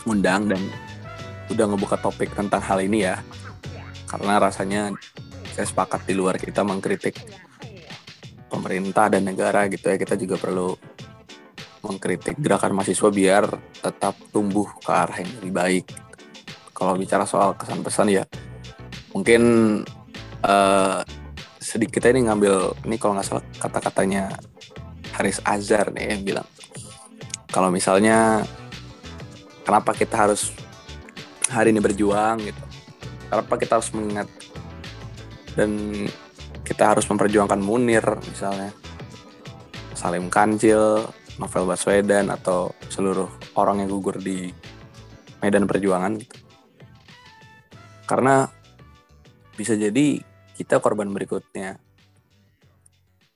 undang 0.08 0.48
dan 0.48 0.62
udah 1.52 1.66
ngebuka 1.70 2.00
topik 2.00 2.32
tentang 2.32 2.64
hal 2.64 2.80
ini 2.80 3.04
ya. 3.04 3.20
Karena 4.08 4.40
rasanya 4.40 4.96
saya 5.52 5.68
sepakat 5.68 6.08
di 6.08 6.14
luar 6.16 6.40
kita 6.40 6.64
mengkritik 6.64 7.20
pemerintah 8.48 9.12
dan 9.12 9.28
negara 9.28 9.68
gitu 9.68 9.92
ya 9.92 10.00
kita 10.00 10.16
juga 10.16 10.40
perlu 10.40 10.78
mengkritik 11.84 12.40
gerakan 12.40 12.74
mahasiswa 12.74 13.10
biar 13.12 13.44
tetap 13.84 14.16
tumbuh 14.32 14.72
ke 14.80 14.92
arah 14.92 15.18
yang 15.20 15.32
lebih 15.42 15.54
baik. 15.54 15.86
Kalau 16.78 16.94
bicara 16.94 17.26
soal 17.26 17.58
kesan 17.58 17.82
pesan 17.82 18.14
ya 18.14 18.24
mungkin 19.18 19.42
uh, 20.46 21.02
sedikit 21.58 22.06
ini 22.06 22.30
ngambil 22.30 22.78
ini 22.86 22.96
kalau 23.02 23.18
nggak 23.18 23.26
salah 23.26 23.46
kata-katanya 23.58 24.38
Haris 25.18 25.42
Azhar 25.42 25.90
nih 25.90 26.14
yang 26.14 26.22
bilang 26.22 26.48
kalau 27.50 27.74
misalnya 27.74 28.46
kenapa 29.66 29.98
kita 29.98 30.16
harus 30.16 30.54
hari 31.50 31.74
ini 31.74 31.82
berjuang 31.82 32.46
gitu 32.46 32.64
kenapa 33.34 33.54
kita 33.58 33.82
harus 33.82 33.90
mengingat 33.98 34.30
dan 35.58 35.72
kita 36.62 36.94
harus 36.94 37.10
memperjuangkan 37.10 37.58
Munir 37.58 38.06
misalnya 38.30 38.70
Salim 39.98 40.30
Kancil, 40.30 41.10
Novel 41.42 41.66
Baswedan 41.66 42.30
atau 42.30 42.70
seluruh 42.94 43.26
orang 43.58 43.82
yang 43.82 43.90
gugur 43.90 44.22
di 44.22 44.54
medan 45.42 45.66
perjuangan 45.66 46.22
gitu. 46.22 46.47
Karena 48.08 48.48
bisa 49.60 49.76
jadi 49.76 50.24
kita 50.56 50.80
korban 50.80 51.12
berikutnya. 51.12 51.76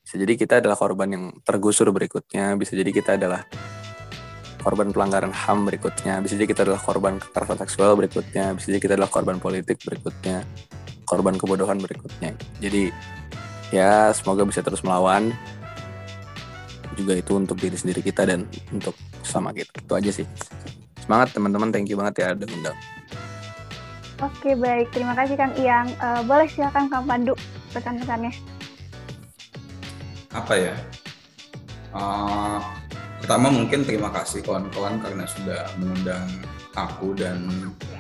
Bisa 0.08 0.16
jadi 0.16 0.34
kita 0.40 0.64
adalah 0.64 0.80
korban 0.80 1.08
yang 1.12 1.26
tergusur 1.44 1.92
berikutnya, 1.92 2.56
bisa 2.56 2.76
jadi 2.76 2.92
kita 2.92 3.20
adalah 3.20 3.44
korban 4.64 4.92
pelanggaran 4.92 5.32
HAM 5.32 5.68
berikutnya, 5.68 6.20
bisa 6.24 6.36
jadi 6.36 6.48
kita 6.52 6.62
adalah 6.68 6.82
korban 6.84 7.20
kekerasan 7.20 7.58
seksual 7.64 7.96
berikutnya, 7.96 8.56
bisa 8.56 8.72
jadi 8.72 8.80
kita 8.80 8.94
adalah 9.00 9.12
korban 9.12 9.40
politik 9.40 9.80
berikutnya, 9.84 10.44
korban 11.08 11.36
kebodohan 11.36 11.80
berikutnya. 11.80 12.36
Jadi 12.60 12.92
ya 13.72 14.12
semoga 14.12 14.48
bisa 14.48 14.64
terus 14.64 14.84
melawan. 14.84 15.32
Juga 17.00 17.16
itu 17.16 17.32
untuk 17.40 17.56
diri 17.56 17.80
sendiri 17.80 18.04
kita 18.04 18.28
dan 18.28 18.44
untuk 18.76 18.96
sama 19.24 19.56
kita. 19.56 19.80
Itu 19.80 19.96
aja 19.96 20.12
sih. 20.12 20.28
Semangat 21.00 21.32
teman-teman. 21.32 21.72
Thank 21.72 21.88
you 21.88 21.96
banget 21.96 22.20
ya 22.20 22.36
udah 22.36 22.48
undang 22.52 22.78
Oke 24.22 24.54
baik, 24.54 24.94
terima 24.94 25.18
kasih 25.18 25.34
Kang 25.34 25.50
Iyang. 25.58 25.90
Uh, 25.98 26.22
boleh 26.30 26.46
silakan 26.46 26.86
Kang 26.94 27.10
Pandu 27.10 27.34
pesan-pesannya. 27.74 28.30
Apa 30.30 30.54
ya? 30.54 30.78
Uh, 31.90 32.62
pertama 33.18 33.50
mungkin 33.50 33.82
terima 33.82 34.14
kasih 34.14 34.46
kawan-kawan 34.46 35.02
karena 35.02 35.26
sudah 35.26 35.66
mengundang 35.82 36.30
aku 36.78 37.18
dan 37.18 37.50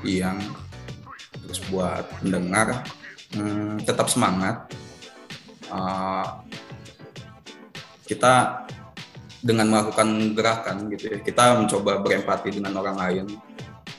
Iyang 0.06 0.38
terus 1.42 1.58
buat 1.74 2.06
mendengar. 2.22 2.86
Hmm, 3.34 3.82
tetap 3.82 4.06
semangat, 4.12 4.70
uh, 5.74 6.44
kita 8.06 8.68
dengan 9.42 9.74
melakukan 9.74 10.38
gerakan 10.38 10.86
gitu 10.94 11.16
ya 11.16 11.18
kita 11.18 11.58
mencoba 11.58 11.98
berempati 11.98 12.54
dengan 12.54 12.78
orang 12.78 12.98
lain 13.00 13.26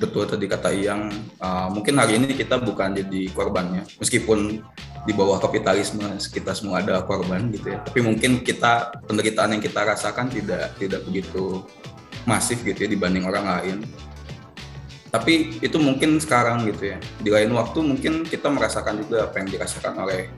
betul 0.01 0.25
tadi 0.29 0.47
kata 0.49 0.71
yang 0.73 1.13
uh, 1.41 1.69
mungkin 1.73 1.99
hari 2.01 2.17
ini 2.21 2.33
kita 2.33 2.61
bukan 2.61 2.97
jadi 2.97 3.29
korbannya 3.33 3.85
meskipun 4.01 4.65
di 5.03 5.13
bawah 5.13 5.43
kapitalisme 5.43 6.07
kita 6.31 6.55
semua 6.55 6.79
ada 6.79 7.03
korban 7.03 7.51
gitu 7.51 7.75
ya. 7.75 7.79
Tapi 7.83 8.01
mungkin 8.07 8.47
kita 8.47 9.03
penderitaan 9.07 9.59
yang 9.59 9.63
kita 9.63 9.83
rasakan 9.83 10.31
tidak 10.31 10.79
tidak 10.79 11.03
begitu 11.03 11.67
masif 12.23 12.63
gitu 12.63 12.87
ya 12.87 12.89
dibanding 12.91 13.27
orang 13.27 13.47
lain. 13.51 13.77
Tapi 15.13 15.61
itu 15.61 15.77
mungkin 15.77 16.17
sekarang 16.23 16.65
gitu 16.71 16.97
ya. 16.97 16.99
Di 17.21 17.29
lain 17.29 17.53
waktu 17.53 17.85
mungkin 17.85 18.25
kita 18.25 18.49
merasakan 18.49 19.05
juga 19.05 19.29
apa 19.29 19.45
yang 19.45 19.49
dirasakan 19.51 19.95
oleh 20.01 20.33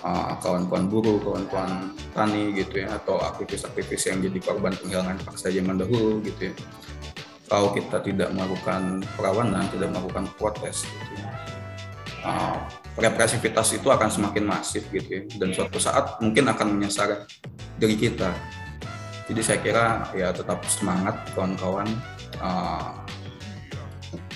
uh, 0.00 0.32
kawan-kawan 0.40 0.88
buruh, 0.88 1.20
kawan-kawan 1.20 1.92
tani 2.16 2.56
gitu 2.56 2.80
ya, 2.80 2.96
atau 2.96 3.20
aktivis-aktivis 3.20 4.08
yang 4.08 4.24
jadi 4.24 4.38
korban 4.40 4.72
penghilangan 4.80 5.20
paksa 5.28 5.52
zaman 5.52 5.76
dahulu 5.76 6.24
gitu 6.24 6.48
ya. 6.48 6.54
Kalau 7.44 7.76
kita 7.76 8.00
tidak 8.00 8.32
melakukan 8.32 9.04
perlawanan, 9.14 9.68
tidak 9.68 9.92
melakukan 9.92 10.24
protes 10.40 10.88
gitu 10.88 11.12
ya, 11.20 11.28
uh, 12.24 12.56
represivitas 12.96 13.76
itu 13.76 13.88
akan 13.92 14.08
semakin 14.08 14.44
masif 14.48 14.88
gitu 14.88 15.08
ya, 15.08 15.22
dan 15.36 15.52
suatu 15.52 15.76
saat 15.76 16.16
mungkin 16.24 16.48
akan 16.48 16.78
menyasar 16.78 17.28
diri 17.76 18.00
kita. 18.00 18.32
Jadi 19.28 19.40
saya 19.44 19.58
kira 19.60 19.84
ya 20.16 20.32
tetap 20.32 20.64
semangat 20.68 21.20
kawan-kawan. 21.36 21.88
Uh, 22.40 23.04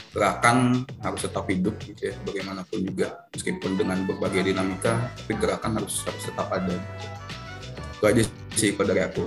gerakan 0.09 0.83
harus 1.05 1.21
tetap 1.23 1.47
hidup 1.47 1.79
gitu 1.85 2.11
ya 2.11 2.15
bagaimanapun 2.27 2.83
juga. 2.83 3.29
Meskipun 3.31 3.79
dengan 3.79 4.03
berbagai 4.03 4.51
dinamika 4.51 5.13
tapi 5.15 5.39
gerakan 5.39 5.79
harus 5.79 6.03
harus 6.03 6.23
tetap 6.27 6.49
ada 6.51 6.75
itu 7.99 8.05
aja 8.07 8.23
sih 8.55 8.71
dari 8.79 9.03
aku 9.03 9.27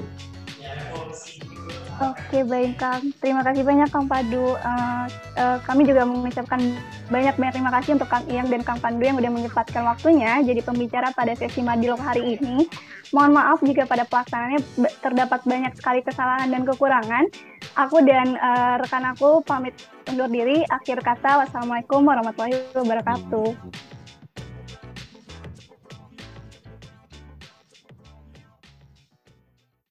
Oke 2.01 2.41
baik 2.41 2.81
Kang, 2.81 3.13
terima 3.21 3.45
kasih 3.45 3.61
banyak 3.61 3.85
Kang 3.93 4.09
Padu. 4.09 4.57
Uh, 4.57 5.05
uh, 5.37 5.61
kami 5.61 5.85
juga 5.85 6.01
mengucapkan 6.01 6.57
banyak 7.13 7.37
banyak 7.37 7.53
terima 7.53 7.69
kasih 7.77 7.93
untuk 7.93 8.09
Kang 8.09 8.25
Iyang 8.25 8.49
dan 8.49 8.65
Kang 8.65 8.81
Pandu 8.81 9.05
yang 9.05 9.21
sudah 9.21 9.29
menyempatkan 9.29 9.85
waktunya 9.85 10.41
jadi 10.41 10.65
pembicara 10.65 11.13
pada 11.13 11.37
sesi 11.37 11.61
Madilog 11.61 12.01
hari 12.01 12.41
ini. 12.41 12.65
Mohon 13.13 13.31
maaf 13.37 13.59
jika 13.61 13.85
pada 13.85 14.09
pelaksanaannya 14.09 14.61
terdapat 14.97 15.45
banyak 15.45 15.77
sekali 15.77 16.01
kesalahan 16.01 16.49
dan 16.49 16.65
kekurangan. 16.65 17.29
Aku 17.77 18.01
dan 18.01 18.33
uh, 18.33 18.81
rekan 18.81 19.05
aku 19.05 19.45
pamit 19.45 19.77
undur 20.09 20.25
diri. 20.25 20.65
Akhir 20.73 21.05
kata, 21.05 21.45
wassalamualaikum 21.45 22.01
warahmatullahi 22.01 22.65
wabarakatuh. 22.73 23.90